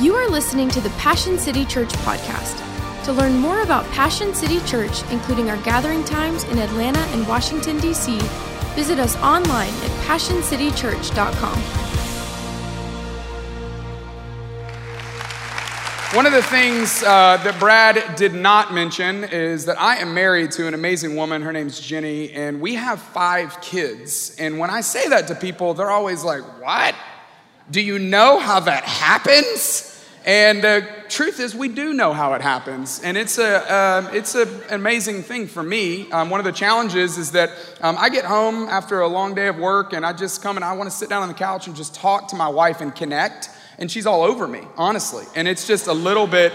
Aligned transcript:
You 0.00 0.14
are 0.14 0.30
listening 0.30 0.70
to 0.70 0.80
the 0.80 0.88
Passion 0.90 1.38
City 1.38 1.66
Church 1.66 1.90
podcast. 1.90 2.56
To 3.04 3.12
learn 3.12 3.36
more 3.36 3.60
about 3.60 3.84
Passion 3.90 4.32
City 4.32 4.58
Church, 4.60 5.02
including 5.10 5.50
our 5.50 5.58
gathering 5.58 6.02
times 6.04 6.44
in 6.44 6.56
Atlanta 6.56 7.00
and 7.12 7.28
Washington, 7.28 7.78
D.C., 7.80 8.18
visit 8.74 8.98
us 8.98 9.14
online 9.16 9.68
at 9.68 9.90
passioncitychurch.com. 10.06 11.58
One 16.16 16.24
of 16.24 16.32
the 16.32 16.44
things 16.44 17.02
uh, 17.02 17.36
that 17.44 17.60
Brad 17.60 18.16
did 18.16 18.32
not 18.32 18.72
mention 18.72 19.24
is 19.24 19.66
that 19.66 19.78
I 19.78 19.96
am 19.96 20.14
married 20.14 20.52
to 20.52 20.66
an 20.66 20.72
amazing 20.72 21.14
woman. 21.14 21.42
Her 21.42 21.52
name's 21.52 21.78
Jenny, 21.78 22.32
and 22.32 22.62
we 22.62 22.74
have 22.76 23.02
five 23.02 23.60
kids. 23.60 24.34
And 24.38 24.58
when 24.58 24.70
I 24.70 24.80
say 24.80 25.08
that 25.08 25.28
to 25.28 25.34
people, 25.34 25.74
they're 25.74 25.90
always 25.90 26.24
like, 26.24 26.40
What? 26.58 26.94
Do 27.70 27.82
you 27.82 27.98
know 27.98 28.38
how 28.38 28.60
that 28.60 28.84
happens? 28.84 29.89
And 30.24 30.62
the 30.62 30.86
truth 31.08 31.40
is, 31.40 31.54
we 31.54 31.68
do 31.68 31.94
know 31.94 32.12
how 32.12 32.34
it 32.34 32.42
happens, 32.42 33.00
and 33.02 33.16
it's 33.16 33.38
a 33.38 33.72
uh, 33.72 34.10
it's 34.12 34.34
a, 34.34 34.42
an 34.42 34.74
amazing 34.74 35.22
thing 35.22 35.46
for 35.46 35.62
me. 35.62 36.10
Um, 36.12 36.28
one 36.28 36.40
of 36.40 36.44
the 36.44 36.52
challenges 36.52 37.16
is 37.16 37.32
that 37.32 37.50
um, 37.80 37.96
I 37.98 38.10
get 38.10 38.26
home 38.26 38.68
after 38.68 39.00
a 39.00 39.08
long 39.08 39.34
day 39.34 39.48
of 39.48 39.56
work, 39.56 39.94
and 39.94 40.04
I 40.04 40.12
just 40.12 40.42
come 40.42 40.56
and 40.56 40.64
I 40.64 40.74
want 40.74 40.90
to 40.90 40.94
sit 40.94 41.08
down 41.08 41.22
on 41.22 41.28
the 41.28 41.34
couch 41.34 41.68
and 41.68 41.74
just 41.74 41.94
talk 41.94 42.28
to 42.28 42.36
my 42.36 42.48
wife 42.48 42.82
and 42.82 42.94
connect 42.94 43.48
and 43.80 43.90
she's 43.90 44.06
all 44.06 44.22
over 44.22 44.46
me, 44.46 44.60
honestly. 44.76 45.24
And 45.34 45.48
it's 45.48 45.66
just 45.66 45.86
a 45.86 45.92
little 45.92 46.26
bit 46.26 46.52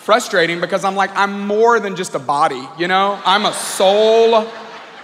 frustrating 0.00 0.60
because 0.60 0.84
I'm 0.84 0.96
like, 0.96 1.16
I'm 1.16 1.46
more 1.46 1.78
than 1.80 1.96
just 1.96 2.14
a 2.14 2.18
body, 2.18 2.62
you 2.76 2.88
know? 2.88 3.18
I'm 3.24 3.46
a 3.46 3.52
soul. 3.52 4.34
Uh, 4.34 4.48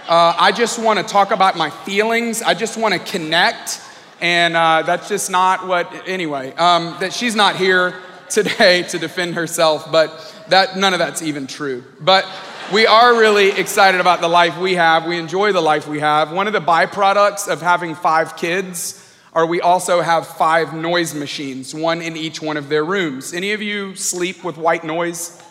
I 0.07 0.51
just 0.51 0.77
want 0.77 0.99
to 0.99 1.05
talk 1.05 1.31
about 1.31 1.57
my 1.57 1.69
feelings. 1.69 2.41
I 2.41 2.53
just 2.53 2.77
want 2.77 2.93
to 2.93 2.99
connect. 2.99 3.81
And 4.21 4.55
uh, 4.55 4.83
that's 4.83 5.09
just 5.09 5.31
not 5.31 5.67
what, 5.67 5.91
anyway, 6.07 6.53
um, 6.53 6.95
that 6.99 7.11
she's 7.11 7.35
not 7.35 7.55
here 7.55 7.95
today 8.29 8.83
to 8.83 8.99
defend 8.99 9.33
herself, 9.33 9.91
but 9.91 10.11
that 10.49 10.77
none 10.77 10.93
of 10.93 10.99
that's 10.99 11.23
even 11.23 11.47
true. 11.47 11.83
But 11.99 12.25
we 12.71 12.85
are 12.85 13.17
really 13.17 13.49
excited 13.49 13.99
about 13.99 14.21
the 14.21 14.27
life 14.27 14.57
we 14.59 14.75
have. 14.75 15.07
We 15.07 15.17
enjoy 15.17 15.51
the 15.51 15.61
life 15.61 15.87
we 15.87 15.99
have. 15.99 16.31
One 16.31 16.45
of 16.45 16.53
the 16.53 16.61
byproducts 16.61 17.47
of 17.47 17.61
having 17.61 17.95
five 17.95 18.37
kids 18.37 18.97
are 19.33 19.45
we 19.45 19.59
also 19.59 20.01
have 20.01 20.27
five 20.27 20.73
noise 20.73 21.15
machines, 21.15 21.73
one 21.73 22.01
in 22.01 22.15
each 22.15 22.41
one 22.41 22.57
of 22.57 22.69
their 22.69 22.85
rooms. 22.85 23.33
Any 23.33 23.53
of 23.53 23.61
you 23.61 23.95
sleep 23.95 24.43
with 24.43 24.57
white 24.57 24.83
noise? 24.83 25.41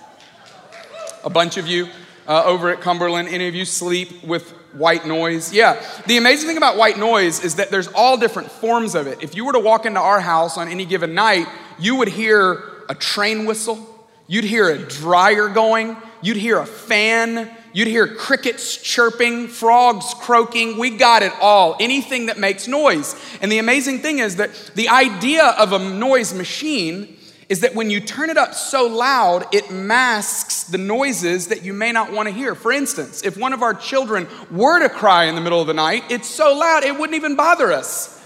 A 1.25 1.31
bunch 1.31 1.57
of 1.57 1.67
you 1.67 1.89
uh, 2.29 2.45
over 2.45 2.71
at 2.71 2.81
Cumberland. 2.81 3.29
Any 3.29 3.49
of 3.49 3.55
you 3.55 3.65
sleep 3.65 4.23
with 4.23 4.55
white 4.73 5.07
noise? 5.07 5.53
Yeah. 5.53 5.83
The 6.07 6.17
amazing 6.17 6.49
thing 6.49 6.57
about 6.57 6.77
white 6.77 6.99
noise 6.99 7.43
is 7.45 7.57
that 7.57 7.71
there's 7.71 7.89
all 7.89 8.17
different 8.17 8.51
forms 8.51 8.95
of 8.95 9.07
it. 9.07 9.23
If 9.23 9.35
you 9.35 9.45
were 9.45 9.53
to 9.53 9.61
walk 9.61 9.87
into 9.87 10.01
our 10.01 10.21
house 10.21 10.57
on 10.57 10.69
any 10.69 10.85
given 10.85 11.15
night, 11.15 11.47
you 11.79 11.97
would 11.97 12.09
hear 12.09 12.63
a 12.89 12.95
train 12.95 13.47
whistle, 13.47 13.79
you'd 14.27 14.45
hear 14.45 14.69
a 14.69 14.79
dryer 14.79 15.49
going, 15.49 15.97
you'd 16.23 16.37
hear 16.37 16.59
a 16.59 16.67
fan, 16.67 17.51
You'd 17.73 17.89
hear 17.89 18.09
crickets 18.09 18.77
chirping, 18.77 19.47
frogs 19.47 20.13
croaking. 20.15 20.77
We 20.79 20.91
got 20.91 21.23
it 21.23 21.33
all. 21.41 21.77
Anything 21.79 22.27
that 22.27 22.39
makes 22.39 22.67
noise. 22.67 23.15
And 23.41 23.51
the 23.51 23.59
amazing 23.59 24.01
thing 24.01 24.19
is 24.19 24.37
that 24.37 24.73
the 24.75 24.89
idea 24.89 25.45
of 25.45 25.73
a 25.73 25.79
noise 25.79 26.35
machine 26.35 27.17
is 27.51 27.61
that 27.61 27.75
when 27.75 27.91
you 27.91 28.01
turn 28.01 28.31
it 28.31 28.39
up 28.39 28.55
so 28.55 28.87
loud, 28.87 29.45
it 29.53 29.73
masks 29.73 30.63
the 30.63 30.79
noises 30.79 31.49
that 31.49 31.65
you 31.65 31.73
may 31.73 31.91
not 31.91 32.13
want 32.13 32.29
to 32.29 32.33
hear. 32.33 32.55
For 32.55 32.71
instance, 32.71 33.25
if 33.25 33.37
one 33.37 33.53
of 33.53 33.61
our 33.61 33.75
children 33.75 34.29
were 34.53 34.79
to 34.79 34.89
cry 34.89 35.25
in 35.25 35.35
the 35.35 35.41
middle 35.41 35.61
of 35.61 35.67
the 35.67 35.75
night, 35.75 36.05
it's 36.11 36.29
so 36.29 36.55
loud 36.57 36.85
it 36.85 36.97
wouldn't 36.97 37.17
even 37.17 37.35
bother 37.35 37.73
us. 37.73 38.17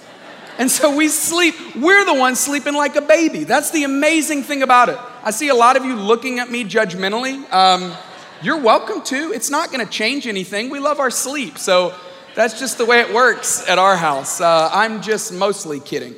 And 0.59 0.71
so 0.71 0.95
we 0.95 1.09
sleep, 1.09 1.55
we're 1.75 2.05
the 2.05 2.15
ones 2.15 2.39
sleeping 2.39 2.75
like 2.75 2.97
a 2.97 3.01
baby. 3.01 3.45
That's 3.45 3.71
the 3.71 3.85
amazing 3.85 4.43
thing 4.43 4.63
about 4.63 4.91
it. 4.91 4.99
I 5.25 5.31
see 5.31 5.49
a 5.49 5.55
lot 5.55 5.79
of 5.79 5.87
you 5.87 5.97
looking 5.97 6.39
at 6.39 6.51
me 6.51 6.63
judgmentally. 6.63 7.51
Um, 7.51 7.97
you're 8.43 8.61
welcome 8.61 9.03
to. 9.05 9.33
It's 9.33 9.49
not 9.49 9.73
going 9.73 9.85
to 9.85 9.91
change 9.91 10.27
anything. 10.27 10.69
We 10.69 10.81
love 10.81 11.01
our 11.01 11.11
sleep. 11.11 11.57
So 11.57 11.95
that's 12.35 12.61
just 12.61 12.77
the 12.77 12.85
way 12.85 13.01
it 13.01 13.15
works 13.15 13.67
at 13.67 13.79
our 13.79 13.97
house. 13.97 14.43
Uh, 14.43 14.69
I'm 14.71 15.01
just 15.01 15.33
mostly 15.33 15.81
kidding. 15.81 16.15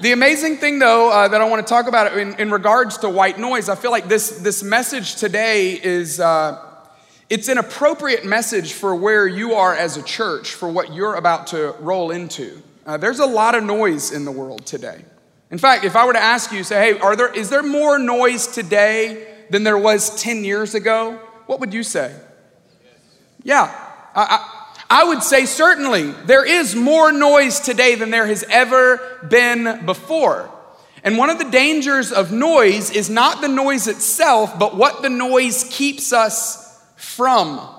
The 0.00 0.12
amazing 0.12 0.58
thing, 0.58 0.78
though, 0.78 1.10
uh, 1.10 1.26
that 1.26 1.40
I 1.40 1.48
want 1.48 1.66
to 1.66 1.68
talk 1.68 1.88
about 1.88 2.16
in, 2.16 2.38
in, 2.38 2.52
regards 2.52 2.98
to 2.98 3.08
white 3.08 3.36
noise, 3.36 3.68
I 3.68 3.74
feel 3.74 3.90
like 3.90 4.06
this, 4.06 4.30
this 4.38 4.62
message 4.62 5.16
today 5.16 5.72
is 5.72 6.20
uh, 6.20 6.64
it's 7.28 7.48
an 7.48 7.58
appropriate 7.58 8.24
message 8.24 8.74
for 8.74 8.94
where 8.94 9.26
you 9.26 9.54
are 9.54 9.74
as 9.74 9.96
a 9.96 10.02
church, 10.04 10.54
for 10.54 10.68
what 10.68 10.94
you're 10.94 11.16
about 11.16 11.48
to 11.48 11.74
roll 11.80 12.12
into. 12.12 12.62
Uh, 12.86 12.96
there's 12.96 13.18
a 13.18 13.26
lot 13.26 13.56
of 13.56 13.64
noise 13.64 14.12
in 14.12 14.24
the 14.24 14.30
world 14.30 14.64
today. 14.64 15.04
In 15.50 15.58
fact, 15.58 15.84
if 15.84 15.96
I 15.96 16.06
were 16.06 16.12
to 16.12 16.22
ask 16.22 16.52
you, 16.52 16.62
say, 16.62 16.92
hey, 16.92 17.00
are 17.00 17.16
there, 17.16 17.34
is 17.34 17.50
there 17.50 17.64
more 17.64 17.98
noise 17.98 18.46
today 18.46 19.26
than 19.50 19.64
there 19.64 19.78
was 19.78 20.22
10 20.22 20.44
years 20.44 20.76
ago, 20.76 21.18
what 21.46 21.58
would 21.58 21.74
you 21.74 21.82
say? 21.82 22.14
Yeah, 23.42 23.74
I, 24.14 24.47
I, 24.90 25.04
would 25.04 25.22
say 25.22 25.44
certainly 25.44 26.10
there 26.26 26.44
is 26.44 26.74
more 26.74 27.12
noise 27.12 27.60
today 27.60 27.94
than 27.94 28.10
there 28.10 28.26
has 28.26 28.44
ever 28.48 29.26
been 29.28 29.84
before. 29.84 30.50
And 31.04 31.16
one 31.16 31.30
of 31.30 31.38
the 31.38 31.50
dangers 31.50 32.12
of 32.12 32.32
noise 32.32 32.90
is 32.90 33.08
not 33.08 33.40
the 33.40 33.48
noise 33.48 33.86
itself, 33.86 34.58
but 34.58 34.76
what 34.76 35.02
the 35.02 35.08
noise 35.08 35.68
keeps 35.70 36.12
us 36.12 36.82
from. 36.96 37.74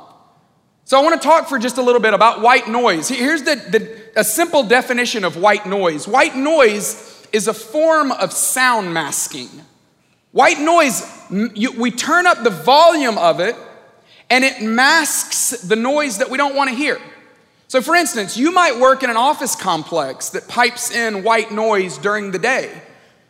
So 0.86 1.00
I 1.00 1.04
want 1.04 1.22
to 1.22 1.28
talk 1.28 1.48
for 1.48 1.60
just 1.60 1.78
a 1.78 1.82
little 1.84 2.02
bit 2.02 2.14
about 2.14 2.42
white 2.42 2.68
noise. 2.68 3.10
Here's 3.10 3.44
the, 3.44 3.56
the, 3.56 4.20
a 4.20 4.24
simple 4.24 4.64
definition 4.64 5.24
of 5.24 5.36
white 5.36 5.68
noise 5.68 6.08
white 6.08 6.36
noise 6.36 7.28
is 7.32 7.48
a 7.48 7.54
form 7.54 8.12
of 8.12 8.34
sound 8.34 8.94
masking. 8.94 9.50
White 10.32 10.60
noise, 10.60 11.08
you, 11.54 11.72
we 11.80 11.92
turn 11.92 12.26
up 12.26 12.44
the 12.44 12.50
volume 12.50 13.18
of 13.18 13.40
it 13.40 13.56
and 14.30 14.44
it 14.44 14.62
masks 14.62 15.52
the 15.62 15.76
noise 15.76 16.18
that 16.20 16.30
we 16.30 16.38
don't 16.38 16.56
want 16.56 16.70
to 16.70 16.76
hear. 16.76 17.00
So, 17.68 17.82
for 17.82 17.96
instance, 17.96 18.38
you 18.38 18.52
might 18.52 18.80
work 18.80 19.04
in 19.04 19.10
an 19.10 19.18
office 19.18 19.56
complex 19.56 20.30
that 20.30 20.48
pipes 20.48 20.92
in 20.92 21.24
white 21.24 21.52
noise 21.52 21.98
during 21.98 22.32
the 22.32 22.40
day 22.40 22.82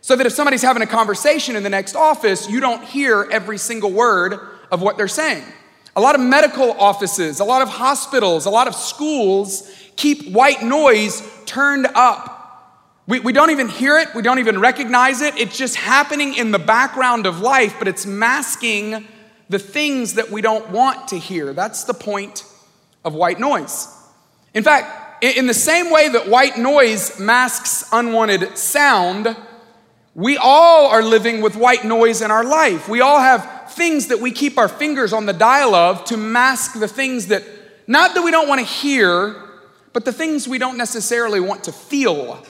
so 0.01 0.15
that 0.15 0.25
if 0.25 0.33
somebody's 0.33 0.61
having 0.61 0.81
a 0.81 0.87
conversation 0.87 1.55
in 1.55 1.63
the 1.63 1.69
next 1.69 1.95
office, 1.95 2.49
you 2.49 2.59
don't 2.59 2.83
hear 2.83 3.27
every 3.31 3.57
single 3.57 3.91
word 3.91 4.39
of 4.71 4.81
what 4.81 4.95
they're 4.97 5.07
saying. 5.07 5.43
A 5.95 6.01
lot 6.01 6.15
of 6.15 6.21
medical 6.21 6.71
offices, 6.73 7.41
a 7.41 7.43
lot 7.43 7.61
of 7.61 7.67
hospitals, 7.67 8.45
a 8.45 8.49
lot 8.49 8.67
of 8.67 8.75
schools 8.75 9.69
keep 9.97 10.31
white 10.31 10.63
noise 10.63 11.21
turned 11.45 11.87
up 11.95 12.39
we, 13.09 13.19
we 13.19 13.33
don't 13.33 13.49
even 13.49 13.69
hear 13.69 13.97
it, 13.97 14.13
we 14.13 14.21
don't 14.21 14.37
even 14.37 14.59
recognize 14.59 15.21
it. 15.21 15.35
It's 15.35 15.57
just 15.57 15.75
happening 15.75 16.35
in 16.35 16.51
the 16.51 16.59
background 16.59 17.25
of 17.25 17.41
life, 17.41 17.73
but 17.79 17.87
it's 17.87 18.05
masking 18.05 19.07
the 19.49 19.59
things 19.59 20.13
that 20.13 20.29
we 20.29 20.41
don't 20.41 20.69
want 20.69 21.09
to 21.09 21.17
hear. 21.17 21.53
That's 21.53 21.83
the 21.83 21.93
point 21.93 22.45
of 23.03 23.13
white 23.13 23.39
noise. 23.39 23.87
In 24.53 24.63
fact, 24.63 25.23
in 25.23 25.47
the 25.47 25.53
same 25.53 25.91
way 25.91 26.09
that 26.09 26.27
white 26.29 26.57
noise 26.57 27.19
masks 27.19 27.87
unwanted 27.91 28.57
sound, 28.57 29.35
we 30.15 30.37
all 30.37 30.87
are 30.87 31.03
living 31.03 31.41
with 31.41 31.55
white 31.55 31.83
noise 31.83 32.21
in 32.21 32.31
our 32.31 32.43
life. 32.43 32.87
We 32.87 33.01
all 33.01 33.19
have 33.19 33.71
things 33.71 34.07
that 34.07 34.19
we 34.19 34.31
keep 34.31 34.57
our 34.57 34.67
fingers 34.67 35.13
on 35.13 35.25
the 35.25 35.33
dial 35.33 35.75
of 35.75 36.03
to 36.05 36.17
mask 36.17 36.79
the 36.79 36.87
things 36.87 37.27
that, 37.27 37.43
not 37.87 38.13
that 38.15 38.21
we 38.21 38.31
don't 38.31 38.47
want 38.47 38.59
to 38.59 38.65
hear, 38.65 39.35
but 39.93 40.05
the 40.05 40.13
things 40.13 40.47
we 40.47 40.57
don't 40.57 40.77
necessarily 40.77 41.39
want 41.39 41.65
to 41.65 41.71
feel. 41.71 42.43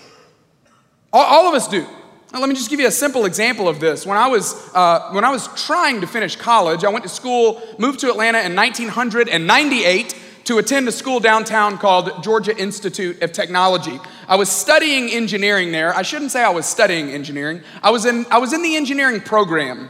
All, 1.12 1.48
of 1.48 1.56
us 1.56 1.68
do. 1.68 1.86
Now, 2.32 2.40
let 2.40 2.50
me 2.50 2.54
just 2.54 2.70
give 2.70 2.80
you 2.80 2.88
a 2.88 2.92
simple 2.92 3.26
example 3.26 3.68
of 3.68 3.80
this. 3.80 4.06
When 4.06 4.18
I, 4.18 4.28
was, 4.28 4.54
uh, 4.76 5.10
when 5.14 5.24
I 5.24 5.32
was 5.32 5.48
trying 5.66 6.02
to 6.02 6.08
finish 6.08 6.36
college, 6.36 6.84
I 6.84 6.90
went 6.90 7.02
to 7.04 7.10
school, 7.10 7.60
moved 7.80 8.02
to 8.02 8.10
Atlanta 8.10 8.42
in 8.42 8.56
1998 8.56 10.16
to 10.44 10.60
attend 10.60 10.88
a 10.88 10.92
school 10.92 11.20
downtown 11.20 11.80
called 11.80 12.24
Georgia 12.24 12.56
Institute 12.56 13.24
of 13.24 13.32
Technology. 13.32 14.00
I 14.28 14.36
was 14.36 14.50
studying 14.50 15.10
engineering 15.10 15.72
there. 15.72 15.96
I 15.96 16.04
shouldn't 16.04 16.30
say 16.30 16.44
I 16.44 16.50
was 16.50 16.68
studying 16.68 17.10
engineering, 17.10 17.62
I 17.82 17.90
was 17.90 18.06
in, 18.06 18.28
I 18.30 18.38
was 18.38 18.54
in 18.54 18.62
the 18.62 18.76
engineering 18.76 19.22
program. 19.22 19.90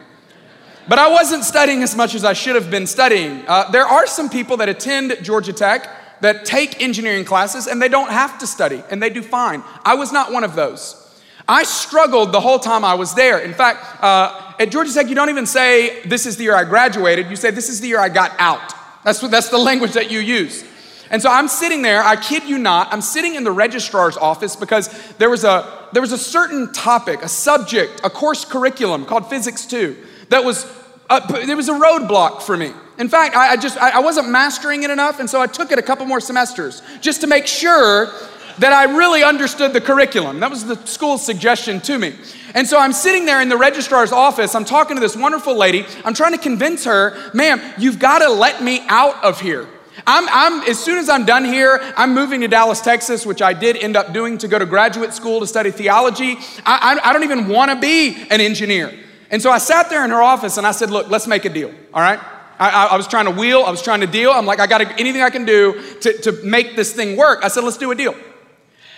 But 0.87 0.97
I 0.97 1.09
wasn't 1.09 1.43
studying 1.43 1.83
as 1.83 1.95
much 1.95 2.15
as 2.15 2.23
I 2.23 2.33
should 2.33 2.55
have 2.55 2.71
been 2.71 2.87
studying. 2.87 3.43
Uh, 3.47 3.69
there 3.69 3.85
are 3.85 4.07
some 4.07 4.29
people 4.29 4.57
that 4.57 4.69
attend 4.69 5.15
Georgia 5.21 5.53
Tech 5.53 5.87
that 6.21 6.45
take 6.45 6.81
engineering 6.81 7.25
classes 7.25 7.67
and 7.67 7.81
they 7.81 7.89
don't 7.89 8.09
have 8.09 8.39
to 8.39 8.47
study 8.47 8.81
and 8.89 9.03
they 9.03 9.09
do 9.09 9.21
fine. 9.21 9.63
I 9.83 9.95
was 9.95 10.11
not 10.11 10.31
one 10.31 10.43
of 10.43 10.55
those. 10.55 11.08
I 11.49 11.63
struggled 11.63 12.31
the 12.31 12.39
whole 12.39 12.59
time 12.59 12.85
I 12.85 12.93
was 12.93 13.15
there. 13.15 13.39
In 13.39 13.55
fact, 13.55 14.03
uh, 14.03 14.53
at 14.59 14.69
Georgia 14.71 14.93
Tech, 14.93 15.09
you 15.09 15.15
don't 15.15 15.29
even 15.29 15.47
say, 15.47 16.03
This 16.03 16.27
is 16.27 16.37
the 16.37 16.43
year 16.43 16.55
I 16.55 16.63
graduated. 16.63 17.27
You 17.27 17.35
say, 17.35 17.49
This 17.49 17.69
is 17.69 17.81
the 17.81 17.87
year 17.87 17.99
I 17.99 18.07
got 18.07 18.33
out. 18.37 18.73
That's, 19.03 19.21
what, 19.23 19.31
that's 19.31 19.49
the 19.49 19.57
language 19.57 19.93
that 19.93 20.11
you 20.11 20.19
use. 20.19 20.63
And 21.09 21.19
so 21.19 21.31
I'm 21.31 21.47
sitting 21.47 21.81
there, 21.81 22.03
I 22.03 22.15
kid 22.15 22.43
you 22.43 22.59
not, 22.59 22.93
I'm 22.93 23.01
sitting 23.01 23.33
in 23.33 23.43
the 23.43 23.51
registrar's 23.51 24.15
office 24.15 24.55
because 24.55 24.89
there 25.13 25.31
was 25.31 25.43
a, 25.43 25.87
there 25.91 26.03
was 26.03 26.11
a 26.11 26.19
certain 26.19 26.71
topic, 26.71 27.23
a 27.23 27.27
subject, 27.27 28.01
a 28.03 28.11
course 28.11 28.45
curriculum 28.45 29.05
called 29.05 29.27
Physics 29.27 29.65
2 29.65 29.97
that 30.29 30.43
was, 30.43 30.71
uh, 31.09 31.19
there 31.45 31.57
was 31.57 31.67
a 31.67 31.73
roadblock 31.73 32.43
for 32.43 32.55
me. 32.55 32.73
In 32.99 33.09
fact, 33.09 33.35
I, 33.35 33.53
I 33.53 33.55
just, 33.55 33.75
I, 33.81 33.91
I 33.91 33.99
wasn't 33.99 34.29
mastering 34.29 34.83
it 34.83 34.91
enough, 34.91 35.19
and 35.19 35.27
so 35.27 35.41
I 35.41 35.47
took 35.47 35.71
it 35.71 35.79
a 35.79 35.81
couple 35.81 36.05
more 36.05 36.19
semesters 36.19 36.83
just 37.01 37.21
to 37.21 37.27
make 37.27 37.47
sure 37.47 38.13
that 38.59 38.73
I 38.73 38.83
really 38.85 39.23
understood 39.23 39.73
the 39.73 39.81
curriculum. 39.81 40.39
That 40.39 40.49
was 40.49 40.65
the 40.65 40.75
school's 40.85 41.25
suggestion 41.25 41.81
to 41.81 41.97
me. 41.97 42.15
And 42.53 42.67
so 42.67 42.79
I'm 42.79 42.93
sitting 42.93 43.25
there 43.25 43.41
in 43.41 43.49
the 43.49 43.57
registrar's 43.57 44.11
office. 44.11 44.55
I'm 44.55 44.65
talking 44.65 44.95
to 44.95 45.01
this 45.01 45.15
wonderful 45.15 45.55
lady. 45.55 45.85
I'm 46.03 46.13
trying 46.13 46.33
to 46.33 46.37
convince 46.37 46.85
her, 46.85 47.31
ma'am, 47.33 47.61
you've 47.77 47.99
got 47.99 48.19
to 48.19 48.29
let 48.29 48.63
me 48.63 48.81
out 48.87 49.23
of 49.23 49.41
here. 49.41 49.67
I'm, 50.07 50.27
I'm, 50.29 50.67
as 50.69 50.79
soon 50.79 50.97
as 50.97 51.09
I'm 51.09 51.25
done 51.25 51.43
here, 51.43 51.79
I'm 51.97 52.13
moving 52.13 52.41
to 52.41 52.47
Dallas, 52.47 52.81
Texas, 52.81 53.25
which 53.25 53.41
I 53.41 53.53
did 53.53 53.77
end 53.77 53.95
up 53.95 54.13
doing 54.13 54.37
to 54.39 54.47
go 54.47 54.57
to 54.57 54.65
graduate 54.65 55.13
school 55.13 55.39
to 55.41 55.47
study 55.47 55.71
theology. 55.71 56.37
I, 56.65 56.99
I, 57.03 57.09
I 57.09 57.13
don't 57.13 57.23
even 57.23 57.47
want 57.47 57.71
to 57.71 57.79
be 57.79 58.15
an 58.29 58.41
engineer. 58.41 58.93
And 59.31 59.41
so 59.41 59.51
I 59.51 59.57
sat 59.57 59.89
there 59.89 60.03
in 60.03 60.09
her 60.11 60.21
office 60.21 60.57
and 60.57 60.65
I 60.65 60.71
said, 60.71 60.89
Look, 60.89 61.09
let's 61.09 61.27
make 61.27 61.45
a 61.45 61.49
deal, 61.49 61.73
all 61.93 62.01
right? 62.01 62.19
I, 62.59 62.87
I, 62.87 62.97
was 62.97 63.07
trying 63.07 63.25
to 63.25 63.31
wheel, 63.31 63.63
I 63.65 63.71
was 63.71 63.81
trying 63.81 64.01
to 64.01 64.07
deal. 64.07 64.31
I'm 64.31 64.45
like, 64.45 64.59
I 64.59 64.67
got 64.67 64.81
anything 64.99 65.21
I 65.21 65.29
can 65.29 65.45
do 65.45 65.81
to, 66.01 66.13
to 66.23 66.31
make 66.43 66.75
this 66.75 66.91
thing 66.91 67.15
work. 67.15 67.39
I 67.41 67.47
said, 67.47 67.63
let's 67.63 67.77
do 67.77 67.89
a 67.91 67.95
deal. 67.95 68.15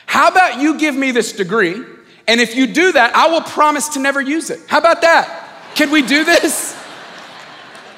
How 0.06 0.30
about 0.30 0.62
you 0.62 0.78
give 0.78 0.96
me 0.96 1.12
this 1.12 1.32
degree? 1.32 1.84
And 2.28 2.40
if 2.40 2.56
you 2.56 2.68
do 2.68 2.92
that, 2.92 3.16
I 3.16 3.28
will 3.28 3.42
promise 3.42 3.90
to 3.90 4.00
never 4.00 4.22
use 4.22 4.50
it. 4.50 4.60
How 4.68 4.78
about 4.78 5.02
that? 5.02 5.50
Can 5.76 5.92
we 5.92 6.02
do 6.02 6.24
this? 6.24 6.78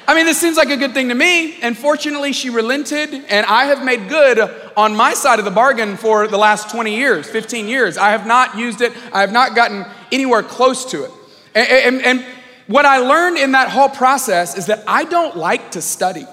I 0.06 0.14
mean, 0.14 0.26
this 0.26 0.38
seems 0.38 0.56
like 0.56 0.68
a 0.68 0.76
good 0.76 0.92
thing 0.92 1.08
to 1.08 1.14
me. 1.14 1.60
And 1.60 1.76
fortunately, 1.76 2.32
she 2.32 2.50
relented, 2.50 3.14
and 3.14 3.46
I 3.46 3.66
have 3.66 3.84
made 3.84 4.08
good 4.08 4.38
on 4.76 4.94
my 4.94 5.14
side 5.14 5.38
of 5.38 5.44
the 5.44 5.50
bargain 5.50 5.96
for 5.96 6.28
the 6.28 6.36
last 6.36 6.70
20 6.70 6.94
years, 6.94 7.28
15 7.28 7.68
years. 7.68 7.96
I 7.96 8.10
have 8.10 8.26
not 8.26 8.56
used 8.58 8.80
it, 8.80 8.92
I 9.12 9.22
have 9.22 9.32
not 9.32 9.54
gotten 9.54 9.86
anywhere 10.12 10.42
close 10.42 10.84
to 10.90 11.04
it. 11.04 11.10
And, 11.54 11.96
and, 11.96 12.04
and 12.04 12.26
what 12.66 12.84
I 12.84 12.98
learned 12.98 13.38
in 13.38 13.52
that 13.52 13.70
whole 13.70 13.88
process 13.88 14.56
is 14.56 14.66
that 14.66 14.84
I 14.86 15.04
don't 15.04 15.36
like 15.36 15.72
to 15.72 15.82
study. 15.82 16.26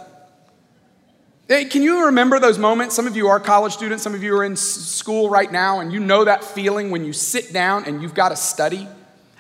Can 1.52 1.84
you 1.84 2.06
remember 2.06 2.40
those 2.40 2.58
moments? 2.58 2.96
Some 2.96 3.08
of 3.08 3.18
you 3.18 3.28
are 3.28 3.38
college 3.38 3.74
students, 3.74 4.04
some 4.04 4.16
of 4.16 4.24
you 4.24 4.34
are 4.38 4.46
in 4.46 4.56
school 4.56 5.30
right 5.30 5.52
now, 5.52 5.82
and 5.82 5.92
you 5.92 6.00
know 6.00 6.24
that 6.24 6.46
feeling 6.46 6.92
when 6.92 7.04
you 7.04 7.12
sit 7.12 7.52
down 7.52 7.84
and 7.84 8.02
you've 8.02 8.14
got 8.14 8.30
to 8.30 8.38
study. 8.38 8.88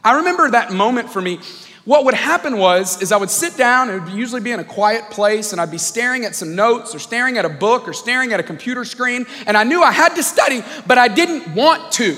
I 0.03 0.17
remember 0.17 0.51
that 0.51 0.73
moment 0.73 1.09
for 1.09 1.21
me. 1.21 1.39
What 1.85 2.03
would 2.03 2.13
happen 2.13 2.57
was 2.57 3.01
is 3.01 3.13
I 3.13 3.17
would 3.17 3.29
sit 3.29 3.55
down 3.55 3.89
and 3.89 4.01
it 4.01 4.03
would 4.03 4.19
usually 4.19 4.41
be 4.41 4.51
in 4.51 4.59
a 4.59 4.63
quiet 4.65 5.09
place 5.09 5.53
and 5.53 5.61
I'd 5.61 5.71
be 5.71 5.77
staring 5.77 6.25
at 6.25 6.35
some 6.35 6.53
notes 6.53 6.93
or 6.93 6.99
staring 6.99 7.37
at 7.37 7.45
a 7.45 7.49
book 7.49 7.87
or 7.87 7.93
staring 7.93 8.33
at 8.33 8.41
a 8.41 8.43
computer 8.43 8.83
screen 8.83 9.25
and 9.47 9.55
I 9.55 9.63
knew 9.63 9.81
I 9.81 9.91
had 9.91 10.13
to 10.15 10.21
study 10.21 10.63
but 10.85 10.97
I 10.97 11.07
didn't 11.07 11.55
want 11.55 11.93
to 11.93 12.17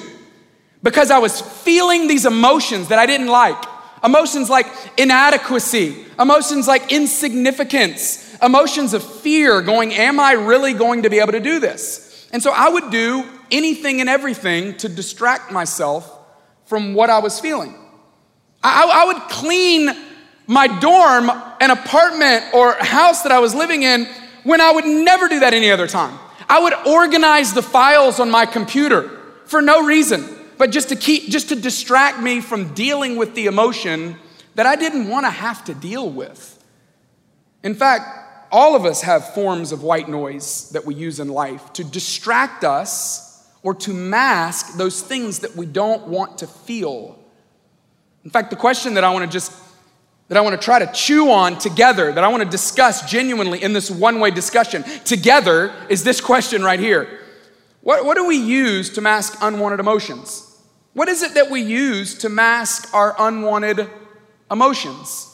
because 0.82 1.12
I 1.12 1.20
was 1.20 1.40
feeling 1.40 2.08
these 2.08 2.26
emotions 2.26 2.88
that 2.88 2.98
I 2.98 3.06
didn't 3.06 3.28
like. 3.28 3.64
Emotions 4.04 4.50
like 4.50 4.68
inadequacy, 4.98 6.04
emotions 6.20 6.68
like 6.68 6.92
insignificance, 6.92 8.23
emotions 8.44 8.94
of 8.94 9.04
fear 9.04 9.62
going, 9.62 9.94
Am 9.94 10.20
I 10.20 10.34
really 10.34 10.74
going 10.74 11.04
to 11.04 11.10
be 11.10 11.20
able 11.20 11.32
to 11.34 11.40
do 11.40 11.60
this? 11.60 12.28
And 12.32 12.42
so 12.42 12.52
I 12.52 12.70
would 12.70 12.90
do 12.92 13.28
anything 13.52 14.02
and 14.02 14.10
everything 14.10 14.76
to 14.78 14.90
distract 14.90 15.52
myself 15.52 16.10
from 16.66 16.94
what 16.94 17.10
I 17.10 17.20
was 17.20 17.40
feeling. 17.40 17.76
I, 18.64 18.90
I 18.92 19.06
would 19.06 19.22
clean 19.30 19.90
my 20.48 20.68
dorm, 20.80 21.30
an 21.62 21.72
apartment, 21.72 22.46
or 22.54 22.74
house 22.74 23.22
that 23.22 23.32
I 23.32 23.40
was 23.40 23.54
living 23.54 23.84
in 23.84 24.08
when 24.44 24.62
I 24.62 24.72
would 24.72 24.86
never 24.86 25.28
do 25.28 25.40
that 25.42 25.54
any 25.54 25.72
other 25.72 25.88
time. 25.88 26.18
I 26.50 26.62
would 26.62 26.74
organize 26.88 27.54
the 27.54 27.62
files 27.62 28.20
on 28.20 28.30
my 28.30 28.46
computer 28.46 29.10
for 29.46 29.62
no 29.62 29.86
reason 29.86 30.34
but 30.58 30.72
just 30.72 30.90
to 30.90 30.96
keep, 30.96 31.30
just 31.30 31.50
to 31.50 31.56
distract 31.56 32.22
me 32.22 32.42
from 32.42 32.74
dealing 32.74 33.18
with 33.18 33.36
the 33.36 33.48
emotion 33.48 34.16
that 34.56 34.66
I 34.66 34.76
didn't 34.76 35.10
want 35.10 35.26
to 35.26 35.30
have 35.30 35.66
to 35.66 35.74
deal 35.74 36.10
with. 36.10 36.64
In 37.64 37.76
fact, 37.76 38.23
all 38.54 38.76
of 38.76 38.86
us 38.86 39.02
have 39.02 39.34
forms 39.34 39.72
of 39.72 39.82
white 39.82 40.08
noise 40.08 40.70
that 40.70 40.86
we 40.86 40.94
use 40.94 41.20
in 41.20 41.28
life 41.28 41.74
to 41.74 41.84
distract 41.84 42.64
us 42.64 43.46
or 43.64 43.74
to 43.74 43.92
mask 43.92 44.78
those 44.78 45.02
things 45.02 45.40
that 45.40 45.56
we 45.56 45.66
don't 45.66 46.08
want 46.08 46.38
to 46.38 46.48
feel. 46.48 47.18
In 48.24 48.30
fact, 48.30 48.52
the 48.52 48.56
question 48.56 48.94
that 48.94 49.04
I 49.04 49.12
want 49.12 49.26
to 49.26 49.32
just 49.32 49.52
that 50.30 50.38
I 50.38 50.42
want 50.42 50.60
to 50.60 50.64
try 50.64 50.80
to 50.80 50.92
chew 50.94 51.32
on 51.32 51.58
together, 51.58 52.12
that 52.12 52.24
I 52.24 52.28
want 52.30 52.44
to 52.44 52.50
discuss 52.50 53.10
genuinely 53.10 53.62
in 53.62 53.74
this 53.74 53.92
one 53.92 54.20
way 54.20 54.32
discussion 54.32 54.84
together 55.04 55.74
is 55.90 56.04
this 56.04 56.22
question 56.22 56.64
right 56.64 56.80
here. 56.80 57.20
What, 57.82 58.06
what 58.06 58.16
do 58.16 58.26
we 58.26 58.38
use 58.38 58.90
to 58.92 59.02
mask 59.02 59.38
unwanted 59.42 59.82
emotions? 59.82 60.50
What 60.94 61.10
is 61.10 61.24
it 61.24 61.34
that 61.34 61.52
we 61.52 61.62
use 61.62 62.18
to 62.20 62.30
mask 62.30 62.94
our 62.94 63.16
unwanted 63.20 63.90
emotions? 64.50 65.30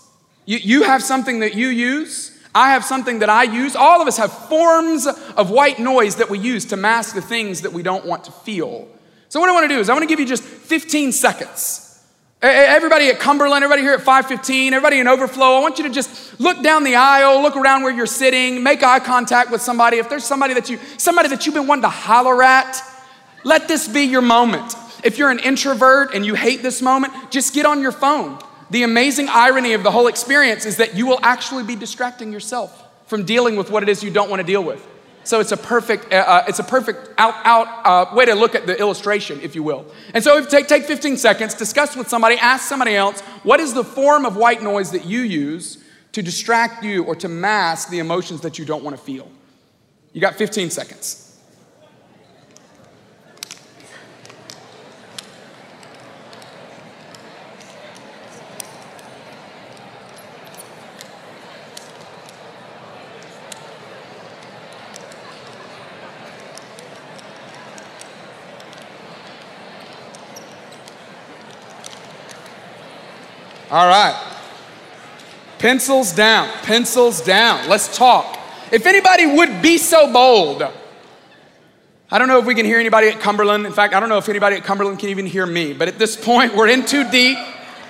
You, 0.45 0.57
you 0.57 0.83
have 0.83 1.03
something 1.03 1.41
that 1.41 1.53
you 1.53 1.67
use. 1.67 2.38
I 2.53 2.71
have 2.71 2.83
something 2.83 3.19
that 3.19 3.29
I 3.29 3.43
use. 3.43 3.75
All 3.75 4.01
of 4.01 4.07
us 4.07 4.17
have 4.17 4.31
forms 4.31 5.05
of 5.05 5.51
white 5.51 5.79
noise 5.79 6.15
that 6.15 6.29
we 6.29 6.39
use 6.39 6.65
to 6.65 6.77
mask 6.77 7.15
the 7.15 7.21
things 7.21 7.61
that 7.61 7.73
we 7.73 7.83
don't 7.83 8.05
want 8.05 8.23
to 8.25 8.31
feel. 8.31 8.87
So, 9.29 9.39
what 9.39 9.49
I 9.49 9.53
want 9.53 9.69
to 9.69 9.75
do 9.75 9.79
is, 9.79 9.89
I 9.89 9.93
want 9.93 10.03
to 10.03 10.07
give 10.07 10.19
you 10.19 10.25
just 10.25 10.43
15 10.43 11.11
seconds. 11.11 11.85
Everybody 12.41 13.09
at 13.09 13.19
Cumberland, 13.19 13.63
everybody 13.63 13.81
here 13.81 13.93
at 13.93 13.99
515, 13.99 14.73
everybody 14.73 14.99
in 14.99 15.09
Overflow, 15.09 15.57
I 15.57 15.59
want 15.59 15.77
you 15.77 15.83
to 15.83 15.89
just 15.89 16.39
look 16.39 16.63
down 16.63 16.85
the 16.85 16.95
aisle, 16.95 17.41
look 17.41 17.57
around 17.57 17.83
where 17.83 17.91
you're 17.91 18.05
sitting, 18.05 18.63
make 18.63 18.81
eye 18.81 18.99
contact 18.99 19.51
with 19.51 19.61
somebody. 19.61 19.97
If 19.97 20.09
there's 20.09 20.23
somebody 20.23 20.53
that 20.53 20.69
you, 20.69 20.79
somebody 20.97 21.27
that 21.29 21.45
you've 21.45 21.55
been 21.55 21.67
wanting 21.67 21.83
to 21.83 21.89
holler 21.89 22.41
at, 22.41 22.81
let 23.43 23.67
this 23.67 23.89
be 23.89 24.03
your 24.03 24.21
moment. 24.21 24.73
If 25.03 25.17
you're 25.17 25.29
an 25.29 25.39
introvert 25.39 26.15
and 26.15 26.25
you 26.25 26.33
hate 26.33 26.61
this 26.61 26.81
moment, 26.81 27.13
just 27.29 27.53
get 27.53 27.65
on 27.65 27.81
your 27.81 27.91
phone. 27.91 28.39
The 28.69 28.83
amazing 28.83 29.29
irony 29.29 29.73
of 29.73 29.83
the 29.83 29.91
whole 29.91 30.07
experience 30.07 30.65
is 30.65 30.77
that 30.77 30.95
you 30.95 31.07
will 31.07 31.19
actually 31.23 31.63
be 31.63 31.75
distracting 31.75 32.31
yourself 32.31 32.85
from 33.07 33.25
dealing 33.25 33.55
with 33.55 33.71
what 33.71 33.81
it 33.81 33.89
is 33.89 34.03
you 34.03 34.11
don't 34.11 34.29
want 34.29 34.39
to 34.39 34.45
deal 34.45 34.63
with. 34.63 34.85
So 35.23 35.39
it's 35.39 35.51
a 35.51 35.57
perfect, 35.57 36.13
uh, 36.13 36.17
uh 36.17 36.45
it's 36.47 36.59
a 36.59 36.63
perfect 36.63 37.09
out, 37.17 37.33
out 37.43 37.67
uh, 37.85 38.15
way 38.15 38.25
to 38.25 38.35
look 38.35 38.55
at 38.55 38.67
the 38.67 38.79
illustration, 38.79 39.41
if 39.41 39.55
you 39.55 39.63
will. 39.63 39.85
And 40.13 40.23
so 40.23 40.37
if 40.37 40.49
take, 40.49 40.67
take 40.67 40.85
15 40.85 41.17
seconds, 41.17 41.53
discuss 41.55 41.95
with 41.95 42.07
somebody, 42.07 42.35
ask 42.35 42.67
somebody 42.67 42.95
else, 42.95 43.21
what 43.43 43.59
is 43.59 43.73
the 43.73 43.83
form 43.83 44.25
of 44.25 44.37
white 44.37 44.61
noise 44.61 44.91
that 44.91 45.05
you 45.05 45.21
use 45.21 45.83
to 46.13 46.21
distract 46.21 46.83
you 46.83 47.03
or 47.03 47.15
to 47.15 47.27
mask 47.27 47.89
the 47.89 47.99
emotions 47.99 48.41
that 48.41 48.57
you 48.57 48.65
don't 48.65 48.83
want 48.83 48.95
to 48.95 49.01
feel? 49.01 49.29
You 50.13 50.21
got 50.21 50.35
15 50.35 50.69
seconds. 50.69 51.28
All 73.71 73.87
right. 73.87 74.37
Pencils 75.59 76.13
down, 76.13 76.47
pencils 76.63 77.21
down. 77.21 77.67
Let's 77.69 77.95
talk. 77.95 78.39
If 78.71 78.85
anybody 78.85 79.25
would 79.25 79.61
be 79.61 79.77
so 79.77 80.11
bold, 80.11 80.63
I 82.11 82.17
don't 82.17 82.27
know 82.27 82.39
if 82.39 82.45
we 82.45 82.55
can 82.55 82.65
hear 82.65 82.79
anybody 82.79 83.09
at 83.09 83.19
Cumberland. 83.19 83.65
In 83.65 83.73
fact, 83.73 83.93
I 83.93 83.99
don't 83.99 84.09
know 84.09 84.17
if 84.17 84.29
anybody 84.29 84.55
at 84.55 84.63
Cumberland 84.63 84.99
can 84.99 85.09
even 85.09 85.27
hear 85.27 85.45
me. 85.45 85.73
But 85.73 85.87
at 85.87 85.99
this 85.99 86.15
point, 86.15 86.55
we're 86.55 86.69
in 86.69 86.85
too 86.85 87.07
deep. 87.11 87.37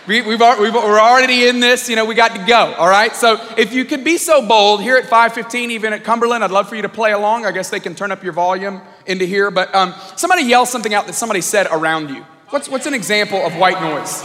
We, 0.07 0.17
have 0.17 0.59
we've, 0.59 0.73
we're 0.73 0.99
already 0.99 1.47
in 1.47 1.59
this, 1.59 1.87
you 1.87 1.95
know, 1.95 2.03
we 2.03 2.15
got 2.15 2.35
to 2.35 2.43
go, 2.43 2.73
all 2.73 2.89
right? 2.89 3.15
So 3.15 3.39
if 3.57 3.71
you 3.71 3.85
could 3.85 4.03
be 4.03 4.17
so 4.17 4.45
bold 4.45 4.81
here 4.81 4.97
at 4.97 5.03
515, 5.03 5.69
even 5.69 5.93
at 5.93 6.03
Cumberland, 6.03 6.43
I'd 6.43 6.49
love 6.49 6.67
for 6.67 6.75
you 6.75 6.81
to 6.81 6.89
play 6.89 7.11
along. 7.11 7.45
I 7.45 7.51
guess 7.51 7.69
they 7.69 7.79
can 7.79 7.93
turn 7.93 8.11
up 8.11 8.23
your 8.23 8.33
volume 8.33 8.81
into 9.05 9.25
here. 9.25 9.51
But 9.51 9.73
um, 9.75 9.93
somebody 10.17 10.43
yell 10.43 10.65
something 10.65 10.93
out 10.93 11.05
that 11.05 11.13
somebody 11.13 11.41
said 11.41 11.67
around 11.71 12.09
you. 12.09 12.25
What's, 12.49 12.67
what's 12.67 12.87
an 12.87 12.95
example 12.95 13.45
of 13.45 13.55
white 13.55 13.79
noise? 13.79 14.23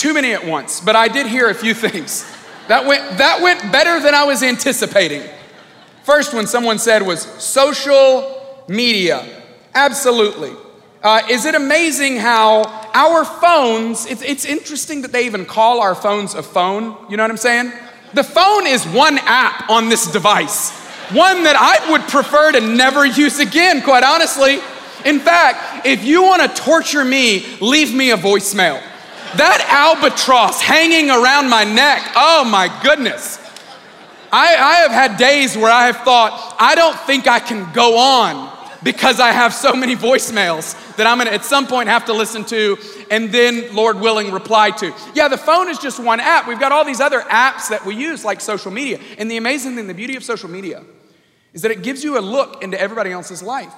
Too 0.00 0.14
many 0.14 0.32
at 0.32 0.46
once, 0.46 0.80
but 0.80 0.96
I 0.96 1.08
did 1.08 1.26
hear 1.26 1.50
a 1.50 1.54
few 1.54 1.74
things. 1.86 2.24
That 2.68 2.86
went, 2.86 3.18
that 3.18 3.42
went 3.42 3.70
better 3.70 4.00
than 4.00 4.14
I 4.14 4.24
was 4.24 4.42
anticipating. 4.42 5.22
First 6.04 6.32
one 6.32 6.46
someone 6.46 6.78
said 6.78 7.02
was 7.02 7.20
social 7.20 8.64
media. 8.66 9.26
Absolutely. 9.74 10.52
Uh, 11.02 11.20
is 11.28 11.44
it 11.44 11.54
amazing 11.54 12.16
how 12.16 12.62
our 12.94 13.26
phones, 13.26 14.06
it's, 14.06 14.22
it's 14.22 14.46
interesting 14.46 15.02
that 15.02 15.12
they 15.12 15.26
even 15.26 15.44
call 15.44 15.82
our 15.82 15.94
phones 15.94 16.34
a 16.34 16.42
phone. 16.42 16.96
You 17.10 17.18
know 17.18 17.22
what 17.22 17.30
I'm 17.30 17.36
saying? 17.36 17.70
The 18.14 18.24
phone 18.24 18.66
is 18.66 18.86
one 18.86 19.18
app 19.18 19.68
on 19.68 19.90
this 19.90 20.10
device, 20.10 20.70
one 21.10 21.42
that 21.42 21.56
I 21.56 21.92
would 21.92 22.08
prefer 22.08 22.52
to 22.52 22.60
never 22.62 23.04
use 23.04 23.38
again, 23.38 23.82
quite 23.82 24.02
honestly. 24.02 24.60
In 25.04 25.20
fact, 25.20 25.84
if 25.86 26.02
you 26.04 26.22
want 26.22 26.40
to 26.40 26.62
torture 26.62 27.04
me, 27.04 27.44
leave 27.60 27.94
me 27.94 28.12
a 28.12 28.16
voicemail. 28.16 28.82
That 29.36 29.64
albatross 29.68 30.60
hanging 30.60 31.10
around 31.10 31.48
my 31.48 31.64
neck, 31.64 32.12
oh 32.16 32.44
my 32.44 32.68
goodness. 32.82 33.38
I, 34.32 34.54
I 34.54 34.74
have 34.82 34.90
had 34.90 35.16
days 35.16 35.56
where 35.56 35.70
I 35.70 35.86
have 35.86 35.98
thought, 35.98 36.56
I 36.58 36.74
don't 36.74 36.98
think 37.00 37.26
I 37.26 37.40
can 37.40 37.72
go 37.72 37.98
on 37.98 38.50
because 38.82 39.20
I 39.20 39.32
have 39.32 39.52
so 39.52 39.72
many 39.72 39.94
voicemails 39.96 40.96
that 40.96 41.06
I'm 41.06 41.18
gonna 41.18 41.30
at 41.30 41.44
some 41.44 41.66
point 41.66 41.88
have 41.88 42.06
to 42.06 42.12
listen 42.12 42.44
to 42.46 42.78
and 43.10 43.32
then, 43.32 43.74
Lord 43.74 44.00
willing, 44.00 44.30
reply 44.30 44.70
to. 44.70 44.94
Yeah, 45.14 45.28
the 45.28 45.36
phone 45.36 45.68
is 45.68 45.78
just 45.78 45.98
one 45.98 46.20
app. 46.20 46.46
We've 46.46 46.60
got 46.60 46.70
all 46.72 46.84
these 46.84 47.00
other 47.00 47.20
apps 47.20 47.68
that 47.68 47.84
we 47.84 47.96
use, 47.96 48.24
like 48.24 48.40
social 48.40 48.70
media. 48.70 49.00
And 49.18 49.30
the 49.30 49.36
amazing 49.36 49.74
thing, 49.74 49.88
the 49.88 49.94
beauty 49.94 50.16
of 50.16 50.22
social 50.22 50.48
media, 50.48 50.84
is 51.52 51.62
that 51.62 51.72
it 51.72 51.82
gives 51.82 52.04
you 52.04 52.18
a 52.18 52.20
look 52.20 52.62
into 52.62 52.80
everybody 52.80 53.10
else's 53.10 53.42
life. 53.42 53.72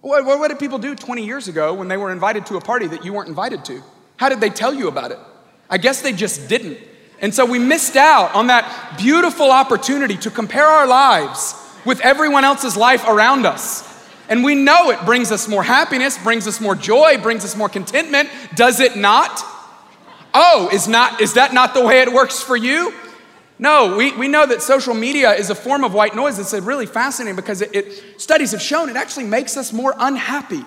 What, 0.00 0.24
what, 0.24 0.48
did 0.48 0.58
people 0.58 0.78
do 0.78 0.94
20 0.94 1.24
years 1.24 1.48
ago 1.48 1.74
when 1.74 1.88
they 1.88 1.96
were 1.96 2.12
invited 2.12 2.46
to 2.46 2.56
a 2.56 2.60
party 2.60 2.86
that 2.88 3.04
you 3.04 3.12
weren't 3.12 3.28
invited 3.28 3.64
to? 3.66 3.82
How 4.22 4.28
did 4.28 4.40
they 4.40 4.50
tell 4.50 4.72
you 4.72 4.86
about 4.86 5.10
it? 5.10 5.18
I 5.68 5.78
guess 5.78 6.00
they 6.00 6.12
just 6.12 6.48
didn't. 6.48 6.78
And 7.20 7.34
so 7.34 7.44
we 7.44 7.58
missed 7.58 7.96
out 7.96 8.32
on 8.36 8.46
that 8.46 8.94
beautiful 8.96 9.50
opportunity 9.50 10.16
to 10.18 10.30
compare 10.30 10.64
our 10.64 10.86
lives 10.86 11.56
with 11.84 12.00
everyone 12.02 12.44
else's 12.44 12.76
life 12.76 13.04
around 13.08 13.46
us. 13.46 13.82
And 14.28 14.44
we 14.44 14.54
know 14.54 14.90
it 14.90 15.04
brings 15.04 15.32
us 15.32 15.48
more 15.48 15.64
happiness, 15.64 16.22
brings 16.22 16.46
us 16.46 16.60
more 16.60 16.76
joy, 16.76 17.18
brings 17.18 17.44
us 17.44 17.56
more 17.56 17.68
contentment. 17.68 18.28
Does 18.54 18.78
it 18.78 18.94
not? 18.94 19.42
Oh, 20.32 20.70
is, 20.72 20.86
not, 20.86 21.20
is 21.20 21.34
that 21.34 21.52
not 21.52 21.74
the 21.74 21.84
way 21.84 22.02
it 22.02 22.12
works 22.12 22.40
for 22.40 22.56
you? 22.56 22.94
No, 23.58 23.96
we, 23.96 24.16
we 24.16 24.28
know 24.28 24.46
that 24.46 24.62
social 24.62 24.94
media 24.94 25.32
is 25.32 25.50
a 25.50 25.56
form 25.56 25.82
of 25.82 25.94
white 25.94 26.14
noise. 26.14 26.38
It's 26.38 26.52
really 26.52 26.86
fascinating 26.86 27.34
because 27.34 27.60
it, 27.60 27.74
it, 27.74 28.20
studies 28.20 28.52
have 28.52 28.62
shown 28.62 28.88
it 28.88 28.94
actually 28.94 29.26
makes 29.26 29.56
us 29.56 29.72
more 29.72 29.96
unhappy. 29.98 30.62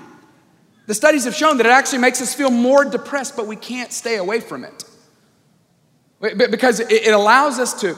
The 0.88 0.94
studies 0.94 1.26
have 1.26 1.36
shown 1.36 1.58
that 1.58 1.66
it 1.66 1.72
actually 1.72 2.00
makes 2.00 2.22
us 2.22 2.34
feel 2.34 2.52
more 2.52 2.86
depressed, 2.86 3.36
but 3.36 3.48
we 3.48 3.56
can't 3.56 3.92
stay 3.92 4.18
away 4.18 4.40
from 4.40 4.64
it. 4.64 4.84
Because 6.20 6.80
it, 6.80 7.12
allows 7.14 7.60
us 7.60 7.80
to, 7.82 7.98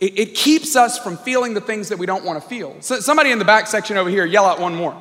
it, 0.00 0.34
keeps 0.34 0.76
us 0.76 0.98
from 0.98 1.16
feeling 1.16 1.54
the 1.54 1.60
things 1.60 1.88
that 1.88 1.98
we 1.98 2.06
don't 2.06 2.24
want 2.24 2.42
to 2.42 2.48
feel. 2.48 2.76
So 2.80 3.00
somebody 3.00 3.30
in 3.30 3.38
the 3.38 3.44
back 3.44 3.66
section 3.66 3.96
over 3.96 4.10
here, 4.10 4.24
yell 4.24 4.46
out 4.46 4.60
one 4.60 4.74
more. 4.74 5.00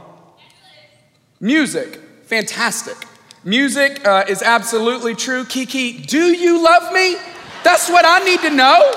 Music, 1.39 1.99
fantastic. 2.23 2.95
Music 3.43 4.05
uh, 4.07 4.23
is 4.27 4.41
absolutely 4.41 5.15
true. 5.15 5.43
Kiki, 5.45 5.97
do 5.97 6.33
you 6.33 6.63
love 6.63 6.93
me? 6.93 7.17
That's 7.63 7.89
what 7.89 8.05
I 8.05 8.23
need 8.23 8.39
to 8.41 8.49
know. 8.49 8.91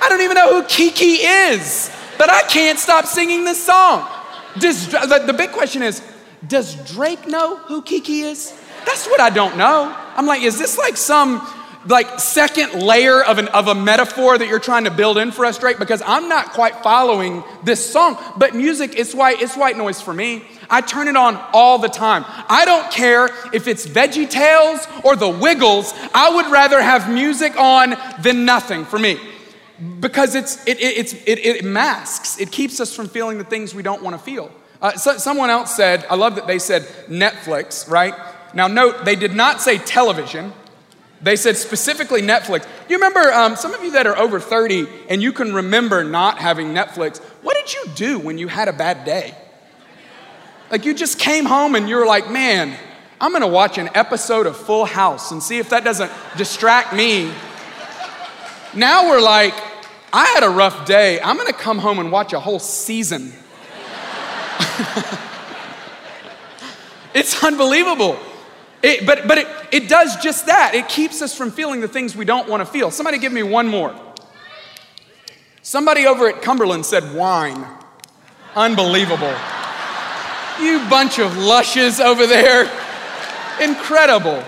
I 0.00 0.08
don't 0.08 0.20
even 0.20 0.34
know 0.34 0.60
who 0.60 0.68
Kiki 0.68 1.22
is, 1.24 1.90
but 2.18 2.28
I 2.30 2.42
can't 2.42 2.78
stop 2.78 3.06
singing 3.06 3.44
this 3.44 3.64
song. 3.64 4.08
The 4.56 5.34
big 5.36 5.50
question 5.50 5.82
is 5.82 6.02
Does 6.46 6.74
Drake 6.92 7.26
know 7.26 7.56
who 7.56 7.82
Kiki 7.82 8.20
is? 8.20 8.52
That's 8.84 9.06
what 9.06 9.20
I 9.20 9.30
don't 9.30 9.56
know. 9.56 9.94
I'm 10.16 10.26
like, 10.26 10.42
is 10.42 10.58
this 10.58 10.76
like 10.76 10.96
some 10.96 11.46
like 11.86 12.18
second 12.18 12.82
layer 12.82 13.22
of, 13.22 13.38
an, 13.38 13.48
of 13.48 13.68
a 13.68 13.74
metaphor 13.74 14.38
that 14.38 14.48
you're 14.48 14.58
trying 14.58 14.84
to 14.84 14.90
build 14.90 15.18
in 15.18 15.30
for 15.30 15.44
us, 15.44 15.58
Drake? 15.58 15.78
Because 15.78 16.02
I'm 16.04 16.28
not 16.28 16.52
quite 16.52 16.76
following 16.82 17.44
this 17.62 17.88
song. 17.90 18.18
But 18.36 18.54
music, 18.54 18.98
it's 18.98 19.14
white, 19.14 19.40
it's 19.40 19.56
white 19.56 19.76
noise 19.76 20.00
for 20.00 20.12
me. 20.12 20.44
I 20.70 20.80
turn 20.80 21.08
it 21.08 21.16
on 21.16 21.36
all 21.52 21.78
the 21.78 21.88
time. 21.88 22.24
I 22.26 22.64
don't 22.64 22.90
care 22.90 23.28
if 23.52 23.68
it's 23.68 23.86
Veggie 23.86 24.28
Tales 24.28 24.86
or 25.02 25.16
the 25.16 25.28
Wiggles. 25.28 25.94
I 26.14 26.34
would 26.34 26.46
rather 26.46 26.80
have 26.80 27.12
music 27.12 27.56
on 27.56 27.96
than 28.22 28.44
nothing 28.44 28.84
for 28.84 28.98
me 28.98 29.18
because 30.00 30.34
it's, 30.34 30.64
it, 30.66 30.78
it, 30.80 30.98
it's, 30.98 31.12
it, 31.12 31.38
it 31.38 31.64
masks, 31.64 32.40
it 32.40 32.50
keeps 32.50 32.80
us 32.80 32.94
from 32.94 33.08
feeling 33.08 33.38
the 33.38 33.44
things 33.44 33.74
we 33.74 33.82
don't 33.82 34.02
want 34.02 34.16
to 34.16 34.22
feel. 34.22 34.50
Uh, 34.84 34.92
so, 34.92 35.16
someone 35.16 35.48
else 35.48 35.74
said, 35.74 36.04
I 36.10 36.14
love 36.14 36.34
that 36.34 36.46
they 36.46 36.58
said 36.58 36.82
Netflix, 37.08 37.90
right? 37.90 38.14
Now, 38.52 38.68
note, 38.68 39.04
they 39.06 39.16
did 39.16 39.34
not 39.34 39.62
say 39.62 39.78
television. 39.78 40.52
They 41.22 41.36
said 41.36 41.56
specifically 41.56 42.20
Netflix. 42.20 42.68
You 42.88 42.96
remember, 42.96 43.32
um, 43.32 43.56
some 43.56 43.72
of 43.72 43.82
you 43.82 43.92
that 43.92 44.06
are 44.06 44.16
over 44.16 44.38
30 44.38 44.86
and 45.08 45.22
you 45.22 45.32
can 45.32 45.54
remember 45.54 46.04
not 46.04 46.38
having 46.38 46.74
Netflix, 46.74 47.18
what 47.42 47.56
did 47.56 47.72
you 47.72 47.86
do 47.94 48.18
when 48.18 48.36
you 48.36 48.46
had 48.46 48.68
a 48.68 48.74
bad 48.74 49.06
day? 49.06 49.34
Like 50.70 50.84
you 50.84 50.92
just 50.92 51.18
came 51.18 51.46
home 51.46 51.74
and 51.74 51.88
you 51.88 51.96
were 51.96 52.06
like, 52.06 52.30
man, 52.30 52.76
I'm 53.18 53.32
gonna 53.32 53.48
watch 53.48 53.78
an 53.78 53.88
episode 53.94 54.46
of 54.46 54.54
Full 54.54 54.84
House 54.84 55.30
and 55.30 55.42
see 55.42 55.56
if 55.56 55.70
that 55.70 55.82
doesn't 55.82 56.12
distract 56.36 56.92
me 56.92 57.32
now 58.76 59.08
we're 59.08 59.20
like, 59.20 59.54
I 60.12 60.26
had 60.26 60.42
a 60.42 60.48
rough 60.48 60.84
day. 60.84 61.20
I'm 61.20 61.36
gonna 61.36 61.52
come 61.52 61.78
home 61.78 61.98
and 62.00 62.10
watch 62.10 62.32
a 62.32 62.40
whole 62.40 62.58
season. 62.58 63.32
it's 67.14 67.42
unbelievable. 67.42 68.18
It, 68.82 69.06
but 69.06 69.26
but 69.26 69.38
it, 69.38 69.48
it 69.72 69.88
does 69.88 70.16
just 70.16 70.46
that. 70.46 70.74
It 70.74 70.88
keeps 70.88 71.22
us 71.22 71.36
from 71.36 71.50
feeling 71.50 71.80
the 71.80 71.88
things 71.88 72.16
we 72.16 72.24
don't 72.24 72.48
wanna 72.48 72.66
feel. 72.66 72.90
Somebody 72.90 73.18
give 73.18 73.32
me 73.32 73.42
one 73.42 73.66
more. 73.66 73.94
Somebody 75.62 76.06
over 76.06 76.28
at 76.28 76.42
Cumberland 76.42 76.84
said 76.84 77.14
wine. 77.14 77.64
Unbelievable. 78.54 79.34
You 80.60 80.78
bunch 80.88 81.18
of 81.18 81.36
lushes 81.36 82.00
over 82.00 82.26
there. 82.26 82.70
Incredible. 83.60 84.44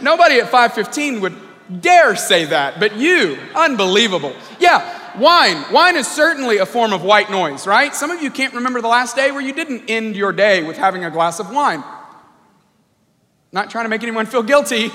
Nobody 0.00 0.40
at 0.40 0.48
515 0.48 1.20
would 1.20 1.36
dare 1.80 2.16
say 2.16 2.44
that, 2.46 2.78
but 2.78 2.96
you, 2.96 3.38
unbelievable. 3.54 4.34
Yeah, 4.60 5.05
wine. 5.18 5.64
Wine 5.72 5.96
is 5.96 6.06
certainly 6.06 6.58
a 6.58 6.66
form 6.66 6.92
of 6.92 7.02
white 7.02 7.30
noise, 7.30 7.66
right? 7.66 7.94
Some 7.94 8.10
of 8.10 8.22
you 8.22 8.30
can't 8.30 8.54
remember 8.54 8.80
the 8.80 8.88
last 8.88 9.16
day 9.16 9.30
where 9.30 9.40
you 9.40 9.52
didn't 9.52 9.88
end 9.88 10.16
your 10.16 10.32
day 10.32 10.62
with 10.62 10.76
having 10.76 11.04
a 11.04 11.10
glass 11.10 11.40
of 11.40 11.50
wine. 11.50 11.82
Not 13.52 13.70
trying 13.70 13.84
to 13.84 13.88
make 13.88 14.02
anyone 14.02 14.26
feel 14.26 14.42
guilty, 14.42 14.90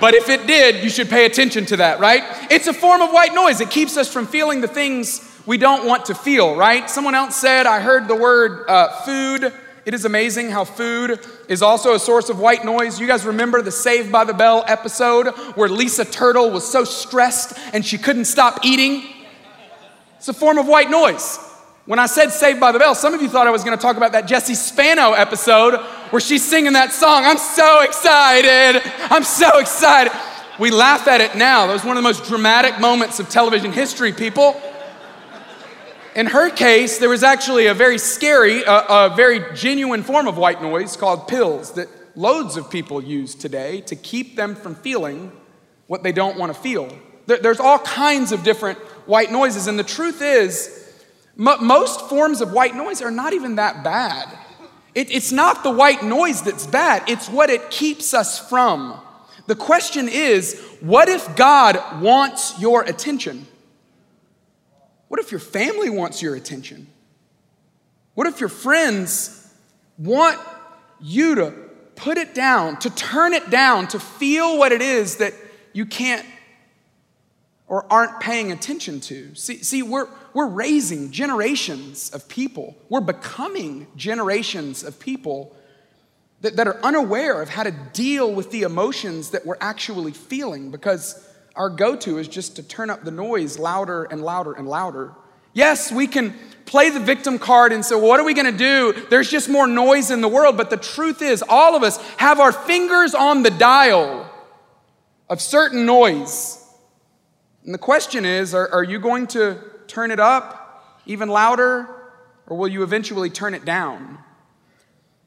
but 0.00 0.14
if 0.14 0.28
it 0.28 0.46
did, 0.46 0.82
you 0.82 0.90
should 0.90 1.08
pay 1.08 1.26
attention 1.26 1.66
to 1.66 1.76
that, 1.78 2.00
right? 2.00 2.22
It's 2.50 2.66
a 2.66 2.72
form 2.72 3.00
of 3.00 3.10
white 3.10 3.34
noise. 3.34 3.60
It 3.60 3.70
keeps 3.70 3.96
us 3.96 4.12
from 4.12 4.26
feeling 4.26 4.60
the 4.60 4.68
things 4.68 5.30
we 5.46 5.58
don't 5.58 5.86
want 5.86 6.06
to 6.06 6.14
feel, 6.14 6.56
right? 6.56 6.88
Someone 6.88 7.14
else 7.14 7.36
said, 7.36 7.66
I 7.66 7.80
heard 7.80 8.08
the 8.08 8.16
word 8.16 8.68
uh, 8.68 9.00
food 9.02 9.52
it 9.86 9.92
is 9.92 10.06
amazing 10.06 10.50
how 10.50 10.64
food 10.64 11.20
is 11.46 11.60
also 11.60 11.94
a 11.94 11.98
source 11.98 12.30
of 12.30 12.38
white 12.38 12.64
noise. 12.64 12.98
You 12.98 13.06
guys 13.06 13.26
remember 13.26 13.60
the 13.60 13.70
Saved 13.70 14.10
by 14.10 14.24
the 14.24 14.32
Bell 14.32 14.64
episode 14.66 15.28
where 15.56 15.68
Lisa 15.68 16.06
Turtle 16.06 16.50
was 16.50 16.66
so 16.66 16.84
stressed 16.84 17.58
and 17.74 17.84
she 17.84 17.98
couldn't 17.98 18.24
stop 18.24 18.64
eating? 18.64 19.13
It's 20.24 20.30
a 20.30 20.32
form 20.32 20.56
of 20.56 20.66
white 20.66 20.88
noise. 20.88 21.38
When 21.84 21.98
I 21.98 22.06
said 22.06 22.30
Saved 22.30 22.58
by 22.58 22.72
the 22.72 22.78
Bell, 22.78 22.94
some 22.94 23.12
of 23.12 23.20
you 23.20 23.28
thought 23.28 23.46
I 23.46 23.50
was 23.50 23.62
going 23.62 23.76
to 23.76 23.82
talk 23.82 23.98
about 23.98 24.12
that 24.12 24.26
Jessie 24.26 24.54
Spano 24.54 25.12
episode 25.12 25.74
where 26.08 26.20
she's 26.20 26.42
singing 26.42 26.72
that 26.72 26.94
song. 26.94 27.24
I'm 27.26 27.36
so 27.36 27.82
excited. 27.82 28.80
I'm 29.10 29.22
so 29.22 29.58
excited. 29.58 30.14
We 30.58 30.70
laugh 30.70 31.08
at 31.08 31.20
it 31.20 31.34
now. 31.34 31.66
That 31.66 31.74
was 31.74 31.84
one 31.84 31.98
of 31.98 32.02
the 32.02 32.08
most 32.08 32.24
dramatic 32.24 32.80
moments 32.80 33.20
of 33.20 33.28
television 33.28 33.70
history, 33.70 34.14
people. 34.14 34.58
In 36.16 36.24
her 36.24 36.48
case, 36.48 36.96
there 36.96 37.10
was 37.10 37.22
actually 37.22 37.66
a 37.66 37.74
very 37.74 37.98
scary, 37.98 38.62
a 38.66 39.12
very 39.14 39.54
genuine 39.54 40.02
form 40.02 40.26
of 40.26 40.38
white 40.38 40.62
noise 40.62 40.96
called 40.96 41.28
pills 41.28 41.72
that 41.72 41.88
loads 42.16 42.56
of 42.56 42.70
people 42.70 43.04
use 43.04 43.34
today 43.34 43.82
to 43.82 43.94
keep 43.94 44.36
them 44.36 44.54
from 44.54 44.74
feeling 44.74 45.32
what 45.86 46.02
they 46.02 46.12
don't 46.12 46.38
want 46.38 46.50
to 46.50 46.58
feel. 46.58 46.88
There, 47.26 47.36
there's 47.38 47.60
all 47.60 47.78
kinds 47.78 48.32
of 48.32 48.42
different 48.42 48.78
white 49.06 49.30
noises, 49.30 49.66
and 49.66 49.78
the 49.78 49.84
truth 49.84 50.22
is, 50.22 50.92
m- 51.38 51.64
most 51.64 52.08
forms 52.08 52.40
of 52.40 52.52
white 52.52 52.74
noise 52.74 53.02
are 53.02 53.10
not 53.10 53.32
even 53.32 53.56
that 53.56 53.84
bad. 53.84 54.28
It, 54.94 55.10
it's 55.10 55.32
not 55.32 55.62
the 55.62 55.70
white 55.70 56.02
noise 56.02 56.42
that's 56.42 56.66
bad, 56.66 57.08
it's 57.08 57.28
what 57.28 57.50
it 57.50 57.70
keeps 57.70 58.14
us 58.14 58.48
from. 58.48 59.00
The 59.46 59.56
question 59.56 60.08
is 60.08 60.60
what 60.80 61.08
if 61.08 61.36
God 61.36 62.00
wants 62.00 62.58
your 62.60 62.82
attention? 62.82 63.46
What 65.08 65.20
if 65.20 65.30
your 65.30 65.40
family 65.40 65.90
wants 65.90 66.22
your 66.22 66.34
attention? 66.34 66.86
What 68.14 68.26
if 68.26 68.40
your 68.40 68.48
friends 68.48 69.52
want 69.98 70.40
you 71.00 71.34
to 71.36 71.52
put 71.96 72.16
it 72.18 72.34
down, 72.34 72.78
to 72.78 72.90
turn 72.90 73.34
it 73.34 73.50
down, 73.50 73.88
to 73.88 74.00
feel 74.00 74.58
what 74.58 74.72
it 74.72 74.82
is 74.82 75.16
that 75.16 75.34
you 75.72 75.86
can't 75.86 76.24
or 77.66 77.90
aren't 77.92 78.20
paying 78.20 78.52
attention 78.52 79.00
to? 79.00 79.34
See, 79.34 79.58
see 79.62 79.82
we're, 79.82 80.08
we're 80.32 80.48
raising 80.48 81.10
generations 81.10 82.10
of 82.10 82.28
people, 82.28 82.76
we're 82.88 83.00
becoming 83.00 83.86
generations 83.96 84.82
of 84.82 84.98
people 84.98 85.56
that, 86.42 86.56
that 86.56 86.68
are 86.68 86.78
unaware 86.82 87.40
of 87.40 87.48
how 87.48 87.62
to 87.62 87.70
deal 87.92 88.32
with 88.32 88.50
the 88.50 88.62
emotions 88.62 89.30
that 89.30 89.46
we're 89.46 89.56
actually 89.60 90.12
feeling 90.12 90.70
because 90.70 91.26
our 91.56 91.70
go 91.70 91.96
to 91.96 92.18
is 92.18 92.28
just 92.28 92.56
to 92.56 92.62
turn 92.62 92.90
up 92.90 93.04
the 93.04 93.10
noise 93.10 93.58
louder 93.58 94.04
and 94.04 94.22
louder 94.22 94.52
and 94.52 94.68
louder. 94.68 95.14
Yes, 95.54 95.92
we 95.92 96.06
can 96.06 96.34
play 96.66 96.90
the 96.90 97.00
victim 97.00 97.38
card 97.38 97.72
and 97.72 97.84
say, 97.84 97.94
well, 97.94 98.08
what 98.08 98.20
are 98.20 98.24
we 98.24 98.34
going 98.34 98.50
to 98.50 98.58
do? 98.58 99.06
There's 99.08 99.30
just 99.30 99.48
more 99.48 99.66
noise 99.66 100.10
in 100.10 100.20
the 100.20 100.28
world. 100.28 100.56
But 100.56 100.68
the 100.68 100.76
truth 100.76 101.22
is, 101.22 101.44
all 101.48 101.76
of 101.76 101.82
us 101.82 101.96
have 102.16 102.40
our 102.40 102.52
fingers 102.52 103.14
on 103.14 103.44
the 103.44 103.50
dial 103.50 104.28
of 105.30 105.40
certain 105.40 105.86
noise. 105.86 106.63
And 107.64 107.74
the 107.74 107.78
question 107.78 108.24
is, 108.24 108.54
are, 108.54 108.68
are 108.70 108.84
you 108.84 108.98
going 108.98 109.26
to 109.28 109.58
turn 109.86 110.10
it 110.10 110.20
up 110.20 110.60
even 111.06 111.28
louder, 111.28 111.88
or 112.46 112.56
will 112.56 112.68
you 112.68 112.82
eventually 112.82 113.30
turn 113.30 113.54
it 113.54 113.64
down? 113.64 114.18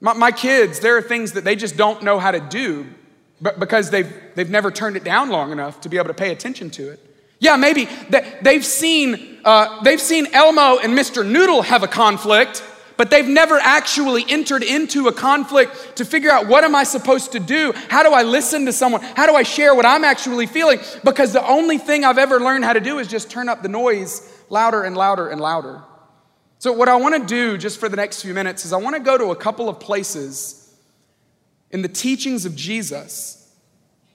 My, 0.02 0.14
my 0.14 0.32
kids, 0.32 0.80
there 0.80 0.98
are 0.98 1.02
things 1.02 1.34
that 1.34 1.44
they 1.44 1.56
just 1.56 1.78
don't 1.78 2.04
know 2.04 2.20
how 2.20 2.32
to 2.32 2.40
do 2.40 2.88
but 3.40 3.60
because 3.60 3.90
they've, 3.90 4.12
they've 4.36 4.50
never 4.50 4.72
turned 4.72 4.98
it 4.98 5.04
down 5.04 5.30
long 5.30 5.52
enough 5.52 5.82
to 5.82 5.90
be 5.90 5.98
able 5.98 6.08
to 6.08 6.14
pay 6.14 6.32
attention 6.32 6.70
to 6.72 6.90
it. 6.90 7.00
Yeah, 7.40 7.56
maybe 7.56 7.88
they've 8.42 8.66
seen, 8.66 9.40
uh, 9.46 9.84
they've 9.84 10.02
seen 10.02 10.28
Elmo 10.34 10.80
and 10.80 10.98
Mr. 10.98 11.26
Noodle 11.26 11.62
have 11.62 11.84
a 11.84 11.88
conflict, 11.88 12.64
but 12.98 13.12
they've 13.12 13.28
never 13.28 13.60
actually 13.60 14.26
entered 14.28 14.64
into 14.64 15.08
a 15.08 15.14
conflict 15.14 15.98
to 15.98 16.06
figure 16.06 16.32
out 16.32 16.48
what 16.48 16.64
am 16.64 16.76
I 16.76 16.84
supposed 16.84 17.32
to 17.34 17.40
do? 17.40 17.74
How 17.90 18.04
do 18.04 18.12
I 18.12 18.24
listen 18.24 18.66
to 18.66 18.74
someone? 18.74 19.02
How 19.02 19.28
do 19.28 19.36
I 19.36 19.44
share 19.44 19.76
what 19.76 19.86
I'm 19.86 20.04
actually 20.04 20.48
feeling? 20.48 20.80
Because 21.04 21.32
the 21.32 21.46
only 21.48 21.78
thing 21.78 22.04
I've 22.04 22.18
ever 22.18 22.40
learned 22.40 22.66
how 22.66 22.74
to 22.74 22.82
do 22.82 23.00
is 23.00 23.08
just 23.08 23.30
turn 23.30 23.48
up 23.48 23.62
the 23.62 23.70
noise 23.70 24.34
louder 24.50 24.84
and 24.84 24.98
louder 24.98 25.30
and 25.30 25.40
louder. 25.40 25.84
So, 26.60 26.74
what 26.74 26.90
I 26.90 26.96
want 26.96 27.16
to 27.16 27.26
do 27.26 27.58
just 27.58 27.80
for 27.80 27.88
the 27.88 27.98
next 27.98 28.24
few 28.24 28.34
minutes 28.34 28.66
is 28.66 28.74
I 28.74 28.78
want 28.78 28.96
to 28.96 29.02
go 29.02 29.18
to 29.18 29.26
a 29.26 29.36
couple 29.36 29.70
of 29.70 29.80
places 29.80 30.76
in 31.70 31.82
the 31.82 31.88
teachings 31.88 32.46
of 32.46 32.56
Jesus, 32.56 33.54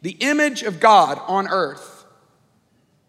the 0.01 0.17
image 0.21 0.63
of 0.63 0.81
God 0.81 1.21
on 1.29 1.47
earth, 1.49 2.05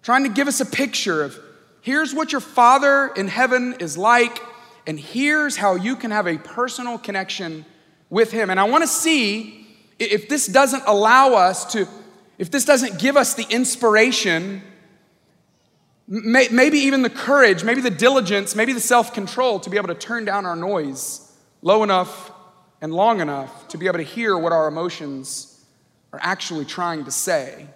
trying 0.04 0.24
to 0.24 0.30
give 0.30 0.48
us 0.48 0.60
a 0.60 0.66
picture 0.66 1.24
of 1.24 1.40
here's 1.82 2.14
what 2.14 2.32
your 2.32 2.42
Father 2.42 3.08
in 3.08 3.28
heaven 3.28 3.76
is 3.80 3.98
like, 3.98 4.40
and 4.86 5.00
here's 5.00 5.58
how 5.58 5.76
you 5.76 5.96
can 5.96 6.12
have 6.12 6.28
a 6.28 6.38
personal 6.38 6.98
connection 6.98 7.66
with 8.10 8.32
Him. 8.32 8.50
And 8.50 8.60
I 8.60 8.66
want 8.66 8.84
to 8.84 8.88
see 8.88 9.68
if 10.00 10.30
this 10.30 10.48
doesn't 10.48 10.84
allow 10.86 11.34
us 11.34 11.72
to, 11.74 11.88
if 12.38 12.52
this 12.52 12.66
doesn't 12.66 13.00
give 13.00 13.18
us 13.18 13.34
the 13.34 13.46
inspiration 13.50 14.62
Maybe 16.06 16.80
even 16.80 17.02
the 17.02 17.10
courage, 17.10 17.64
maybe 17.64 17.80
the 17.80 17.90
diligence, 17.90 18.56
maybe 18.56 18.74
the 18.74 18.82
self 18.82 19.14
control 19.14 19.60
to 19.62 19.70
be 19.70 19.78
able 19.78 19.88
to 19.88 19.96
turn 19.96 20.26
down 20.26 20.46
our 20.46 20.56
noise 20.56 21.32
low 21.62 21.82
enough 21.82 22.32
and 22.82 22.94
long 22.94 23.22
enough 23.22 23.70
to 23.70 23.78
be 23.78 23.88
able 23.88 24.00
to 24.00 24.04
hear 24.04 24.38
what 24.38 24.52
our 24.52 24.68
emotions 24.68 25.64
are 26.12 26.20
actually 26.22 26.66
trying 26.66 27.06
to 27.06 27.12
say. 27.12 27.68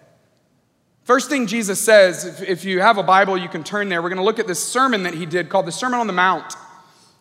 First 1.03 1.29
thing 1.29 1.47
Jesus 1.47 1.79
says, 1.79 2.25
if, 2.25 2.41
if 2.41 2.65
you 2.65 2.81
have 2.81 2.97
a 2.97 3.03
Bible, 3.03 3.37
you 3.37 3.47
can 3.47 3.63
turn 3.63 3.87
there. 3.87 4.01
We're 4.01 4.09
going 4.09 4.17
to 4.17 4.25
look 4.25 4.39
at 4.39 4.47
this 4.47 4.61
sermon 4.61 5.03
that 5.03 5.13
he 5.13 5.25
did 5.25 5.47
called 5.47 5.65
the 5.65 5.71
Sermon 5.71 6.01
on 6.01 6.07
the 6.07 6.13
Mount. 6.13 6.53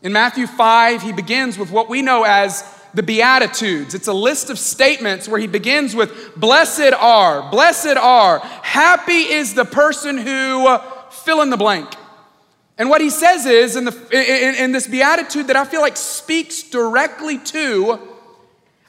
In 0.02 0.12
Matthew 0.12 0.46
5, 0.46 1.02
he 1.02 1.12
begins 1.12 1.58
with 1.58 1.70
what 1.70 1.88
we 1.88 2.02
know 2.02 2.24
as 2.24 2.64
the 2.94 3.02
Beatitudes. 3.02 3.94
It's 3.94 4.08
a 4.08 4.12
list 4.12 4.50
of 4.50 4.58
statements 4.58 5.28
where 5.28 5.40
he 5.40 5.46
begins 5.46 5.94
with, 5.94 6.34
Blessed 6.36 6.92
are, 6.94 7.50
blessed 7.50 7.96
are, 7.96 8.38
happy 8.38 9.22
is 9.32 9.54
the 9.54 9.64
person 9.64 10.18
who 10.18 10.78
fill 11.10 11.42
in 11.42 11.50
the 11.50 11.56
blank. 11.56 11.94
And 12.78 12.90
what 12.90 13.00
he 13.00 13.10
says 13.10 13.46
is, 13.46 13.76
in, 13.76 13.84
the, 13.84 13.92
in, 14.12 14.54
in 14.56 14.72
this 14.72 14.86
beatitude 14.86 15.46
that 15.46 15.56
I 15.56 15.64
feel 15.64 15.80
like 15.80 15.96
speaks 15.96 16.62
directly 16.62 17.38
to 17.38 17.98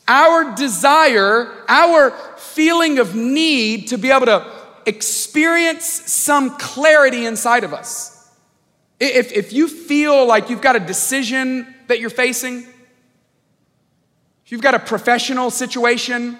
our 0.07 0.55
desire, 0.55 1.53
our 1.67 2.11
feeling 2.37 2.99
of 2.99 3.15
need 3.15 3.87
to 3.89 3.97
be 3.97 4.09
able 4.11 4.25
to 4.25 4.49
experience 4.85 5.85
some 5.85 6.57
clarity 6.57 7.25
inside 7.25 7.63
of 7.63 7.73
us. 7.73 8.16
If, 8.99 9.31
if 9.31 9.53
you 9.53 9.67
feel 9.67 10.25
like 10.25 10.49
you've 10.49 10.61
got 10.61 10.75
a 10.75 10.79
decision 10.79 11.73
that 11.87 11.99
you're 11.99 12.09
facing, 12.09 12.67
if 14.45 14.51
you've 14.51 14.61
got 14.61 14.73
a 14.73 14.79
professional 14.79 15.51
situation, 15.51 16.39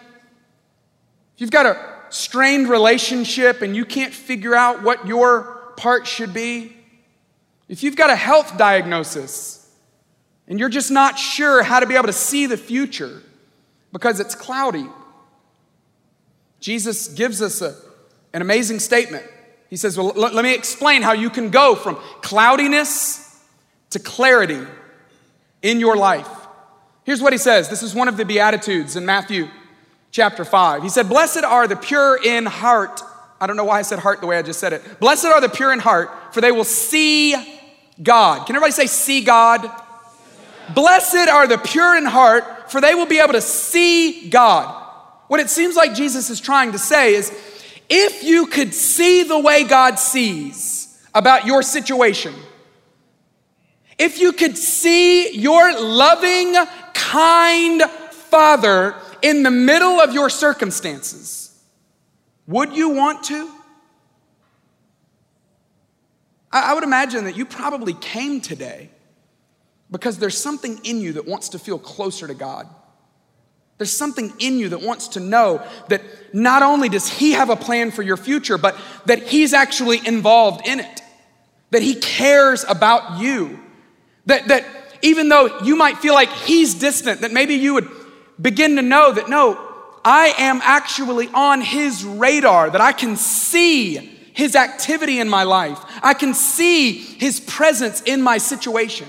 if 1.36 1.42
you've 1.42 1.52
got 1.52 1.66
a 1.66 1.98
strained 2.10 2.70
relationship 2.70 3.62
and 3.62 3.76
you 3.76 3.86
can't 3.86 4.14
figure 4.14 4.56
out 4.56 4.82
what 4.82 5.06
your 5.06 5.74
part 5.78 6.08
should 6.08 6.34
be, 6.34 6.76
if 7.68 7.84
you've 7.84 7.96
got 7.96 8.10
a 8.10 8.16
health 8.16 8.58
diagnosis 8.58 9.70
and 10.48 10.60
you're 10.60 10.70
just 10.70 10.90
not 10.90 11.20
sure 11.20 11.62
how 11.62 11.80
to 11.80 11.86
be 11.86 11.96
able 11.96 12.08
to 12.08 12.14
see 12.14 12.46
the 12.46 12.58
future 12.58 13.22
because 13.92 14.20
it's 14.20 14.36
cloudy, 14.36 14.88
Jesus 16.60 17.10
gives 17.10 17.42
us 17.42 17.62
a, 17.62 17.76
an 18.34 18.42
amazing 18.42 18.80
statement. 18.80 19.26
He 19.70 19.78
says, 19.78 19.98
Well, 19.98 20.14
let, 20.16 20.44
me 20.44 20.54
explain 20.54 21.02
how 21.02 21.14
you 21.14 21.30
can 21.30 21.50
go 21.50 21.76
from 21.76 21.96
cloudiness 22.22 23.42
to 23.92 24.00
clarity 24.00 24.66
in 25.62 25.80
your 25.80 25.96
life. 25.96 26.30
Here's 27.04 27.22
what 27.22 27.34
he 27.34 27.40
says. 27.40 27.70
This 27.70 27.84
is 27.84 27.96
one 27.96 28.08
of 28.08 28.18
the 28.18 28.26
Beatitudes 28.26 28.96
in 28.96 29.06
Matthew 29.06 29.50
chapter 30.12 30.44
5. 30.46 30.84
He 30.84 30.90
said, 30.90 31.10
Blessed 31.10 31.44
are 31.44 31.68
the 31.68 31.76
pure 31.76 32.20
in 32.24 32.46
heart 32.46 33.02
I 33.40 33.46
don't 33.46 33.56
know 33.56 33.66
why 33.66 33.80
I 33.80 33.82
said 33.84 34.00
heart 34.00 34.22
the 34.22 34.28
way 34.28 34.38
I 34.38 34.42
just 34.42 34.60
said 34.60 34.74
it. 34.74 35.00
Blessed 35.00 35.26
are 35.26 35.42
the 35.42 35.50
pure 35.50 35.72
in 35.72 35.80
heart, 35.80 36.34
for 36.34 36.42
they 36.42 36.52
will 36.52 36.64
see 36.64 37.36
God. 38.02 38.46
Can 38.46 38.56
everybody 38.56 38.72
say, 38.72 38.88
see 38.88 39.22
God? 39.22 39.70
Blessed 40.74 41.30
are 41.30 41.48
the 41.48 41.58
pure 41.58 41.96
in 41.98 42.06
heart, 42.06 42.72
for 42.72 42.82
they 42.82 42.96
will 42.96 43.06
be 43.06 43.20
able 43.20 43.34
to 43.34 43.42
see 43.42 44.30
God. 44.30 44.86
What 45.28 45.40
it 45.40 45.50
seems 45.50 45.76
like 45.76 45.94
Jesus 45.94 46.30
is 46.30 46.40
trying 46.40 46.72
to 46.72 46.80
say 46.80 47.14
is 47.14 47.32
if 47.90 48.24
you 48.24 48.48
could 48.48 48.74
see 48.74 49.24
the 49.24 49.40
way 49.40 49.64
God 49.64 50.00
sees 50.00 51.08
about 51.14 51.46
your 51.46 51.62
situation, 51.62 52.34
if 53.98 54.20
you 54.20 54.32
could 54.34 54.58
see 54.58 55.38
your 55.38 55.80
loving, 55.80 56.56
kind 56.94 57.82
Father 57.82 58.96
in 59.22 59.44
the 59.44 59.52
middle 59.52 60.00
of 60.00 60.14
your 60.14 60.30
circumstances, 60.30 61.60
would 62.46 62.76
you 62.76 62.90
want 62.90 63.24
to? 63.26 63.52
I 66.52 66.74
would 66.74 66.84
imagine 66.84 67.26
that 67.26 67.36
you 67.36 67.46
probably 67.46 67.94
came 67.94 68.40
today 68.40 68.90
because 69.92 70.18
there's 70.18 70.38
something 70.38 70.80
in 70.84 71.00
you 71.02 71.14
that 71.14 71.26
wants 71.26 71.50
to 71.50 71.60
feel 71.60 71.80
closer 71.80 72.28
to 72.28 72.34
God. 72.34 72.68
There's 73.78 73.96
something 73.96 74.34
in 74.40 74.58
you 74.58 74.70
that 74.70 74.82
wants 74.82 75.10
to 75.10 75.20
know 75.20 75.66
that 75.90 76.02
not 76.34 76.64
only 76.64 76.90
does 76.90 77.08
He 77.08 77.34
have 77.34 77.50
a 77.50 77.56
plan 77.56 77.92
for 77.92 78.02
your 78.02 78.18
future, 78.18 78.58
but 78.58 78.78
that 79.06 79.24
He's 79.24 79.54
actually 79.54 80.06
involved 80.06 80.68
in 80.68 80.80
it, 80.80 81.02
that 81.72 81.82
He 81.82 81.96
cares 81.96 82.66
about 82.68 83.20
you, 83.20 83.60
that, 84.26 84.48
that 84.48 84.66
even 85.02 85.30
though 85.30 85.60
you 85.62 85.76
might 85.76 85.98
feel 86.00 86.14
like 86.14 86.30
He's 86.30 86.76
distant, 86.76 87.22
that 87.22 87.32
maybe 87.32 87.54
you 87.54 87.76
would 87.76 87.90
begin 88.42 88.76
to 88.78 88.82
know 88.82 89.12
that 89.12 89.30
no, 89.30 89.64
I 90.08 90.34
am 90.38 90.62
actually 90.64 91.28
on 91.34 91.60
his 91.60 92.06
radar, 92.06 92.70
that 92.70 92.80
I 92.80 92.94
can 92.94 93.18
see 93.18 93.96
his 94.34 94.56
activity 94.56 95.20
in 95.20 95.28
my 95.28 95.44
life. 95.44 95.80
I 96.02 96.14
can 96.14 96.34
see 96.34 96.94
his 96.94 97.42
presence 97.42 98.02
in 98.04 98.22
my 98.22 98.38
situation. 98.38 99.08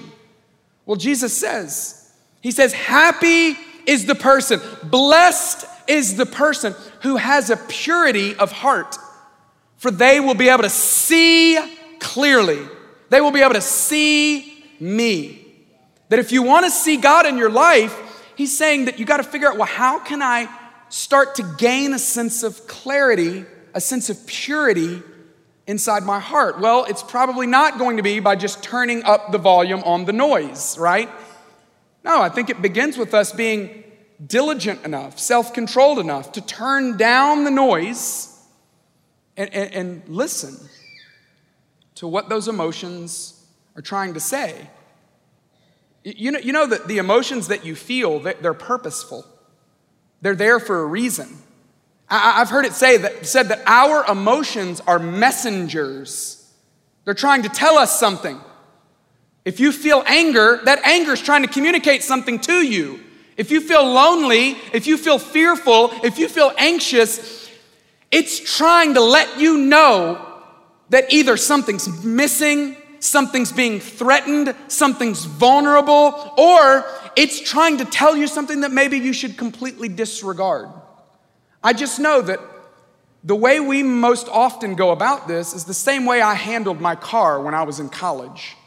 Well, 0.86 0.96
Jesus 0.96 1.36
says, 1.36 2.12
He 2.40 2.50
says, 2.50 2.72
Happy 2.72 3.56
is 3.88 4.04
the 4.04 4.14
person, 4.14 4.60
blessed 4.84 5.66
is 5.88 6.16
the 6.16 6.26
person 6.26 6.74
who 7.00 7.16
has 7.16 7.48
a 7.48 7.56
purity 7.56 8.36
of 8.36 8.52
heart, 8.52 8.96
for 9.78 9.90
they 9.90 10.20
will 10.20 10.34
be 10.34 10.50
able 10.50 10.62
to 10.62 10.70
see 10.70 11.58
clearly. 11.98 12.60
They 13.08 13.22
will 13.22 13.30
be 13.30 13.40
able 13.40 13.54
to 13.54 13.62
see 13.62 14.62
me. 14.78 15.44
That 16.10 16.18
if 16.18 16.32
you 16.32 16.42
want 16.42 16.66
to 16.66 16.70
see 16.70 16.98
God 16.98 17.24
in 17.24 17.38
your 17.38 17.50
life, 17.50 18.04
He's 18.36 18.56
saying 18.56 18.84
that 18.84 18.98
you 18.98 19.06
got 19.06 19.16
to 19.16 19.24
figure 19.24 19.48
out, 19.48 19.56
well, 19.56 19.66
how 19.66 19.98
can 19.98 20.22
I 20.22 20.48
start 20.90 21.34
to 21.36 21.54
gain 21.56 21.94
a 21.94 21.98
sense 21.98 22.42
of 22.42 22.68
clarity, 22.68 23.46
a 23.74 23.80
sense 23.80 24.10
of 24.10 24.26
purity 24.26 25.02
inside 25.66 26.02
my 26.02 26.20
heart? 26.20 26.60
Well, 26.60 26.84
it's 26.84 27.02
probably 27.02 27.46
not 27.46 27.78
going 27.78 27.96
to 27.96 28.02
be 28.02 28.20
by 28.20 28.36
just 28.36 28.62
turning 28.62 29.02
up 29.04 29.32
the 29.32 29.38
volume 29.38 29.82
on 29.84 30.04
the 30.04 30.12
noise, 30.12 30.76
right? 30.78 31.08
No, 32.08 32.22
I 32.22 32.30
think 32.30 32.48
it 32.48 32.62
begins 32.62 32.96
with 32.96 33.12
us 33.12 33.32
being 33.32 33.84
diligent 34.26 34.82
enough, 34.82 35.18
self 35.18 35.52
controlled 35.52 35.98
enough 35.98 36.32
to 36.32 36.40
turn 36.40 36.96
down 36.96 37.44
the 37.44 37.50
noise 37.50 38.34
and, 39.36 39.52
and, 39.52 39.74
and, 39.74 40.08
listen 40.08 40.56
to 41.96 42.08
what 42.08 42.30
those 42.30 42.48
emotions 42.48 43.46
are 43.76 43.82
trying 43.82 44.14
to 44.14 44.20
say. 44.20 44.70
You 46.02 46.32
know, 46.32 46.38
you 46.38 46.52
know 46.52 46.66
that 46.66 46.88
the 46.88 46.96
emotions 46.96 47.48
that 47.48 47.66
you 47.66 47.76
feel, 47.76 48.20
they're 48.20 48.54
purposeful. 48.54 49.26
They're 50.22 50.34
there 50.34 50.58
for 50.58 50.80
a 50.80 50.86
reason. 50.86 51.36
I, 52.08 52.38
have 52.38 52.48
heard 52.48 52.64
it 52.64 52.72
say 52.72 52.96
that, 52.96 53.26
said 53.26 53.48
that 53.50 53.62
our 53.66 54.10
emotions 54.10 54.80
are 54.86 54.98
messengers. 54.98 56.52
They're 57.04 57.12
trying 57.12 57.42
to 57.42 57.50
tell 57.50 57.76
us 57.76 58.00
something. 58.00 58.40
If 59.48 59.60
you 59.60 59.72
feel 59.72 60.02
anger, 60.04 60.60
that 60.64 60.84
anger 60.84 61.12
is 61.12 61.22
trying 61.22 61.40
to 61.40 61.48
communicate 61.48 62.02
something 62.02 62.38
to 62.40 62.60
you. 62.60 63.00
If 63.38 63.50
you 63.50 63.62
feel 63.62 63.82
lonely, 63.82 64.58
if 64.74 64.86
you 64.86 64.98
feel 64.98 65.18
fearful, 65.18 65.90
if 66.04 66.18
you 66.18 66.28
feel 66.28 66.52
anxious, 66.58 67.48
it's 68.10 68.38
trying 68.40 68.92
to 68.92 69.00
let 69.00 69.40
you 69.40 69.56
know 69.56 70.22
that 70.90 71.10
either 71.10 71.38
something's 71.38 71.88
missing, 72.04 72.76
something's 73.00 73.50
being 73.50 73.80
threatened, 73.80 74.54
something's 74.68 75.24
vulnerable, 75.24 76.34
or 76.36 76.84
it's 77.16 77.40
trying 77.40 77.78
to 77.78 77.86
tell 77.86 78.14
you 78.14 78.26
something 78.26 78.60
that 78.60 78.70
maybe 78.70 78.98
you 78.98 79.14
should 79.14 79.38
completely 79.38 79.88
disregard. 79.88 80.68
I 81.64 81.72
just 81.72 81.98
know 81.98 82.20
that 82.20 82.38
the 83.24 83.34
way 83.34 83.60
we 83.60 83.82
most 83.82 84.28
often 84.28 84.74
go 84.74 84.90
about 84.90 85.26
this 85.26 85.54
is 85.54 85.64
the 85.64 85.72
same 85.72 86.04
way 86.04 86.20
I 86.20 86.34
handled 86.34 86.82
my 86.82 86.96
car 86.96 87.40
when 87.40 87.54
I 87.54 87.62
was 87.62 87.80
in 87.80 87.88
college. 87.88 88.57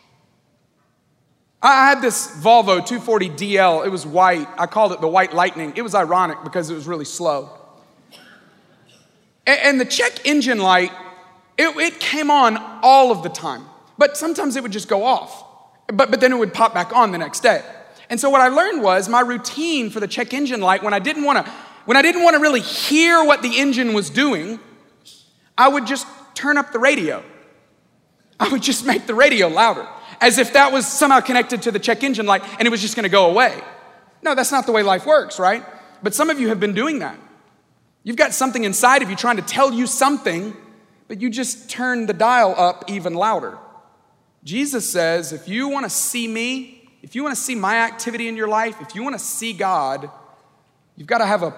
I 1.64 1.90
had 1.90 2.02
this 2.02 2.28
Volvo 2.28 2.78
240 2.86 3.30
DL. 3.30 3.86
It 3.86 3.90
was 3.90 4.06
white. 4.06 4.48
I 4.58 4.66
called 4.66 4.94
it 4.94 5.02
the 5.02 5.08
white 5.08 5.34
lightning. 5.34 5.74
It 5.76 5.84
was 5.84 5.94
ironic 5.94 6.44
because 6.44 6.70
it 6.70 6.74
was 6.74 6.88
really 6.88 7.06
slow. 7.06 7.50
And 9.46 9.80
the 9.80 9.86
check 9.86 10.26
engine 10.26 10.60
light, 10.60 10.92
it, 11.58 11.76
it 11.78 12.00
came 12.00 12.32
on 12.32 12.58
all 12.82 13.12
of 13.12 13.22
the 13.22 13.30
time. 13.30 13.66
But 13.98 14.18
sometimes 14.18 14.56
it 14.56 14.64
would 14.64 14.72
just 14.72 14.88
go 14.88 15.04
off. 15.04 15.44
But, 15.88 16.10
but 16.10 16.20
then 16.20 16.32
it 16.32 16.38
would 16.38 16.54
pop 16.54 16.74
back 16.74 16.96
on 16.96 17.12
the 17.12 17.18
next 17.18 17.42
day. 17.42 17.64
And 18.10 18.20
so 18.20 18.30
what 18.30 18.42
I 18.42 18.48
learned 18.48 18.82
was 18.82 19.08
my 19.08 19.22
routine 19.22 19.90
for 19.90 20.00
the 20.00 20.08
check 20.08 20.34
engine 20.34 20.62
light 20.62 20.82
when 20.84 20.94
I 20.94 21.00
didn't 21.00 21.24
want 21.24 21.46
to 21.46 21.52
when 21.86 21.98
I 21.98 22.02
didn't 22.02 22.24
want 22.24 22.36
to 22.36 22.42
really 22.42 22.62
hear 22.62 23.24
what 23.24 23.42
the 23.42 23.60
engine 23.60 23.94
was 23.94 24.10
doing, 24.10 24.60
I 25.58 25.68
would 25.68 25.88
just 25.88 26.06
turn 26.36 26.58
up 26.58 26.72
the 26.72 26.80
radio. 26.80 27.24
I 28.40 28.50
would 28.50 28.62
just 28.62 28.86
make 28.86 29.08
the 29.08 29.16
radio 29.16 29.48
louder. 29.48 29.88
As 30.22 30.38
if 30.38 30.54
that 30.54 30.72
was 30.72 30.86
somehow 30.86 31.20
connected 31.20 31.64
to 31.64 31.72
the 31.72 31.80
check 31.80 32.04
engine 32.04 32.28
light 32.28 32.44
and 32.60 32.68
it 32.68 32.70
was 32.72 32.80
just 32.80 32.96
gonna 32.96 33.10
go 33.10 33.30
away. 33.30 33.60
No, 34.22 34.36
that's 34.36 34.52
not 34.52 34.68
the 34.68 34.72
way 34.72 34.84
life 34.84 35.06
works, 35.06 35.40
right? 35.40 35.66
But 36.04 36.14
some 36.14 36.30
of 36.30 36.40
you 36.40 36.50
have 36.50 36.60
been 36.60 36.74
doing 36.74 37.00
that. 37.00 37.18
You've 38.04 38.16
got 38.16 38.34
something 38.34 38.64
inside 38.64 39.02
of 39.02 39.10
you 39.10 39.16
trying 39.16 39.38
to 39.38 39.42
tell 39.42 39.74
you 39.74 39.88
something, 39.88 40.56
but 41.08 41.20
you 41.20 41.30
just 41.30 41.70
turn 41.70 42.06
the 42.06 42.14
dial 42.14 42.54
up 42.56 42.86
even 42.88 43.16
louder. 43.16 43.58
Jesus 44.44 44.90
says, 44.90 45.34
if 45.34 45.48
you 45.48 45.68
wanna 45.68 45.90
see 45.90 46.28
me, 46.28 46.90
if 47.02 47.16
you 47.16 47.24
wanna 47.24 47.36
see 47.36 47.56
my 47.56 47.78
activity 47.78 48.28
in 48.28 48.38
your 48.38 48.48
life, 48.48 48.80
if 48.80 48.96
you 48.96 49.04
wanna 49.04 49.20
see 49.20 49.54
God, 49.54 50.10
you've 50.96 51.08
gotta 51.08 51.26
have 51.26 51.42
a, 51.42 51.54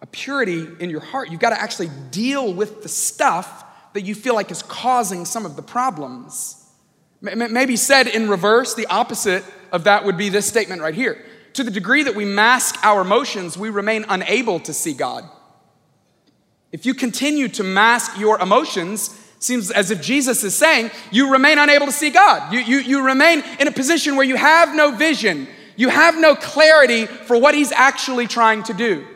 a 0.00 0.06
purity 0.06 0.66
in 0.78 0.90
your 0.90 1.00
heart. 1.00 1.30
You've 1.30 1.40
gotta 1.40 1.60
actually 1.60 1.90
deal 2.12 2.52
with 2.54 2.82
the 2.82 2.88
stuff 2.88 3.64
that 3.94 4.02
you 4.02 4.14
feel 4.14 4.34
like 4.34 4.50
is 4.52 4.62
causing 4.62 5.24
some 5.24 5.44
of 5.44 5.56
the 5.56 5.62
problems. 5.62 6.65
Maybe 7.20 7.76
said 7.76 8.06
in 8.06 8.28
reverse, 8.28 8.74
the 8.74 8.86
opposite 8.86 9.44
of 9.72 9.84
that 9.84 10.04
would 10.04 10.16
be 10.16 10.28
this 10.28 10.46
statement 10.46 10.82
right 10.82 10.94
here. 10.94 11.24
To 11.54 11.64
the 11.64 11.70
degree 11.70 12.02
that 12.02 12.14
we 12.14 12.24
mask 12.24 12.76
our 12.84 13.00
emotions, 13.00 13.56
we 13.56 13.70
remain 13.70 14.04
unable 14.08 14.60
to 14.60 14.72
see 14.74 14.92
God. 14.92 15.24
If 16.72 16.84
you 16.84 16.92
continue 16.92 17.48
to 17.48 17.64
mask 17.64 18.18
your 18.18 18.38
emotions, 18.40 19.18
seems 19.38 19.70
as 19.70 19.90
if 19.90 20.02
Jesus 20.02 20.44
is 20.44 20.56
saying, 20.56 20.90
you 21.10 21.32
remain 21.32 21.58
unable 21.58 21.86
to 21.86 21.92
see 21.92 22.10
God. 22.10 22.52
You, 22.52 22.60
you, 22.60 22.78
you 22.78 23.02
remain 23.02 23.42
in 23.58 23.68
a 23.68 23.72
position 23.72 24.16
where 24.16 24.26
you 24.26 24.36
have 24.36 24.74
no 24.74 24.90
vision, 24.90 25.48
you 25.76 25.88
have 25.88 26.18
no 26.18 26.34
clarity 26.34 27.06
for 27.06 27.38
what 27.38 27.54
He's 27.54 27.72
actually 27.72 28.26
trying 28.26 28.62
to 28.64 28.74
do. 28.74 29.06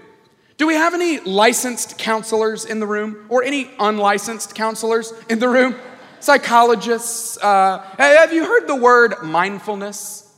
Do 0.57 0.67
we 0.67 0.75
have 0.75 0.93
any 0.93 1.21
licensed 1.21 1.97
counselors 1.97 2.67
in 2.67 2.81
the 2.81 2.87
room 2.87 3.27
or 3.31 3.43
any 3.43 3.71
unlicensed 3.79 4.55
counselors 4.55 5.13
in 5.31 5.39
the 5.39 5.49
room? 5.49 5.75
Psychologists. 6.21 7.39
Uh, 7.39 7.85
have 7.99 8.33
you 8.33 8.45
heard 8.45 8.67
the 8.67 8.77
word 8.77 9.15
mindfulness? 9.23 10.33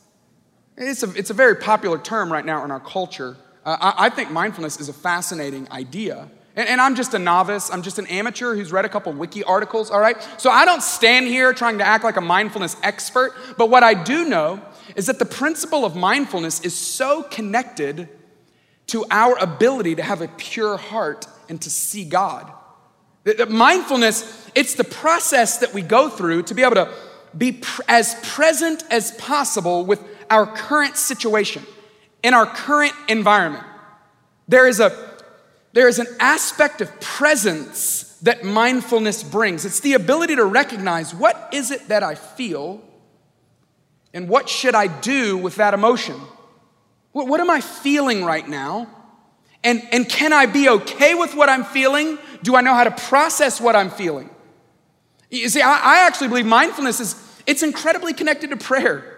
It's 0.77 1.03
a, 1.03 1.11
it's 1.14 1.31
a 1.31 1.35
very 1.35 1.57
popular 1.57 1.99
term 1.99 2.33
right 2.33 2.45
now 2.45 2.64
in 2.64 2.71
our 2.71 2.81
culture. 2.81 3.37
Uh, 3.64 3.77
I, 3.81 4.07
I 4.07 4.09
think 4.09 4.31
mindfulness 4.31 4.81
is 4.81 4.88
a 4.88 4.92
fascinating 4.92 5.71
idea. 5.71 6.29
And, 6.55 6.68
and, 6.68 6.81
I'm 6.81 6.95
just 6.95 7.14
a 7.14 7.18
novice. 7.18 7.71
I'm 7.71 7.83
just 7.83 7.99
an 7.99 8.07
amateur 8.07 8.55
who's 8.55 8.73
read 8.73 8.85
a 8.85 8.88
couple 8.88 9.12
wiki 9.12 9.42
articles, 9.45 9.90
all 9.90 10.01
right? 10.01 10.16
So 10.38 10.51
I 10.51 10.64
don't 10.64 10.83
stand 10.83 11.27
here 11.27 11.53
trying 11.53 11.79
to 11.79 11.85
act 11.85 12.05
like 12.05 12.16
a 12.16 12.21
mindfulness 12.21 12.77
expert, 12.83 13.35
but 13.57 13.71
what 13.71 13.83
I 13.83 13.95
do 13.95 14.29
know 14.29 14.61
is 14.95 15.07
that 15.07 15.18
the 15.18 15.25
principle 15.25 15.85
of 15.85 15.97
mindfulness 15.97 16.61
is 16.61 16.75
so 16.75 17.23
connected 17.23 18.09
to 18.88 19.07
our 19.11 19.37
ability 19.38 19.95
to 19.97 20.03
have 20.03 20.21
a 20.21 20.29
pure 20.29 20.77
heart 20.77 21.27
and 21.49 21.61
to 21.62 21.71
see 21.71 22.05
God. 22.05 22.53
that 23.25 23.51
mindfulness, 23.51 24.41
it's 24.55 24.75
the 24.75 24.85
process 24.85 25.59
that 25.59 25.75
we 25.75 25.83
go 25.83 26.09
through 26.09 26.45
to 26.45 26.55
be 26.55 26.62
able 26.62 26.75
to 26.75 26.93
be 27.37 27.53
pr- 27.53 27.83
as 27.88 28.15
present 28.23 28.85
as 28.91 29.12
possible 29.12 29.85
with 29.85 30.03
our 30.31 30.47
current 30.47 30.97
situation, 30.97 31.65
in 32.23 32.35
our 32.35 32.47
current 32.47 32.93
environment. 33.09 33.65
There 34.49 34.67
is 34.67 34.81
a 34.81 35.12
there 35.73 35.88
is 35.88 35.99
an 35.99 36.07
aspect 36.21 36.81
of 36.81 37.01
presence 37.01 38.19
that 38.23 38.45
mindfulness 38.45 39.23
brings. 39.23 39.65
It's 39.65 39.81
the 39.81 39.95
ability 39.95 40.37
to 40.37 40.45
recognize 40.45 41.15
what 41.15 41.49
is 41.53 41.71
it 41.71 41.88
that 41.88 42.03
I 42.03 42.15
feel 42.15 42.83
and 44.12 44.29
what 44.29 44.49
should 44.49 44.75
I 44.75 44.87
do 44.87 45.38
with 45.38 45.57
that 45.57 45.73
emotion? 45.73 46.21
What, 47.12 47.27
what 47.27 47.41
am 47.41 47.51
I 47.51 47.61
feeling 47.61 48.25
right 48.25 48.47
now? 48.47 48.87
And, 49.65 49.83
and 49.93 50.09
can 50.09 50.33
I 50.33 50.47
be 50.47 50.69
okay 50.69 51.15
with 51.15 51.35
what 51.35 51.49
I'm 51.49 51.65
feeling? 51.65 52.19
Do 52.43 52.55
I 52.55 52.61
know 52.61 52.75
how 52.75 52.85
to 52.85 52.91
process 52.91 53.61
what 53.61 53.75
I'm 53.75 53.91
feeling? 53.91 54.29
You 55.33 55.49
see, 55.49 55.62
I, 55.62 55.73
I 55.73 56.07
actually 56.07 56.29
believe 56.29 56.45
mindfulness 56.45 57.01
is 57.01 57.16
it's 57.47 57.62
incredibly 57.62 58.12
connected 58.12 58.51
to 58.51 58.57
prayer. 58.57 59.09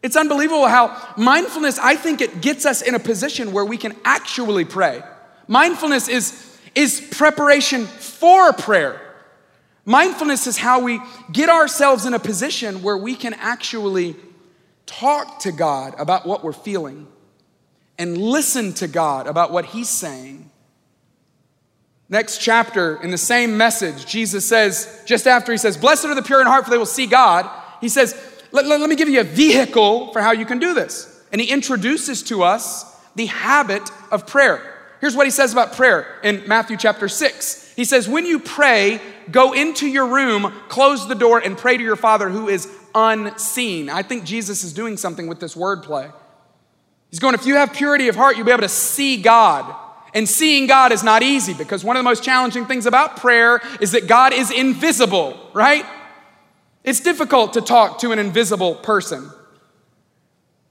It's 0.00 0.16
unbelievable 0.16 0.66
how 0.66 1.14
mindfulness, 1.16 1.78
I 1.78 1.96
think 1.96 2.20
it 2.20 2.40
gets 2.40 2.64
us 2.64 2.80
in 2.80 2.94
a 2.94 2.98
position 2.98 3.52
where 3.52 3.64
we 3.64 3.76
can 3.76 3.94
actually 4.04 4.64
pray. 4.64 5.02
Mindfulness 5.48 6.08
is, 6.08 6.58
is 6.74 7.00
preparation 7.10 7.86
for 7.86 8.52
prayer. 8.52 9.00
Mindfulness 9.84 10.46
is 10.46 10.56
how 10.56 10.80
we 10.80 11.00
get 11.32 11.48
ourselves 11.48 12.06
in 12.06 12.14
a 12.14 12.20
position 12.20 12.82
where 12.82 12.96
we 12.96 13.16
can 13.16 13.34
actually 13.34 14.14
talk 14.86 15.40
to 15.40 15.50
God 15.50 15.94
about 15.98 16.24
what 16.24 16.44
we're 16.44 16.52
feeling 16.52 17.08
and 17.98 18.16
listen 18.16 18.72
to 18.74 18.86
God 18.86 19.26
about 19.26 19.50
what 19.50 19.64
He's 19.66 19.88
saying. 19.88 20.51
Next 22.12 22.42
chapter, 22.42 23.02
in 23.02 23.10
the 23.10 23.16
same 23.16 23.56
message, 23.56 24.04
Jesus 24.04 24.46
says, 24.46 25.02
just 25.06 25.26
after 25.26 25.50
He 25.50 25.56
says, 25.56 25.78
Blessed 25.78 26.04
are 26.04 26.14
the 26.14 26.20
pure 26.20 26.42
in 26.42 26.46
heart, 26.46 26.64
for 26.64 26.70
they 26.70 26.76
will 26.76 26.84
see 26.84 27.06
God, 27.06 27.48
He 27.80 27.88
says, 27.88 28.14
let, 28.52 28.66
let, 28.66 28.80
let 28.80 28.90
me 28.90 28.96
give 28.96 29.08
you 29.08 29.22
a 29.22 29.24
vehicle 29.24 30.12
for 30.12 30.20
how 30.20 30.32
you 30.32 30.44
can 30.44 30.58
do 30.58 30.74
this. 30.74 31.24
And 31.32 31.40
He 31.40 31.50
introduces 31.50 32.22
to 32.24 32.42
us 32.42 32.84
the 33.14 33.24
habit 33.24 33.90
of 34.10 34.26
prayer. 34.26 34.74
Here's 35.00 35.16
what 35.16 35.26
he 35.26 35.30
says 35.30 35.52
about 35.52 35.72
prayer 35.72 36.20
in 36.22 36.46
Matthew 36.46 36.76
chapter 36.76 37.08
6. 37.08 37.72
He 37.76 37.86
says, 37.86 38.06
When 38.06 38.26
you 38.26 38.40
pray, 38.40 39.00
go 39.30 39.54
into 39.54 39.88
your 39.88 40.06
room, 40.06 40.52
close 40.68 41.08
the 41.08 41.14
door, 41.14 41.38
and 41.38 41.56
pray 41.56 41.78
to 41.78 41.82
your 41.82 41.96
Father 41.96 42.28
who 42.28 42.46
is 42.46 42.68
unseen. 42.94 43.88
I 43.88 44.02
think 44.02 44.24
Jesus 44.24 44.64
is 44.64 44.74
doing 44.74 44.98
something 44.98 45.28
with 45.28 45.40
this 45.40 45.54
wordplay. 45.54 46.12
He's 47.10 47.20
going, 47.20 47.34
if 47.34 47.46
you 47.46 47.54
have 47.54 47.72
purity 47.72 48.08
of 48.08 48.16
heart, 48.16 48.36
you'll 48.36 48.44
be 48.44 48.52
able 48.52 48.62
to 48.62 48.68
see 48.68 49.16
God. 49.16 49.74
And 50.14 50.28
seeing 50.28 50.66
God 50.66 50.92
is 50.92 51.02
not 51.02 51.22
easy 51.22 51.54
because 51.54 51.84
one 51.84 51.96
of 51.96 52.00
the 52.00 52.08
most 52.08 52.22
challenging 52.22 52.66
things 52.66 52.84
about 52.86 53.16
prayer 53.16 53.60
is 53.80 53.92
that 53.92 54.06
God 54.06 54.32
is 54.32 54.50
invisible, 54.50 55.38
right? 55.54 55.86
It's 56.84 57.00
difficult 57.00 57.54
to 57.54 57.60
talk 57.60 57.98
to 58.00 58.12
an 58.12 58.18
invisible 58.18 58.74
person. 58.74 59.30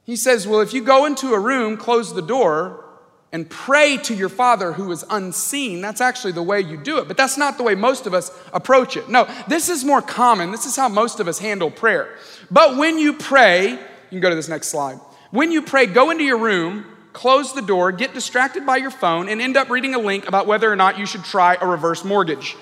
He 0.03 0.15
says, 0.15 0.47
Well, 0.47 0.59
if 0.61 0.73
you 0.73 0.83
go 0.83 1.05
into 1.05 1.33
a 1.33 1.39
room, 1.39 1.77
close 1.77 2.13
the 2.13 2.21
door, 2.21 2.85
and 3.31 3.49
pray 3.49 3.97
to 3.97 4.13
your 4.13 4.29
Father 4.29 4.73
who 4.73 4.91
is 4.91 5.05
unseen, 5.09 5.81
that's 5.81 6.01
actually 6.01 6.33
the 6.33 6.43
way 6.43 6.59
you 6.59 6.75
do 6.75 6.97
it. 6.97 7.07
But 7.07 7.15
that's 7.15 7.37
not 7.37 7.57
the 7.57 7.63
way 7.63 7.75
most 7.75 8.05
of 8.05 8.13
us 8.13 8.29
approach 8.53 8.97
it. 8.97 9.07
No, 9.09 9.27
this 9.47 9.69
is 9.69 9.85
more 9.85 10.01
common. 10.01 10.51
This 10.51 10.65
is 10.65 10.75
how 10.75 10.89
most 10.89 11.19
of 11.21 11.27
us 11.29 11.39
handle 11.39 11.71
prayer. 11.71 12.17
But 12.49 12.75
when 12.77 12.97
you 12.97 13.13
pray, 13.13 13.69
you 13.69 13.79
can 14.09 14.19
go 14.19 14.29
to 14.29 14.35
this 14.35 14.49
next 14.49 14.67
slide. 14.67 14.99
When 15.31 15.51
you 15.51 15.61
pray, 15.61 15.85
go 15.85 16.09
into 16.09 16.25
your 16.25 16.39
room, 16.39 16.85
close 17.13 17.53
the 17.53 17.61
door, 17.61 17.91
get 17.91 18.13
distracted 18.13 18.65
by 18.65 18.77
your 18.77 18.91
phone, 18.91 19.29
and 19.29 19.41
end 19.41 19.57
up 19.57 19.69
reading 19.69 19.95
a 19.95 19.99
link 19.99 20.27
about 20.27 20.47
whether 20.47 20.71
or 20.71 20.75
not 20.75 20.97
you 20.97 21.05
should 21.05 21.23
try 21.23 21.57
a 21.59 21.67
reverse 21.67 22.03
mortgage. 22.03 22.55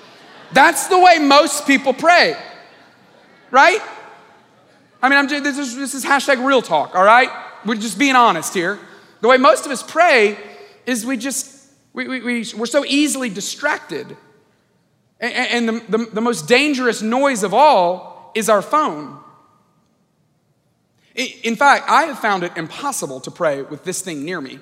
That's 0.52 0.88
the 0.88 0.98
way 0.98 1.18
most 1.18 1.66
people 1.66 1.92
pray, 1.92 2.36
right? 3.50 3.80
I 5.02 5.08
mean, 5.08 5.18
I'm 5.18 5.28
just, 5.28 5.44
this, 5.44 5.58
is, 5.58 5.76
this 5.76 5.94
is 5.94 6.04
hashtag 6.04 6.44
real 6.44 6.62
talk, 6.62 6.94
all 6.94 7.04
right? 7.04 7.30
We're 7.64 7.76
just 7.76 7.98
being 7.98 8.16
honest 8.16 8.52
here. 8.52 8.78
The 9.20 9.28
way 9.28 9.36
most 9.36 9.66
of 9.66 9.72
us 9.72 9.82
pray 9.82 10.38
is 10.86 11.06
we 11.06 11.16
just, 11.16 11.70
we, 11.92 12.08
we, 12.08 12.20
we, 12.20 12.46
we're 12.56 12.66
so 12.66 12.84
easily 12.84 13.30
distracted. 13.30 14.16
And, 15.20 15.68
and 15.68 15.68
the, 15.68 15.98
the, 15.98 16.04
the 16.14 16.20
most 16.20 16.48
dangerous 16.48 17.02
noise 17.02 17.42
of 17.42 17.54
all 17.54 18.32
is 18.34 18.48
our 18.48 18.62
phone. 18.62 19.18
In 21.14 21.56
fact, 21.56 21.88
I 21.88 22.04
have 22.04 22.18
found 22.18 22.44
it 22.44 22.56
impossible 22.56 23.20
to 23.20 23.30
pray 23.30 23.62
with 23.62 23.84
this 23.84 24.00
thing 24.00 24.24
near 24.24 24.40
me. 24.40 24.60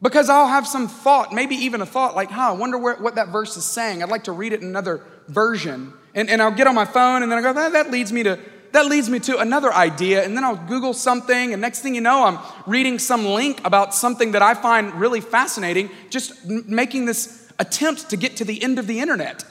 Because 0.00 0.28
I'll 0.28 0.48
have 0.48 0.66
some 0.66 0.86
thought, 0.86 1.32
maybe 1.32 1.56
even 1.56 1.80
a 1.80 1.86
thought 1.86 2.14
like, 2.14 2.30
huh, 2.30 2.50
I 2.50 2.52
wonder 2.52 2.78
where, 2.78 2.96
what 2.96 3.16
that 3.16 3.28
verse 3.28 3.56
is 3.56 3.64
saying. 3.64 4.02
I'd 4.02 4.08
like 4.08 4.24
to 4.24 4.32
read 4.32 4.52
it 4.52 4.60
in 4.60 4.68
another 4.68 5.02
version. 5.26 5.92
And, 6.14 6.30
and 6.30 6.40
I'll 6.40 6.52
get 6.52 6.66
on 6.66 6.74
my 6.74 6.84
phone 6.84 7.22
and 7.22 7.30
then 7.30 7.38
I 7.38 7.42
go, 7.42 7.52
that, 7.52 7.72
that 7.72 7.90
leads 7.90 8.12
me 8.12 8.22
to 8.24 8.38
that 8.72 8.86
leads 8.86 9.08
me 9.08 9.18
to 9.20 9.38
another 9.38 9.72
idea, 9.72 10.24
and 10.24 10.36
then 10.36 10.44
I'll 10.44 10.56
Google 10.56 10.92
something, 10.92 11.52
and 11.52 11.62
next 11.62 11.80
thing 11.80 11.94
you 11.94 12.00
know, 12.00 12.24
I'm 12.24 12.38
reading 12.66 12.98
some 12.98 13.24
link 13.24 13.60
about 13.64 13.94
something 13.94 14.32
that 14.32 14.42
I 14.42 14.54
find 14.54 14.94
really 14.94 15.20
fascinating, 15.20 15.90
just 16.10 16.44
making 16.44 17.06
this 17.06 17.50
attempt 17.58 18.10
to 18.10 18.16
get 18.16 18.36
to 18.36 18.44
the 18.44 18.62
end 18.62 18.78
of 18.78 18.86
the 18.86 19.00
internet. 19.00 19.44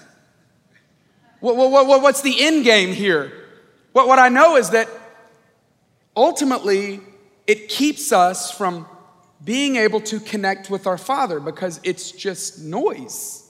What, 1.39 1.55
what, 1.55 2.01
what's 2.01 2.21
the 2.21 2.39
end 2.39 2.63
game 2.63 2.93
here? 2.93 3.31
What, 3.91 4.07
what 4.07 4.19
I 4.19 4.29
know 4.29 4.55
is 4.55 4.71
that 4.71 4.87
ultimately 6.17 6.99
it 7.45 7.69
keeps 7.69 8.11
us 8.11 8.51
from 8.51 8.85
being 9.45 9.77
able 9.77 10.01
to 10.01 10.19
connect 10.19 10.69
with 10.69 10.87
our 10.87 10.97
Father 10.97 11.39
because 11.39 11.79
it's 11.83 12.11
just 12.11 12.59
noise. 12.59 13.49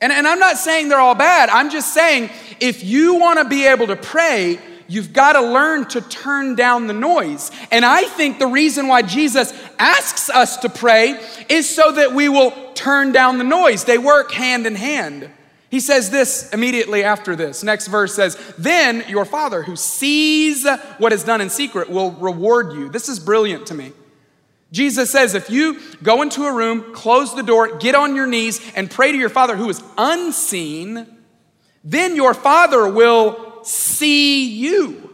And, 0.00 0.12
and 0.12 0.26
I'm 0.26 0.40
not 0.40 0.56
saying 0.56 0.88
they're 0.88 0.98
all 0.98 1.14
bad. 1.14 1.48
I'm 1.50 1.70
just 1.70 1.94
saying 1.94 2.30
if 2.58 2.82
you 2.82 3.14
want 3.14 3.38
to 3.38 3.44
be 3.44 3.66
able 3.66 3.86
to 3.86 3.96
pray, 3.96 4.58
You've 4.88 5.12
got 5.12 5.32
to 5.32 5.40
learn 5.40 5.86
to 5.86 6.00
turn 6.00 6.54
down 6.54 6.86
the 6.86 6.92
noise. 6.92 7.50
And 7.72 7.84
I 7.84 8.04
think 8.04 8.38
the 8.38 8.46
reason 8.46 8.86
why 8.86 9.02
Jesus 9.02 9.52
asks 9.78 10.30
us 10.30 10.58
to 10.58 10.68
pray 10.68 11.20
is 11.48 11.68
so 11.68 11.92
that 11.92 12.12
we 12.12 12.28
will 12.28 12.52
turn 12.74 13.10
down 13.10 13.38
the 13.38 13.44
noise. 13.44 13.84
They 13.84 13.98
work 13.98 14.30
hand 14.30 14.66
in 14.66 14.76
hand. 14.76 15.28
He 15.76 15.80
says 15.80 16.08
this 16.08 16.50
immediately 16.54 17.04
after 17.04 17.36
this. 17.36 17.62
Next 17.62 17.88
verse 17.88 18.14
says, 18.14 18.38
Then 18.56 19.04
your 19.08 19.26
Father 19.26 19.62
who 19.62 19.76
sees 19.76 20.66
what 20.96 21.12
is 21.12 21.22
done 21.22 21.42
in 21.42 21.50
secret 21.50 21.90
will 21.90 22.12
reward 22.12 22.72
you. 22.72 22.88
This 22.88 23.10
is 23.10 23.18
brilliant 23.18 23.66
to 23.66 23.74
me. 23.74 23.92
Jesus 24.72 25.10
says, 25.10 25.34
if 25.34 25.50
you 25.50 25.78
go 26.02 26.22
into 26.22 26.44
a 26.44 26.54
room, 26.54 26.94
close 26.94 27.36
the 27.36 27.42
door, 27.42 27.76
get 27.76 27.94
on 27.94 28.16
your 28.16 28.26
knees, 28.26 28.58
and 28.74 28.90
pray 28.90 29.12
to 29.12 29.18
your 29.18 29.28
Father 29.28 29.54
who 29.54 29.68
is 29.68 29.82
unseen, 29.98 31.06
then 31.84 32.16
your 32.16 32.32
Father 32.32 32.88
will 32.88 33.62
see 33.62 34.48
you. 34.48 35.12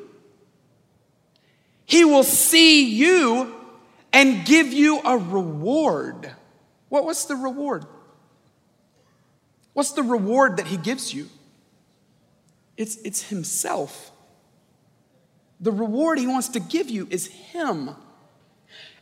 He 1.87 2.05
will 2.05 2.23
see 2.23 2.85
you 2.85 3.53
and 4.13 4.47
give 4.47 4.73
you 4.73 5.01
a 5.01 5.19
reward. 5.19 6.31
What, 6.89 7.05
was 7.05 7.27
the 7.27 7.35
reward? 7.35 7.85
What's 9.73 9.93
the 9.93 10.03
reward 10.03 10.59
that 10.59 10.67
He 10.67 10.77
gives 10.77 11.13
you? 11.13 11.29
It's, 12.77 12.97
it's 13.05 13.23
Himself. 13.23 14.11
The 15.61 15.73
reward 15.73 16.19
He 16.19 16.27
wants 16.27 16.49
to 16.51 16.61
give 16.61 16.91
you 16.91 17.07
is 17.11 17.27
Him. 17.27 17.91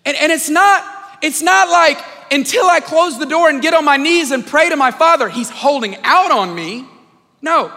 And, 0.05 0.17
and 0.17 0.33
it's 0.33 0.49
not, 0.49 1.19
it's 1.23 1.43
not 1.43 1.69
like 1.69 1.99
until 2.31 2.67
I 2.67 2.81
close 2.81 3.19
the 3.19 3.27
door 3.27 3.49
and 3.49 3.61
get 3.61 3.75
on 3.75 3.85
my 3.85 3.97
knees 3.97 4.31
and 4.31 4.47
pray 4.47 4.69
to 4.69 4.77
my 4.77 4.91
Father, 4.91 5.29
He's 5.29 5.51
holding 5.51 5.97
out 6.03 6.31
on 6.31 6.55
me. 6.55 6.87
No. 7.43 7.73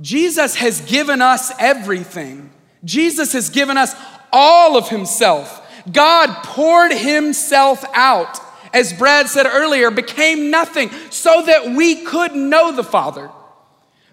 Jesus 0.00 0.56
has 0.56 0.80
given 0.80 1.20
us 1.20 1.52
everything. 1.58 2.50
Jesus 2.84 3.32
has 3.34 3.50
given 3.50 3.76
us 3.76 3.94
all 4.32 4.76
of 4.76 4.88
Himself. 4.88 5.58
God 5.90 6.42
poured 6.42 6.92
Himself 6.92 7.84
out, 7.94 8.38
as 8.72 8.92
Brad 8.92 9.28
said 9.28 9.46
earlier, 9.46 9.90
became 9.90 10.50
nothing 10.50 10.90
so 11.10 11.42
that 11.46 11.70
we 11.70 12.04
could 12.04 12.34
know 12.34 12.72
the 12.72 12.84
Father. 12.84 13.30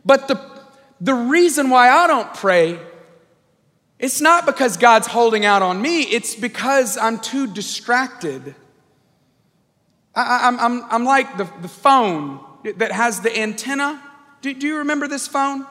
But 0.06 0.28
the, 0.28 0.40
the 1.02 1.14
reason 1.14 1.70
why 1.70 1.90
I 1.90 2.08
don't 2.08 2.34
pray 2.34 2.80
it's 4.00 4.22
not 4.22 4.46
because 4.46 4.78
God's 4.78 5.08
holding 5.08 5.44
out 5.44 5.62
on 5.62 5.82
me, 5.82 6.02
it's 6.04 6.36
because 6.36 6.98
I'm 6.98 7.20
too 7.20 7.48
distracted. 7.48 8.54
I, 10.14 10.48
am 10.48 10.60
I'm, 10.60 10.84
I'm, 10.84 10.88
I'm 10.92 11.04
like 11.06 11.38
the, 11.38 11.50
the 11.62 11.68
phone 11.68 12.40
that 12.78 12.92
has 12.92 13.22
the 13.22 13.36
antenna. 13.36 14.02
Do, 14.42 14.54
do 14.54 14.68
you 14.68 14.78
remember 14.78 15.08
this 15.08 15.28
phone? 15.28 15.66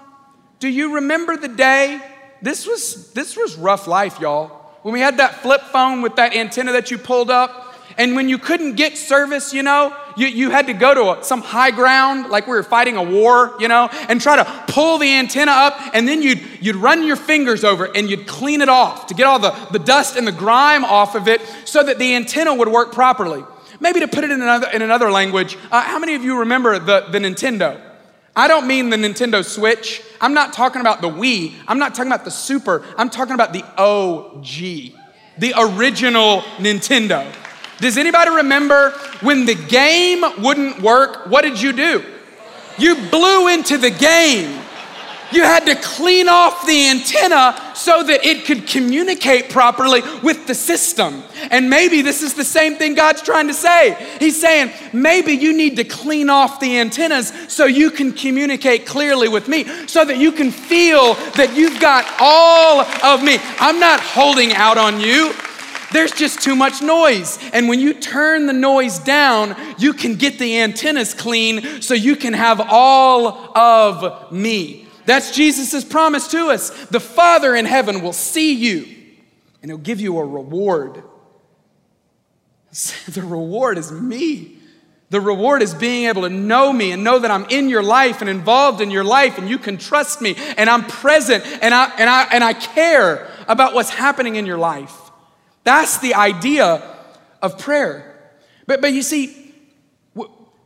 Do 0.59 0.69
you 0.69 0.97
remember 0.97 1.37
the 1.37 1.49
day? 1.49 2.01
This 2.43 2.67
was, 2.67 3.13
this 3.13 3.37
was 3.37 3.57
rough 3.57 3.87
life, 3.87 4.19
y'all. 4.19 4.49
When 4.83 4.93
we 4.93 5.01
had 5.01 5.19
that 5.19 5.43
flip 5.43 5.61
phone 5.63 6.03
with 6.03 6.17
that 6.17 6.35
antenna 6.35 6.73
that 6.73 6.91
you 6.91 6.99
pulled 6.99 7.31
up, 7.31 7.66
and 7.99 8.15
when 8.15 8.29
you 8.29 8.39
couldn't 8.39 8.75
get 8.75 8.99
service, 8.99 9.55
you 9.55 9.63
know, 9.63 9.97
you, 10.17 10.27
you 10.27 10.51
had 10.51 10.67
to 10.67 10.75
go 10.75 10.95
to 10.95 11.21
a, 11.21 11.25
some 11.25 11.41
high 11.41 11.71
ground, 11.71 12.29
like 12.29 12.47
we 12.47 12.53
were 12.55 12.63
fighting 12.63 12.97
a 12.97 13.03
war, 13.03 13.55
you 13.59 13.69
know, 13.69 13.89
and 14.09 14.21
try 14.21 14.37
to 14.37 14.45
pull 14.69 14.99
the 14.99 15.09
antenna 15.09 15.53
up, 15.53 15.79
and 15.95 16.07
then 16.07 16.23
you'd, 16.23 16.41
you'd 16.61 16.77
run 16.77 17.07
your 17.07 17.17
fingers 17.17 17.65
over 17.65 17.85
and 17.97 18.11
you'd 18.11 18.27
clean 18.27 18.61
it 18.61 18.69
off 18.69 19.07
to 19.07 19.15
get 19.15 19.27
all 19.27 19.39
the, 19.39 19.51
the 19.73 19.79
dust 19.79 20.17
and 20.17 20.27
the 20.27 20.33
grime 20.33 20.85
off 20.85 21.15
of 21.15 21.29
it 21.29 21.41
so 21.65 21.83
that 21.83 21.99
the 21.99 22.15
antenna 22.15 22.55
would 22.55 22.69
work 22.69 22.93
properly. 22.93 23.45
Maybe 23.81 24.01
to 24.01 24.09
put 24.09 24.25
it 24.25 24.31
in 24.31 24.41
another, 24.43 24.69
in 24.71 24.83
another 24.83 25.11
language, 25.11 25.57
uh, 25.71 25.83
how 25.83 25.99
many 25.99 26.15
of 26.15 26.25
you 26.25 26.41
remember 26.41 26.79
the, 26.79 27.07
the 27.11 27.19
Nintendo? 27.19 27.81
I 28.35 28.49
don't 28.49 28.67
mean 28.67 28.91
the 28.91 28.99
Nintendo 28.99 29.43
Switch. 29.43 30.03
I'm 30.21 30.35
not 30.35 30.53
talking 30.53 30.83
about 30.83 31.01
the 31.01 31.09
Wii. 31.09 31.55
I'm 31.67 31.79
not 31.79 31.95
talking 31.95 32.13
about 32.13 32.27
the 32.27 32.31
Super. 32.31 32.85
I'm 32.99 33.09
talking 33.09 33.35
about 33.35 33.55
the 33.55 33.65
OG, 33.79 34.93
the 35.39 35.55
original 35.57 36.43
Nintendo. 36.59 37.33
Does 37.81 37.99
anybody 37.99 38.31
remember 38.31 38.91
when 39.21 39.45
the 39.45 39.55
game 39.55 40.25
wouldn't 40.39 40.81
work? 40.81 41.27
What 41.27 41.43
did 41.43 41.61
you 41.61 41.73
do? 41.73 42.05
You 42.79 42.95
blew 43.11 43.49
into 43.49 43.79
the 43.79 43.91
game. 43.91 44.63
You 45.33 45.43
had 45.43 45.67
to 45.67 45.75
clean 45.75 46.29
off 46.29 46.67
the 46.67 46.89
antenna 46.89 47.73
so 47.75 48.03
that 48.05 48.25
it 48.25 48.45
could 48.45 48.67
communicate 48.67 49.51
properly 49.51 50.01
with 50.23 50.47
the 50.47 50.55
system. 50.55 51.25
And 51.51 51.69
maybe 51.69 52.01
this 52.01 52.23
is 52.23 52.35
the 52.35 52.45
same 52.45 52.77
thing 52.77 52.95
God's 52.95 53.23
trying 53.23 53.49
to 53.49 53.55
say. 53.55 53.97
He's 54.21 54.41
saying, 54.41 54.73
maybe 54.93 55.33
you 55.33 55.53
need 55.53 55.77
to 55.77 55.85
clean 55.85 56.31
off 56.31 56.61
the 56.61 56.79
antennas 56.79 57.33
so 57.49 57.67
you 57.67 57.91
can 57.91 58.13
communicate 58.13 58.87
clearly 58.87 59.27
with 59.27 59.49
me, 59.49 59.65
so 59.89 60.05
that 60.05 60.19
you 60.19 60.31
can 60.31 60.53
feel 60.53 61.15
that 61.35 61.57
you've 61.57 61.81
got 61.81 62.07
all 62.21 62.83
of 63.05 63.23
me. 63.23 63.39
I'm 63.59 63.81
not 63.81 63.99
holding 64.01 64.53
out 64.53 64.79
on 64.79 65.01
you. 65.01 65.35
There's 65.93 66.13
just 66.13 66.43
too 66.43 66.57
much 66.57 66.83
noise. 66.83 67.39
And 67.53 67.69
when 67.69 67.81
you 67.81 67.95
turn 67.95 68.47
the 68.47 68.53
noise 68.53 68.99
down, 68.99 69.57
you 69.79 69.93
can 69.93 70.17
get 70.17 70.39
the 70.39 70.61
antennas 70.61 71.15
clean 71.15 71.83
so 71.83 71.95
you 71.95 72.17
can 72.17 72.33
have 72.33 72.61
all 72.61 73.57
of 73.57 74.33
me. 74.33 74.89
That's 75.05 75.31
Jesus' 75.31 75.85
promise 75.85 76.29
to 76.29 76.49
us. 76.49 76.71
The 76.87 77.01
Father 77.01 77.55
in 77.55 77.65
heaven 77.65 78.03
will 78.03 78.13
see 78.13 78.55
you 78.55 78.87
and 79.63 79.71
he'll 79.71 79.79
give 79.79 80.01
you 80.01 80.19
a 80.19 80.25
reward. 80.25 81.03
The 83.09 83.23
reward 83.23 83.79
is 83.79 83.91
me. 83.91 84.59
The 85.09 85.21
reward 85.21 85.63
is 85.63 85.73
being 85.73 86.07
able 86.07 86.23
to 86.23 86.29
know 86.29 86.73
me 86.73 86.91
and 86.93 87.05
know 87.05 87.19
that 87.21 87.31
I'm 87.31 87.47
in 87.49 87.69
your 87.69 87.83
life 87.83 88.21
and 88.21 88.29
involved 88.29 88.81
in 88.81 88.91
your 88.91 89.05
life 89.05 89.39
and 89.39 89.49
you 89.49 89.57
can 89.57 89.79
trust 89.79 90.21
me 90.21 90.35
and 90.59 90.69
I'm 90.69 90.85
present 90.85 91.47
and 91.63 91.73
I, 91.73 91.91
and 91.97 92.11
I, 92.11 92.25
and 92.33 92.45
I 92.45 92.53
care 92.53 93.31
about 93.49 93.73
what's 93.73 93.91
happening 93.91 94.35
in 94.35 94.45
your 94.45 94.59
life. 94.59 95.06
That's 95.67 95.99
the 95.99 96.15
idea 96.15 96.81
of 97.43 97.59
prayer. 97.59 98.15
But, 98.69 98.81
but 98.81 98.93
you 98.93 99.03
see, 99.03 99.53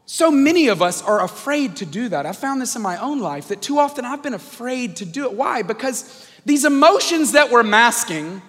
so 0.05 0.31
many 0.31 0.69
of 0.69 0.83
us 0.83 1.01
are 1.01 1.25
afraid 1.25 1.77
to 1.77 1.87
do 1.87 2.11
that. 2.11 2.27
I 2.27 2.33
found 2.33 2.61
this 2.61 2.77
in 2.77 2.83
my 2.83 2.99
own 2.99 3.19
life 3.19 3.49
that 3.49 3.63
too 3.63 3.79
often 3.79 4.05
I've 4.05 4.23
been 4.23 4.35
afraid 4.35 4.97
to 4.97 5.07
do 5.07 5.25
it. 5.25 5.33
Why? 5.33 5.63
Because 5.63 6.29
these 6.45 6.67
emotions 6.67 7.33
that 7.33 7.51
we're 7.51 7.63
masking, 7.63 8.43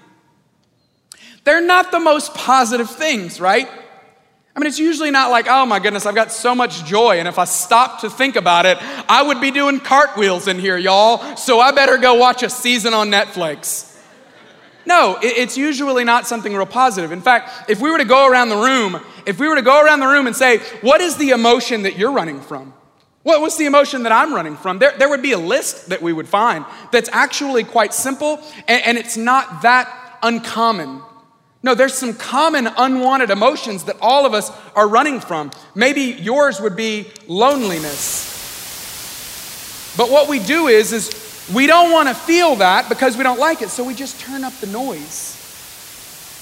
they're 1.46 1.66
not 1.66 1.90
the 1.90 2.02
most 2.02 2.34
positive 2.34 2.90
things, 2.90 3.40
right? 3.40 3.70
I 4.54 4.60
mean, 4.60 4.68
it's 4.68 4.80
usually 4.80 5.12
not 5.12 5.32
like, 5.32 5.46
oh 5.48 5.66
my 5.66 5.80
goodness, 5.80 6.06
I've 6.06 6.16
got 6.16 6.34
so 6.34 6.54
much 6.54 6.84
joy, 6.84 7.20
and 7.20 7.30
if 7.30 7.40
I 7.40 7.46
stop 7.46 8.02
to 8.02 8.10
think 8.10 8.36
about 8.36 8.66
it, 8.66 8.78
I 9.08 9.24
would 9.24 9.40
be 9.40 9.52
doing 9.52 9.80
cartwheels 9.80 10.50
in 10.50 10.60
here, 10.60 10.78
y'all, 10.78 11.38
so 11.38 11.62
I 11.62 11.72
better 11.72 11.98
go 11.98 12.16
watch 12.16 12.44
a 12.44 12.50
season 12.50 12.94
on 12.94 13.10
Netflix. 13.10 13.91
No, 14.86 15.18
it's 15.22 15.58
usually 15.58 16.04
not 16.04 16.28
something 16.28 16.54
real 16.54 16.66
positive. 16.66 17.12
In 17.12 17.22
fact, 17.22 17.70
if 17.70 17.80
we 17.80 17.92
were 17.92 17.98
to 17.98 18.06
go 18.06 18.28
around 18.28 18.50
the 18.50 18.58
room, 18.58 19.00
if 19.26 19.40
we 19.40 19.48
were 19.48 19.56
to 19.56 19.62
go 19.62 19.84
around 19.84 20.00
the 20.00 20.08
room 20.08 20.28
and 20.28 20.36
say, 20.36 20.58
What 20.82 21.02
is 21.02 21.18
the 21.18 21.30
emotion 21.30 21.84
that 21.84 21.98
you're 21.98 22.12
running 22.12 22.42
from? 22.42 22.74
What, 23.24 23.42
what's 23.42 23.58
the 23.58 23.66
emotion 23.66 24.04
that 24.04 24.12
I'm 24.12 24.34
running 24.34 24.58
from? 24.58 24.80
There, 24.80 24.98
there 24.98 25.10
would 25.10 25.22
be 25.22 25.34
a 25.34 25.38
list 25.38 25.90
that 25.90 26.02
we 26.02 26.12
would 26.12 26.28
find 26.28 26.66
that's 26.92 27.10
actually 27.12 27.64
quite 27.64 27.94
simple 27.94 28.42
and, 28.68 28.84
and 28.84 28.98
it's 28.98 29.16
not 29.16 29.62
that 29.62 30.18
uncommon. 30.24 31.02
No, 31.64 31.76
there's 31.76 31.94
some 31.94 32.16
common 32.16 32.66
unwanted 32.66 33.30
emotions 33.30 33.84
that 33.84 33.98
all 34.02 34.26
of 34.26 34.34
us 34.34 34.52
are 34.76 34.88
running 34.88 35.20
from. 35.20 35.52
Maybe 35.76 36.02
yours 36.02 36.60
would 36.60 36.76
be 36.76 37.12
loneliness. 37.28 38.32
But 39.96 40.10
what 40.10 40.28
we 40.28 40.40
do 40.40 40.68
is, 40.68 40.92
is 40.92 41.10
we 41.54 41.68
don't 41.68 41.92
want 41.92 42.08
to 42.08 42.14
feel 42.14 42.58
that 42.58 42.88
because 42.88 43.18
we 43.18 43.24
don't 43.24 43.40
like 43.40 43.62
it, 43.62 43.70
so 43.70 43.84
we 43.84 43.94
just 43.94 44.20
turn 44.20 44.44
up 44.44 44.54
the 44.60 44.68
noise. 44.68 45.38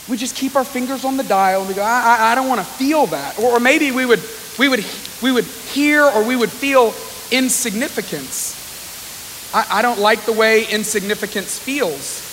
We 0.10 0.18
just 0.18 0.36
keep 0.36 0.56
our 0.56 0.66
fingers 0.66 1.06
on 1.06 1.18
the 1.18 1.24
dial 1.24 1.62
and 1.62 1.70
we 1.70 1.76
go, 1.76 1.84
I, 1.84 2.18
I, 2.20 2.32
I 2.32 2.36
don't 2.36 2.48
want 2.48 2.60
to 2.62 2.66
feel 2.66 3.06
that. 3.08 3.40
Or, 3.40 3.58
or 3.58 3.60
maybe 3.60 3.92
we 3.92 4.06
would, 4.06 4.22
we, 4.58 4.68
would, 4.68 4.84
we 5.22 5.32
would 5.32 5.46
hear 5.46 6.04
or 6.04 6.24
we 6.24 6.36
would 6.36 6.52
feel 6.52 6.94
insignificance. 7.32 8.56
I, 9.54 9.80
I 9.80 9.82
don't 9.82 10.00
like 10.00 10.26
the 10.26 10.34
way 10.34 10.66
insignificance 10.68 11.58
feels. 11.58 12.28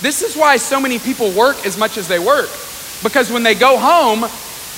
This 0.00 0.22
is 0.22 0.36
why 0.36 0.56
so 0.56 0.80
many 0.80 0.98
people 0.98 1.30
work 1.32 1.66
as 1.66 1.76
much 1.76 1.98
as 1.98 2.08
they 2.08 2.18
work. 2.18 2.48
Because 3.02 3.30
when 3.30 3.42
they 3.42 3.54
go 3.54 3.76
home, 3.76 4.24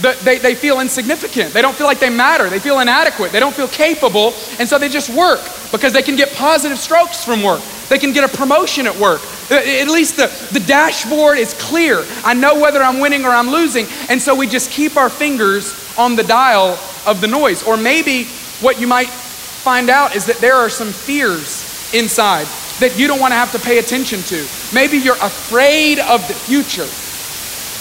the, 0.00 0.16
they, 0.22 0.38
they 0.38 0.54
feel 0.54 0.80
insignificant. 0.80 1.52
They 1.52 1.62
don't 1.62 1.76
feel 1.76 1.86
like 1.86 2.00
they 2.00 2.10
matter. 2.10 2.48
They 2.48 2.58
feel 2.58 2.80
inadequate. 2.80 3.30
They 3.30 3.40
don't 3.40 3.54
feel 3.54 3.68
capable. 3.68 4.34
And 4.58 4.68
so 4.68 4.78
they 4.78 4.88
just 4.88 5.10
work 5.10 5.40
because 5.70 5.92
they 5.92 6.02
can 6.02 6.16
get 6.16 6.32
positive 6.34 6.78
strokes 6.78 7.24
from 7.24 7.42
work. 7.42 7.60
They 7.88 7.98
can 7.98 8.12
get 8.12 8.24
a 8.24 8.36
promotion 8.36 8.86
at 8.86 8.96
work. 8.96 9.20
Uh, 9.50 9.56
at 9.56 9.88
least 9.88 10.16
the, 10.16 10.28
the 10.52 10.64
dashboard 10.66 11.38
is 11.38 11.54
clear. 11.54 12.04
I 12.24 12.32
know 12.32 12.58
whether 12.58 12.82
I'm 12.82 13.00
winning 13.00 13.24
or 13.24 13.28
I'm 13.28 13.50
losing. 13.50 13.86
And 14.08 14.20
so 14.20 14.34
we 14.34 14.46
just 14.46 14.70
keep 14.70 14.96
our 14.96 15.10
fingers 15.10 15.74
on 15.98 16.16
the 16.16 16.22
dial 16.22 16.78
of 17.06 17.20
the 17.20 17.28
noise. 17.28 17.62
Or 17.62 17.76
maybe 17.76 18.24
what 18.60 18.80
you 18.80 18.86
might 18.86 19.10
find 19.10 19.90
out 19.90 20.16
is 20.16 20.24
that 20.26 20.38
there 20.38 20.54
are 20.54 20.70
some 20.70 20.90
fears 20.90 21.92
inside 21.94 22.46
that 22.80 22.98
you 22.98 23.06
don't 23.06 23.20
want 23.20 23.32
to 23.32 23.36
have 23.36 23.52
to 23.52 23.58
pay 23.58 23.78
attention 23.78 24.20
to. 24.22 24.46
Maybe 24.74 24.96
you're 24.96 25.14
afraid 25.16 25.98
of 26.00 26.26
the 26.26 26.34
future. 26.34 26.88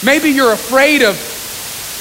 Maybe 0.06 0.30
you're 0.30 0.52
afraid 0.52 1.02
of 1.02 1.16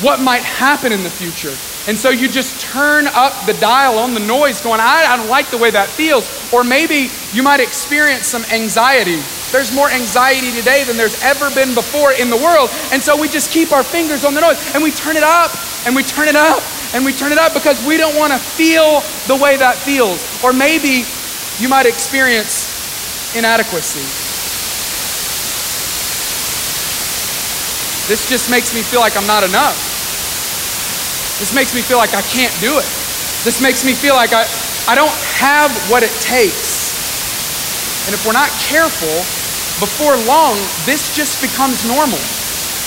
what 0.02 0.20
might 0.20 0.42
happen 0.42 0.92
in 0.92 1.02
the 1.02 1.10
future. 1.10 1.54
And 1.88 1.98
so 1.98 2.10
you 2.10 2.28
just 2.28 2.60
turn 2.60 3.06
up 3.08 3.46
the 3.46 3.54
dial 3.54 3.98
on 3.98 4.14
the 4.14 4.20
noise, 4.20 4.60
going, 4.60 4.80
I, 4.80 5.06
I, 5.08 5.16
don't 5.16 5.28
like 5.28 5.50
the 5.50 5.58
way 5.58 5.70
that 5.70 5.88
feels. 5.88 6.28
Or 6.52 6.62
maybe 6.62 7.08
you 7.32 7.42
might 7.42 7.60
experience 7.60 8.26
some 8.26 8.44
anxiety. 8.52 9.20
There's 9.50 9.74
more 9.74 9.88
anxiety 9.90 10.52
today 10.52 10.84
than 10.84 10.96
there's 10.96 11.20
ever 11.22 11.50
been 11.54 11.74
before 11.74 12.12
in 12.12 12.30
the 12.30 12.36
world. 12.36 12.70
And 12.92 13.02
so 13.02 13.18
we 13.18 13.28
just 13.28 13.50
keep 13.50 13.72
our 13.72 13.82
fingers 13.82 14.24
on 14.24 14.34
the 14.34 14.40
noise 14.40 14.60
and 14.74 14.82
we 14.82 14.90
turn 14.90 15.16
it 15.16 15.24
up 15.24 15.50
and 15.86 15.96
we 15.96 16.02
turn 16.02 16.28
it 16.28 16.36
up 16.36 16.62
and 16.94 17.04
we 17.04 17.12
turn 17.12 17.32
it 17.32 17.38
up 17.38 17.54
because 17.54 17.84
we 17.86 17.96
don't 17.96 18.16
want 18.16 18.32
to 18.32 18.38
feel 18.38 19.00
the 19.26 19.42
way 19.42 19.56
that 19.56 19.76
feels. 19.76 20.20
Or 20.44 20.52
maybe 20.52 21.04
you 21.58 21.68
might 21.68 21.86
experience 21.86 23.34
inadequacy. 23.34 24.04
This 28.06 28.28
just 28.28 28.50
makes 28.50 28.74
me 28.74 28.82
feel 28.82 29.00
like 29.00 29.16
I'm 29.16 29.26
not 29.26 29.44
enough. 29.44 29.89
This 31.40 31.56
makes 31.56 31.74
me 31.74 31.80
feel 31.80 31.96
like 31.96 32.12
I 32.12 32.20
can't 32.20 32.52
do 32.60 32.76
it. 32.76 32.84
This 33.48 33.64
makes 33.64 33.80
me 33.80 33.96
feel 33.96 34.12
like 34.12 34.36
I, 34.36 34.44
I 34.84 34.94
don't 34.94 35.16
have 35.40 35.72
what 35.88 36.04
it 36.04 36.12
takes. 36.20 36.92
And 38.04 38.12
if 38.12 38.20
we're 38.28 38.36
not 38.36 38.52
careful, 38.68 39.24
before 39.80 40.20
long, 40.28 40.60
this 40.84 41.16
just 41.16 41.40
becomes 41.40 41.80
normal. 41.88 42.20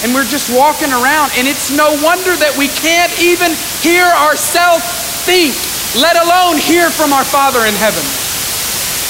And 0.06 0.14
we're 0.14 0.30
just 0.30 0.54
walking 0.54 0.94
around, 0.94 1.34
and 1.34 1.50
it's 1.50 1.74
no 1.74 1.90
wonder 2.06 2.38
that 2.38 2.54
we 2.54 2.70
can't 2.70 3.10
even 3.18 3.50
hear 3.82 4.06
ourselves 4.06 4.86
think, 5.26 5.58
let 5.98 6.14
alone 6.14 6.62
hear 6.62 6.94
from 6.94 7.10
our 7.10 7.26
Father 7.26 7.66
in 7.66 7.74
heaven. 7.82 8.06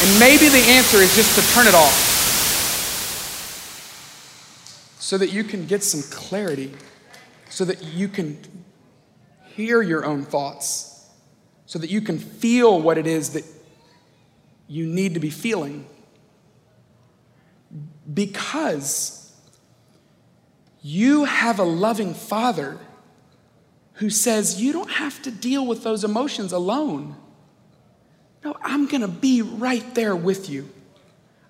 And 0.08 0.10
maybe 0.23 0.47
the 0.47 0.63
answer 0.71 1.03
is 1.03 1.12
just 1.19 1.36
to 1.36 1.43
turn 1.51 1.67
it 1.67 1.75
off 1.75 1.91
so 4.99 5.17
that 5.17 5.34
you 5.34 5.43
can 5.43 5.67
get 5.67 5.84
some 5.84 6.01
clarity, 6.10 6.71
so 7.49 7.65
that 7.65 7.84
you 7.84 8.08
can 8.08 8.39
hear 9.56 9.82
your 9.82 10.06
own 10.06 10.24
thoughts, 10.24 11.08
so 11.66 11.80
that 11.80 11.89
you 11.89 12.02
can 12.02 12.20
feel 12.20 12.82
what 12.82 12.98
it 12.98 13.08
is 13.08 13.32
that 13.32 13.46
you 14.68 14.86
need 14.86 15.13
to 15.13 15.20
be 15.20 15.30
feeling. 15.30 15.86
Because 18.13 19.32
you 20.82 21.24
have 21.24 21.60
a 21.60 21.63
loving 21.63 22.13
father 22.13 22.78
who 23.94 24.10
says 24.10 24.62
you 24.62 24.74
don't 24.74 24.92
have 24.92 25.22
to 25.22 25.32
deal 25.32 25.66
with 25.66 25.84
those 25.84 26.04
emotions 26.04 26.52
alone. 26.52 27.16
No, 28.44 28.58
I'm 28.62 28.88
gonna 28.88 29.08
be 29.08 29.42
right 29.42 29.96
there 29.96 30.16
with 30.16 30.50
you. 30.50 30.70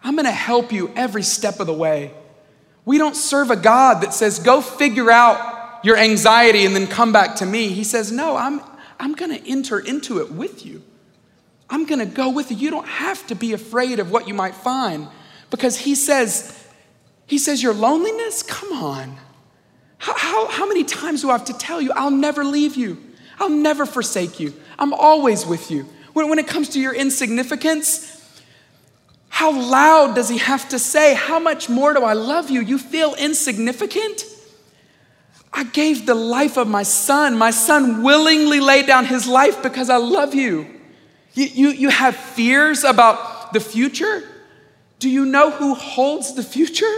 I'm 0.03 0.15
gonna 0.15 0.31
help 0.31 0.71
you 0.71 0.91
every 0.95 1.23
step 1.23 1.59
of 1.59 1.67
the 1.67 1.73
way. 1.73 2.13
We 2.85 2.97
don't 2.97 3.15
serve 3.15 3.49
a 3.49 3.55
God 3.55 4.01
that 4.01 4.13
says, 4.13 4.39
go 4.39 4.61
figure 4.61 5.09
out 5.09 5.52
your 5.83 5.97
anxiety 5.97 6.65
and 6.65 6.75
then 6.75 6.87
come 6.87 7.11
back 7.11 7.35
to 7.35 7.45
me. 7.45 7.67
He 7.67 7.83
says, 7.83 8.11
no, 8.11 8.35
I'm, 8.35 8.61
I'm 8.99 9.13
gonna 9.13 9.39
enter 9.45 9.79
into 9.79 10.19
it 10.19 10.31
with 10.31 10.65
you. 10.65 10.81
I'm 11.69 11.85
gonna 11.85 12.05
go 12.05 12.29
with 12.29 12.51
you. 12.51 12.57
You 12.57 12.71
don't 12.71 12.87
have 12.87 13.25
to 13.27 13.35
be 13.35 13.53
afraid 13.53 13.99
of 13.99 14.09
what 14.09 14.27
you 14.27 14.33
might 14.33 14.55
find 14.55 15.07
because 15.49 15.77
He 15.77 15.93
says, 15.93 16.65
He 17.27 17.37
says, 17.37 17.61
your 17.61 17.73
loneliness, 17.73 18.41
come 18.43 18.71
on. 18.71 19.17
How, 19.97 20.17
how, 20.17 20.47
how 20.47 20.67
many 20.67 20.83
times 20.83 21.21
do 21.21 21.29
I 21.29 21.33
have 21.33 21.45
to 21.45 21.57
tell 21.57 21.81
you, 21.81 21.91
I'll 21.95 22.11
never 22.11 22.43
leave 22.43 22.75
you, 22.75 22.97
I'll 23.39 23.49
never 23.49 23.85
forsake 23.85 24.39
you, 24.39 24.53
I'm 24.79 24.93
always 24.93 25.45
with 25.45 25.69
you. 25.69 25.85
When, 26.13 26.29
when 26.29 26.39
it 26.39 26.47
comes 26.47 26.69
to 26.69 26.79
your 26.79 26.93
insignificance, 26.93 28.09
how 29.29 29.51
loud 29.51 30.13
does 30.15 30.29
he 30.29 30.37
have 30.37 30.69
to 30.69 30.79
say, 30.79 31.15
How 31.15 31.39
much 31.39 31.67
more 31.67 31.93
do 31.93 32.03
I 32.03 32.13
love 32.13 32.49
you? 32.49 32.61
You 32.61 32.77
feel 32.77 33.15
insignificant? 33.15 34.25
I 35.53 35.65
gave 35.65 36.07
the 36.07 36.15
life 36.15 36.57
of 36.57 36.67
my 36.67 36.83
son. 36.83 37.37
My 37.37 37.51
son 37.51 38.01
willingly 38.01 38.59
laid 38.59 38.87
down 38.87 39.05
his 39.05 39.27
life 39.27 39.61
because 39.61 39.89
I 39.89 39.97
love 39.97 40.33
you. 40.33 40.65
You, 41.33 41.45
you, 41.45 41.69
you 41.69 41.89
have 41.89 42.15
fears 42.15 42.83
about 42.83 43.53
the 43.53 43.59
future? 43.59 44.23
Do 44.97 45.09
you 45.09 45.25
know 45.25 45.51
who 45.51 45.75
holds 45.75 46.33
the 46.33 46.43
future? 46.43 46.95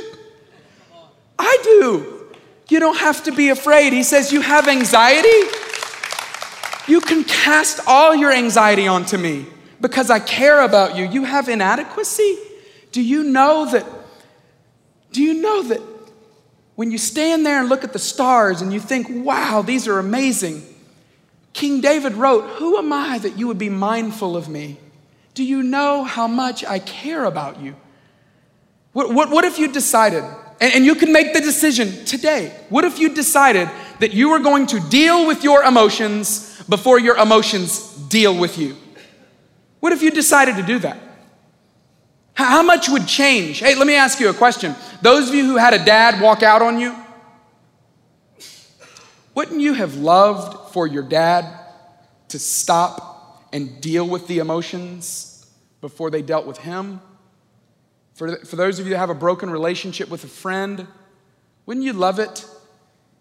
I 1.37 1.57
do. 1.63 2.31
You 2.69 2.79
don't 2.79 2.97
have 2.97 3.23
to 3.23 3.31
be 3.31 3.49
afraid. 3.49 3.91
He 3.93 4.03
says, 4.03 4.31
You 4.31 4.41
have 4.41 4.67
anxiety? 4.67 5.27
You 6.87 7.01
can 7.01 7.23
cast 7.23 7.81
all 7.87 8.15
your 8.15 8.31
anxiety 8.31 8.87
onto 8.87 9.17
me 9.17 9.47
because 9.81 10.09
I 10.09 10.19
care 10.19 10.61
about 10.61 10.95
you. 10.95 11.05
You 11.05 11.23
have 11.25 11.49
inadequacy? 11.49 12.37
Do 12.91 13.01
you 13.01 13.23
know 13.23 13.65
that? 13.71 13.85
Do 15.11 15.21
you 15.21 15.41
know 15.41 15.63
that 15.63 15.81
when 16.75 16.91
you 16.91 16.97
stand 16.97 17.45
there 17.45 17.59
and 17.59 17.69
look 17.69 17.83
at 17.83 17.93
the 17.93 17.99
stars 17.99 18.61
and 18.61 18.73
you 18.73 18.79
think, 18.79 19.07
wow, 19.09 19.61
these 19.61 19.87
are 19.87 19.99
amazing? 19.99 20.61
King 21.53 21.79
David 21.79 22.13
wrote, 22.13 22.43
Who 22.57 22.77
am 22.77 22.91
I 22.91 23.17
that 23.19 23.37
you 23.37 23.47
would 23.47 23.57
be 23.57 23.69
mindful 23.69 24.35
of 24.35 24.49
me? 24.49 24.77
Do 25.33 25.43
you 25.43 25.63
know 25.63 26.03
how 26.03 26.27
much 26.27 26.65
I 26.65 26.79
care 26.79 27.23
about 27.23 27.61
you? 27.61 27.75
What, 28.91 29.13
what, 29.13 29.29
what 29.29 29.45
if 29.45 29.57
you 29.57 29.71
decided, 29.71 30.23
and, 30.59 30.73
and 30.73 30.85
you 30.85 30.95
can 30.95 31.11
make 31.11 31.33
the 31.33 31.41
decision 31.41 32.05
today, 32.05 32.53
what 32.69 32.83
if 32.83 32.99
you 32.99 33.13
decided 33.13 33.69
that 33.99 34.13
you 34.13 34.29
were 34.29 34.39
going 34.39 34.67
to 34.67 34.79
deal 34.81 35.27
with 35.27 35.43
your 35.43 35.63
emotions 35.63 36.61
before 36.63 36.99
your 36.99 37.17
emotions 37.17 37.93
deal 38.07 38.37
with 38.37 38.57
you? 38.57 38.75
What 39.79 39.93
if 39.93 40.01
you 40.01 40.11
decided 40.11 40.55
to 40.57 40.63
do 40.63 40.79
that? 40.79 40.97
How 42.35 42.61
much 42.61 42.89
would 42.89 43.07
change? 43.07 43.59
Hey, 43.59 43.75
let 43.75 43.87
me 43.87 43.95
ask 43.95 44.19
you 44.19 44.29
a 44.29 44.33
question. 44.33 44.75
Those 45.01 45.29
of 45.29 45.35
you 45.35 45.45
who 45.45 45.55
had 45.55 45.73
a 45.73 45.83
dad 45.83 46.21
walk 46.21 46.43
out 46.43 46.61
on 46.61 46.79
you, 46.79 46.93
wouldn't 49.33 49.61
you 49.61 49.73
have 49.73 49.95
loved 49.95 50.73
for 50.73 50.85
your 50.85 51.03
dad 51.03 51.45
to 52.27 52.37
stop 52.37 53.47
and 53.53 53.79
deal 53.79 54.07
with 54.07 54.27
the 54.27 54.39
emotions 54.39 55.49
before 55.79 56.09
they 56.09 56.21
dealt 56.21 56.45
with 56.45 56.57
him? 56.57 56.99
For, 58.15 58.35
for 58.37 58.57
those 58.57 58.79
of 58.79 58.85
you 58.85 58.91
that 58.91 58.99
have 58.99 59.09
a 59.09 59.15
broken 59.15 59.49
relationship 59.49 60.09
with 60.09 60.25
a 60.25 60.27
friend, 60.27 60.87
wouldn't 61.65 61.85
you 61.85 61.93
love 61.93 62.19
it 62.19 62.45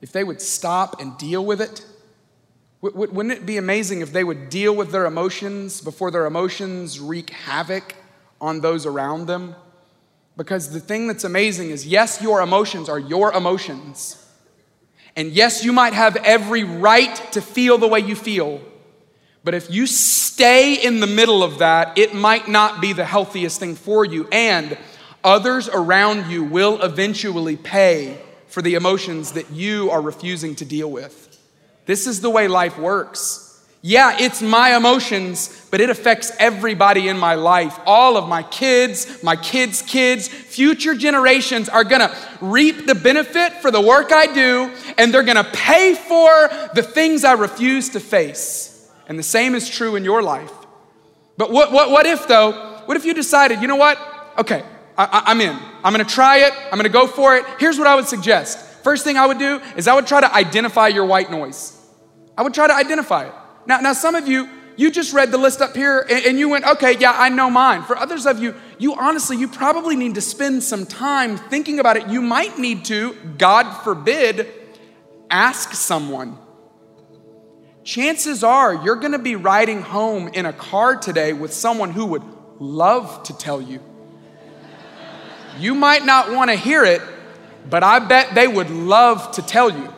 if 0.00 0.10
they 0.10 0.24
would 0.24 0.40
stop 0.40 1.00
and 1.00 1.16
deal 1.18 1.44
with 1.44 1.60
it? 1.60 1.86
Wouldn't 2.80 3.32
it 3.32 3.46
be 3.46 3.58
amazing 3.58 4.00
if 4.00 4.12
they 4.12 4.24
would 4.24 4.50
deal 4.50 4.74
with 4.74 4.90
their 4.90 5.06
emotions 5.06 5.80
before 5.80 6.10
their 6.10 6.26
emotions 6.26 6.98
wreak 6.98 7.30
havoc 7.30 7.94
on 8.44 8.60
those 8.60 8.84
around 8.84 9.26
them? 9.26 9.56
Because 10.36 10.70
the 10.70 10.80
thing 10.80 11.06
that's 11.06 11.24
amazing 11.24 11.70
is 11.70 11.86
yes, 11.86 12.20
your 12.20 12.42
emotions 12.42 12.88
are 12.88 12.98
your 12.98 13.32
emotions. 13.32 14.20
And 15.16 15.30
yes, 15.30 15.64
you 15.64 15.72
might 15.72 15.94
have 15.94 16.16
every 16.16 16.64
right 16.64 17.14
to 17.32 17.40
feel 17.40 17.78
the 17.78 17.88
way 17.88 18.00
you 18.00 18.16
feel. 18.16 18.60
But 19.44 19.54
if 19.54 19.70
you 19.70 19.86
stay 19.86 20.74
in 20.74 21.00
the 21.00 21.06
middle 21.06 21.42
of 21.42 21.58
that, 21.58 21.96
it 21.96 22.14
might 22.14 22.48
not 22.48 22.80
be 22.80 22.92
the 22.92 23.04
healthiest 23.04 23.60
thing 23.60 23.76
for 23.76 24.04
you. 24.04 24.26
And 24.32 24.76
others 25.22 25.68
around 25.68 26.30
you 26.30 26.42
will 26.44 26.82
eventually 26.82 27.56
pay 27.56 28.18
for 28.48 28.60
the 28.60 28.74
emotions 28.74 29.32
that 29.32 29.50
you 29.50 29.90
are 29.90 30.00
refusing 30.00 30.54
to 30.56 30.64
deal 30.64 30.90
with. 30.90 31.38
This 31.86 32.06
is 32.06 32.20
the 32.20 32.30
way 32.30 32.48
life 32.48 32.78
works. 32.78 33.53
Yeah, 33.86 34.16
it's 34.18 34.40
my 34.40 34.74
emotions, 34.74 35.66
but 35.70 35.78
it 35.78 35.90
affects 35.90 36.32
everybody 36.38 37.08
in 37.08 37.18
my 37.18 37.34
life. 37.34 37.78
All 37.84 38.16
of 38.16 38.26
my 38.26 38.42
kids, 38.42 39.22
my 39.22 39.36
kids' 39.36 39.82
kids, 39.82 40.26
future 40.26 40.94
generations 40.94 41.68
are 41.68 41.84
gonna 41.84 42.10
reap 42.40 42.86
the 42.86 42.94
benefit 42.94 43.52
for 43.60 43.70
the 43.70 43.82
work 43.82 44.10
I 44.10 44.32
do, 44.32 44.72
and 44.96 45.12
they're 45.12 45.22
gonna 45.22 45.44
pay 45.44 45.94
for 45.94 46.48
the 46.72 46.82
things 46.82 47.24
I 47.24 47.32
refuse 47.32 47.90
to 47.90 48.00
face. 48.00 48.90
And 49.06 49.18
the 49.18 49.22
same 49.22 49.54
is 49.54 49.68
true 49.68 49.96
in 49.96 50.02
your 50.02 50.22
life. 50.22 50.52
But 51.36 51.52
what, 51.52 51.70
what, 51.70 51.90
what 51.90 52.06
if, 52.06 52.26
though, 52.26 52.52
what 52.86 52.96
if 52.96 53.04
you 53.04 53.12
decided, 53.12 53.60
you 53.60 53.68
know 53.68 53.76
what? 53.76 53.98
Okay, 54.38 54.64
I, 54.96 55.24
I'm 55.26 55.42
in. 55.42 55.58
I'm 55.84 55.92
gonna 55.92 56.04
try 56.04 56.38
it, 56.38 56.54
I'm 56.72 56.78
gonna 56.78 56.88
go 56.88 57.06
for 57.06 57.36
it. 57.36 57.44
Here's 57.58 57.78
what 57.78 57.86
I 57.86 57.96
would 57.96 58.08
suggest. 58.08 58.82
First 58.82 59.04
thing 59.04 59.18
I 59.18 59.26
would 59.26 59.38
do 59.38 59.60
is 59.76 59.88
I 59.88 59.94
would 59.94 60.06
try 60.06 60.22
to 60.22 60.34
identify 60.34 60.88
your 60.88 61.04
white 61.04 61.30
noise. 61.30 61.78
I 62.34 62.42
would 62.42 62.54
try 62.54 62.66
to 62.66 62.74
identify 62.74 63.26
it. 63.26 63.34
Now, 63.66 63.80
now 63.80 63.92
some 63.92 64.14
of 64.14 64.28
you, 64.28 64.48
you 64.76 64.90
just 64.90 65.12
read 65.12 65.30
the 65.30 65.38
list 65.38 65.60
up 65.60 65.74
here 65.74 66.00
and, 66.00 66.26
and 66.26 66.38
you 66.38 66.48
went, 66.48 66.64
okay, 66.64 66.96
yeah, 66.98 67.12
I 67.14 67.28
know 67.28 67.50
mine. 67.50 67.82
For 67.82 67.96
others 67.96 68.26
of 68.26 68.42
you, 68.42 68.54
you 68.78 68.94
honestly, 68.94 69.36
you 69.36 69.48
probably 69.48 69.96
need 69.96 70.14
to 70.16 70.20
spend 70.20 70.62
some 70.62 70.86
time 70.86 71.36
thinking 71.36 71.78
about 71.78 71.96
it. 71.96 72.08
You 72.08 72.20
might 72.20 72.58
need 72.58 72.84
to, 72.86 73.14
God 73.38 73.72
forbid, 73.82 74.48
ask 75.30 75.74
someone. 75.74 76.38
Chances 77.84 78.42
are 78.42 78.74
you're 78.74 78.96
gonna 78.96 79.18
be 79.18 79.36
riding 79.36 79.82
home 79.82 80.28
in 80.28 80.46
a 80.46 80.52
car 80.52 80.96
today 80.96 81.32
with 81.32 81.52
someone 81.52 81.90
who 81.90 82.06
would 82.06 82.22
love 82.58 83.22
to 83.24 83.36
tell 83.36 83.60
you. 83.60 83.80
You 85.58 85.74
might 85.74 86.04
not 86.04 86.32
wanna 86.32 86.56
hear 86.56 86.84
it, 86.84 87.02
but 87.68 87.82
I 87.82 87.98
bet 87.98 88.34
they 88.34 88.48
would 88.48 88.70
love 88.70 89.32
to 89.32 89.42
tell 89.42 89.70
you. 89.70 89.92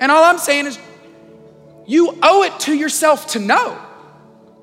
And 0.00 0.10
all 0.10 0.24
I'm 0.24 0.38
saying 0.38 0.66
is 0.66 0.78
you 1.86 2.18
owe 2.22 2.42
it 2.42 2.58
to 2.60 2.74
yourself 2.74 3.28
to 3.28 3.38
know. 3.38 3.74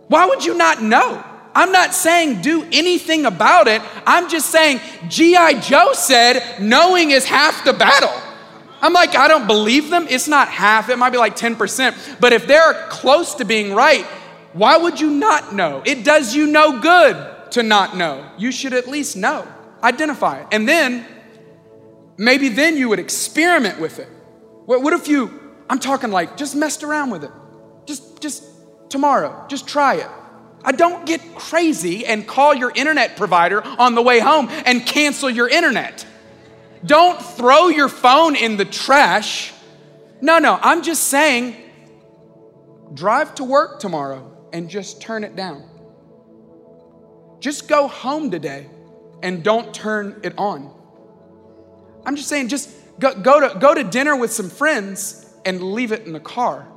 Why 0.07 0.25
would 0.25 0.43
you 0.45 0.55
not 0.55 0.81
know? 0.81 1.23
I'm 1.55 1.71
not 1.71 1.93
saying 1.93 2.41
do 2.41 2.63
anything 2.71 3.25
about 3.25 3.67
it. 3.67 3.81
I'm 4.05 4.29
just 4.29 4.49
saying 4.49 4.79
G.I. 5.08 5.60
Joe 5.60 5.93
said 5.93 6.60
knowing 6.60 7.12
is 7.12 7.25
half 7.25 7.63
the 7.63 7.73
battle. 7.73 8.13
I'm 8.81 8.91
like, 8.91 9.15
I 9.15 9.27
don't 9.27 9.48
believe 9.48 9.89
them. 9.89 10.08
It's 10.10 10.27
not 10.27 10.50
half, 10.50 10.89
it 10.89 10.98
might 10.98 11.12
be 11.12 11.17
like 11.17 11.37
10%. 11.37 12.19
But 12.19 12.33
if 12.33 12.48
they're 12.48 12.87
close 12.89 13.35
to 13.35 13.45
being 13.45 13.73
right, 13.73 14.06
why 14.52 14.77
would 14.77 15.00
you 15.00 15.10
not 15.10 15.54
know? 15.56 15.81
It 15.85 16.04
does 16.04 16.35
you 16.35 16.48
no 16.48 16.79
good 16.79 17.52
to 17.52 17.63
not 17.63 17.95
know. 17.95 18.29
You 18.37 18.52
should 18.52 18.73
at 18.73 18.87
least 18.87 19.15
know, 19.15 19.48
identify 19.81 20.41
it. 20.41 20.48
And 20.52 20.67
then, 20.67 21.06
maybe 22.17 22.50
then 22.50 22.77
you 22.77 22.89
would 22.89 23.00
experiment 23.00 23.79
with 23.79 24.00
it. 24.00 24.10
What, 24.65 24.93
if 24.93 25.08
you 25.08 25.39
I'm 25.69 25.79
talking 25.79 26.11
like 26.11 26.37
just 26.37 26.55
messed 26.55 26.83
around 26.83 27.09
with 27.09 27.23
it. 27.23 27.31
Just 27.85 28.21
just 28.21 28.43
tomorrow, 28.89 29.45
just 29.47 29.67
try 29.67 29.95
it. 29.95 30.09
I 30.63 30.71
don't 30.71 31.05
get 31.05 31.35
crazy 31.35 32.05
and 32.05 32.25
call 32.25 32.53
your 32.53 32.71
internet 32.73 33.17
provider 33.17 33.61
on 33.63 33.95
the 33.95 34.01
way 34.01 34.19
home 34.19 34.47
and 34.65 34.85
cancel 34.85 35.29
your 35.29 35.49
internet. 35.49 36.05
Don't 36.85 37.21
throw 37.21 37.67
your 37.67 37.89
phone 37.89 38.35
in 38.35 38.55
the 38.57 38.65
trash. 38.65 39.53
No, 40.21 40.39
no, 40.39 40.57
I'm 40.61 40.83
just 40.83 41.05
saying 41.05 41.57
drive 42.93 43.35
to 43.35 43.43
work 43.43 43.79
tomorrow 43.79 44.31
and 44.53 44.69
just 44.69 45.01
turn 45.01 45.23
it 45.23 45.35
down. 45.35 45.67
Just 47.39 47.67
go 47.67 47.87
home 47.87 48.31
today 48.31 48.69
and 49.21 49.43
don't 49.43 49.73
turn 49.73 50.21
it 50.23 50.33
on. 50.37 50.73
I'm 52.05 52.15
just 52.15 52.29
saying, 52.29 52.49
just 52.49 52.69
go, 52.99 53.13
go, 53.19 53.49
to, 53.49 53.59
go 53.59 53.73
to 53.73 53.83
dinner 53.83 54.15
with 54.15 54.31
some 54.31 54.49
friends 54.49 55.23
and 55.46 55.62
leave 55.62 55.91
it 55.91 56.06
in 56.06 56.13
the 56.13 56.19
car. 56.19 56.67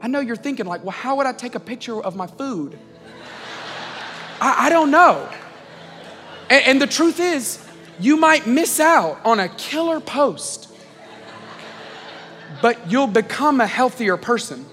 I 0.00 0.08
know 0.08 0.20
you're 0.20 0.36
thinking, 0.36 0.66
like, 0.66 0.82
well, 0.82 0.92
how 0.92 1.16
would 1.16 1.26
I 1.26 1.32
take 1.32 1.54
a 1.54 1.60
picture 1.60 2.00
of 2.00 2.16
my 2.16 2.26
food? 2.26 2.78
I, 4.40 4.66
I 4.66 4.70
don't 4.70 4.90
know. 4.90 5.28
And, 6.50 6.64
and 6.64 6.82
the 6.82 6.86
truth 6.86 7.20
is, 7.20 7.62
you 7.98 8.16
might 8.16 8.46
miss 8.46 8.78
out 8.78 9.18
on 9.24 9.40
a 9.40 9.48
killer 9.48 10.00
post, 10.00 10.70
but 12.60 12.90
you'll 12.90 13.06
become 13.06 13.60
a 13.60 13.66
healthier 13.66 14.16
person. 14.16 14.66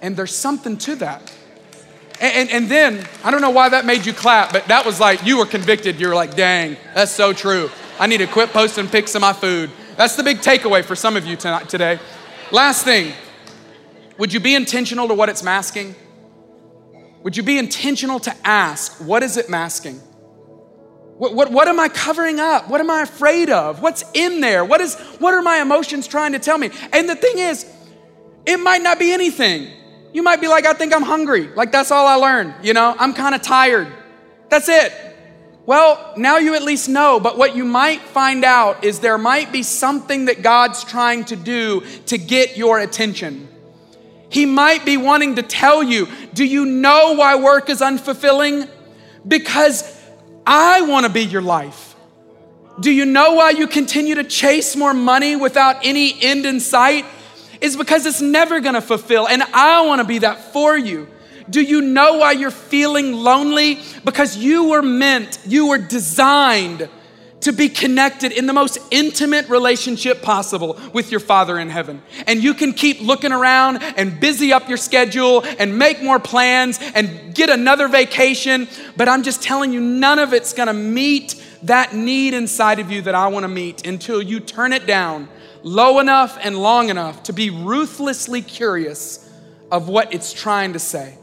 And 0.00 0.16
there's 0.16 0.34
something 0.34 0.76
to 0.78 0.96
that. 0.96 1.32
And, 2.20 2.34
and, 2.34 2.50
and, 2.50 2.68
then, 2.68 3.08
I 3.24 3.30
don't 3.30 3.40
know 3.40 3.50
why 3.50 3.68
that 3.68 3.84
made 3.84 4.06
you 4.06 4.12
clap, 4.12 4.52
but 4.52 4.66
that 4.66 4.84
was 4.84 5.00
like, 5.00 5.24
you 5.24 5.38
were 5.38 5.46
convicted. 5.46 6.00
You 6.00 6.08
were 6.08 6.14
like, 6.14 6.34
dang, 6.34 6.76
that's 6.94 7.12
so 7.12 7.32
true. 7.32 7.70
I 7.98 8.06
need 8.06 8.18
to 8.18 8.26
quit 8.26 8.50
posting 8.52 8.88
pics 8.88 9.14
of 9.14 9.20
my 9.20 9.32
food. 9.32 9.70
That's 9.98 10.14
the 10.14 10.22
big 10.22 10.38
takeaway 10.38 10.84
for 10.84 10.94
some 10.94 11.16
of 11.16 11.26
you 11.26 11.34
tonight, 11.34 11.68
today. 11.68 11.98
Last 12.52 12.84
thing, 12.84 13.12
would 14.16 14.32
you 14.32 14.38
be 14.38 14.54
intentional 14.54 15.08
to 15.08 15.14
what 15.14 15.28
it's 15.28 15.42
masking? 15.42 15.96
Would 17.24 17.36
you 17.36 17.42
be 17.42 17.58
intentional 17.58 18.20
to 18.20 18.32
ask, 18.44 19.04
what 19.04 19.24
is 19.24 19.36
it 19.36 19.50
masking? 19.50 19.96
What, 21.16 21.34
what, 21.34 21.50
what 21.50 21.66
am 21.66 21.80
I 21.80 21.88
covering 21.88 22.38
up? 22.38 22.70
What 22.70 22.80
am 22.80 22.90
I 22.90 23.02
afraid 23.02 23.50
of? 23.50 23.82
What's 23.82 24.04
in 24.14 24.40
there? 24.40 24.64
What, 24.64 24.80
is, 24.80 24.94
what 25.18 25.34
are 25.34 25.42
my 25.42 25.60
emotions 25.60 26.06
trying 26.06 26.30
to 26.30 26.38
tell 26.38 26.58
me? 26.58 26.70
And 26.92 27.08
the 27.08 27.16
thing 27.16 27.38
is, 27.38 27.68
it 28.46 28.58
might 28.58 28.82
not 28.82 29.00
be 29.00 29.10
anything. 29.10 29.68
You 30.12 30.22
might 30.22 30.40
be 30.40 30.46
like, 30.46 30.64
I 30.64 30.74
think 30.74 30.94
I'm 30.94 31.02
hungry. 31.02 31.48
Like, 31.56 31.72
that's 31.72 31.90
all 31.90 32.06
I 32.06 32.14
learned. 32.14 32.54
You 32.62 32.72
know, 32.72 32.94
I'm 33.00 33.14
kind 33.14 33.34
of 33.34 33.42
tired. 33.42 33.88
That's 34.48 34.68
it. 34.68 34.92
Well, 35.68 36.14
now 36.16 36.38
you 36.38 36.54
at 36.54 36.62
least 36.62 36.88
know, 36.88 37.20
but 37.20 37.36
what 37.36 37.54
you 37.54 37.66
might 37.66 38.00
find 38.00 38.42
out 38.42 38.84
is 38.84 39.00
there 39.00 39.18
might 39.18 39.52
be 39.52 39.62
something 39.62 40.24
that 40.24 40.40
God's 40.40 40.82
trying 40.82 41.26
to 41.26 41.36
do 41.36 41.82
to 42.06 42.16
get 42.16 42.56
your 42.56 42.78
attention. 42.78 43.46
He 44.30 44.46
might 44.46 44.86
be 44.86 44.96
wanting 44.96 45.34
to 45.34 45.42
tell 45.42 45.82
you, 45.82 46.08
do 46.32 46.42
you 46.42 46.64
know 46.64 47.12
why 47.12 47.36
work 47.36 47.68
is 47.68 47.82
unfulfilling? 47.82 48.66
Because 49.26 49.94
I 50.46 50.80
want 50.80 51.04
to 51.04 51.12
be 51.12 51.26
your 51.26 51.42
life. 51.42 51.94
Do 52.80 52.90
you 52.90 53.04
know 53.04 53.34
why 53.34 53.50
you 53.50 53.66
continue 53.66 54.14
to 54.14 54.24
chase 54.24 54.74
more 54.74 54.94
money 54.94 55.36
without 55.36 55.84
any 55.84 56.18
end 56.22 56.46
in 56.46 56.60
sight? 56.60 57.04
Is 57.60 57.76
because 57.76 58.06
it's 58.06 58.22
never 58.22 58.60
going 58.60 58.74
to 58.74 58.80
fulfill, 58.80 59.28
and 59.28 59.42
I 59.42 59.84
want 59.84 59.98
to 59.98 60.06
be 60.06 60.20
that 60.20 60.50
for 60.50 60.78
you. 60.78 61.08
Do 61.50 61.62
you 61.62 61.80
know 61.80 62.18
why 62.18 62.32
you're 62.32 62.50
feeling 62.50 63.12
lonely? 63.12 63.80
Because 64.04 64.36
you 64.36 64.68
were 64.68 64.82
meant, 64.82 65.38
you 65.46 65.68
were 65.68 65.78
designed 65.78 66.88
to 67.40 67.52
be 67.52 67.68
connected 67.68 68.32
in 68.32 68.46
the 68.46 68.52
most 68.52 68.78
intimate 68.90 69.48
relationship 69.48 70.22
possible 70.22 70.78
with 70.92 71.10
your 71.10 71.20
Father 71.20 71.58
in 71.58 71.70
heaven. 71.70 72.02
And 72.26 72.42
you 72.42 72.52
can 72.52 72.72
keep 72.72 73.00
looking 73.00 73.32
around 73.32 73.82
and 73.82 74.18
busy 74.18 74.52
up 74.52 74.68
your 74.68 74.76
schedule 74.76 75.44
and 75.58 75.78
make 75.78 76.02
more 76.02 76.18
plans 76.18 76.80
and 76.94 77.34
get 77.34 77.48
another 77.48 77.88
vacation, 77.88 78.68
but 78.96 79.08
I'm 79.08 79.22
just 79.22 79.42
telling 79.42 79.72
you, 79.72 79.80
none 79.80 80.18
of 80.18 80.32
it's 80.32 80.52
gonna 80.52 80.74
meet 80.74 81.42
that 81.62 81.94
need 81.94 82.34
inside 82.34 82.80
of 82.80 82.90
you 82.90 83.02
that 83.02 83.14
I 83.14 83.28
wanna 83.28 83.48
meet 83.48 83.86
until 83.86 84.20
you 84.20 84.40
turn 84.40 84.72
it 84.72 84.86
down 84.86 85.28
low 85.62 85.98
enough 85.98 86.38
and 86.40 86.56
long 86.56 86.88
enough 86.88 87.22
to 87.24 87.32
be 87.32 87.50
ruthlessly 87.50 88.42
curious 88.42 89.28
of 89.70 89.88
what 89.88 90.12
it's 90.14 90.32
trying 90.32 90.72
to 90.72 90.78
say. 90.78 91.16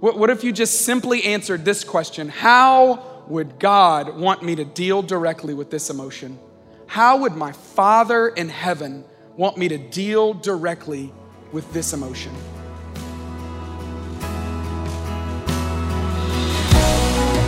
What, 0.00 0.16
what 0.16 0.30
if 0.30 0.44
you 0.44 0.52
just 0.52 0.82
simply 0.82 1.24
answered 1.24 1.64
this 1.64 1.82
question 1.82 2.28
How 2.28 3.24
would 3.26 3.58
God 3.58 4.16
want 4.16 4.42
me 4.42 4.54
to 4.56 4.64
deal 4.64 5.02
directly 5.02 5.54
with 5.54 5.70
this 5.70 5.90
emotion? 5.90 6.38
How 6.86 7.18
would 7.18 7.34
my 7.34 7.52
Father 7.52 8.28
in 8.28 8.48
heaven 8.48 9.04
want 9.36 9.58
me 9.58 9.68
to 9.68 9.78
deal 9.78 10.34
directly 10.34 11.12
with 11.52 11.70
this 11.72 11.92
emotion? 11.92 12.32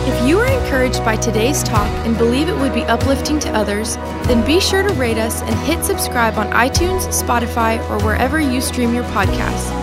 If 0.03 0.27
you 0.27 0.39
are 0.39 0.45
encouraged 0.45 1.03
by 1.05 1.15
today's 1.15 1.63
talk 1.63 1.87
and 2.05 2.17
believe 2.17 2.49
it 2.49 2.57
would 2.57 2.73
be 2.73 2.83
uplifting 2.83 3.39
to 3.39 3.49
others, 3.51 3.95
then 4.27 4.45
be 4.45 4.59
sure 4.59 4.83
to 4.83 4.93
rate 4.95 5.17
us 5.17 5.41
and 5.41 5.55
hit 5.59 5.83
subscribe 5.85 6.37
on 6.37 6.49
iTunes, 6.51 7.07
Spotify, 7.07 7.79
or 7.89 8.03
wherever 8.05 8.39
you 8.39 8.61
stream 8.61 8.93
your 8.93 9.05
podcasts. 9.05 9.80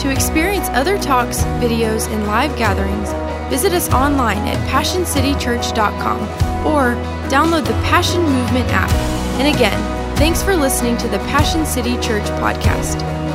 To 0.00 0.10
experience 0.10 0.68
other 0.70 0.98
talks, 0.98 1.38
videos, 1.60 2.08
and 2.08 2.26
live 2.26 2.56
gatherings, 2.56 3.10
visit 3.50 3.72
us 3.72 3.90
online 3.92 4.38
at 4.46 4.56
PassionCityChurch.com 4.68 6.20
or 6.66 6.94
download 7.28 7.66
the 7.66 7.72
Passion 7.84 8.22
Movement 8.22 8.68
app. 8.70 8.90
And 9.40 9.54
again, 9.54 10.16
thanks 10.16 10.42
for 10.42 10.54
listening 10.54 10.96
to 10.98 11.08
the 11.08 11.18
Passion 11.20 11.66
City 11.66 11.96
Church 11.98 12.24
podcast. 12.40 13.25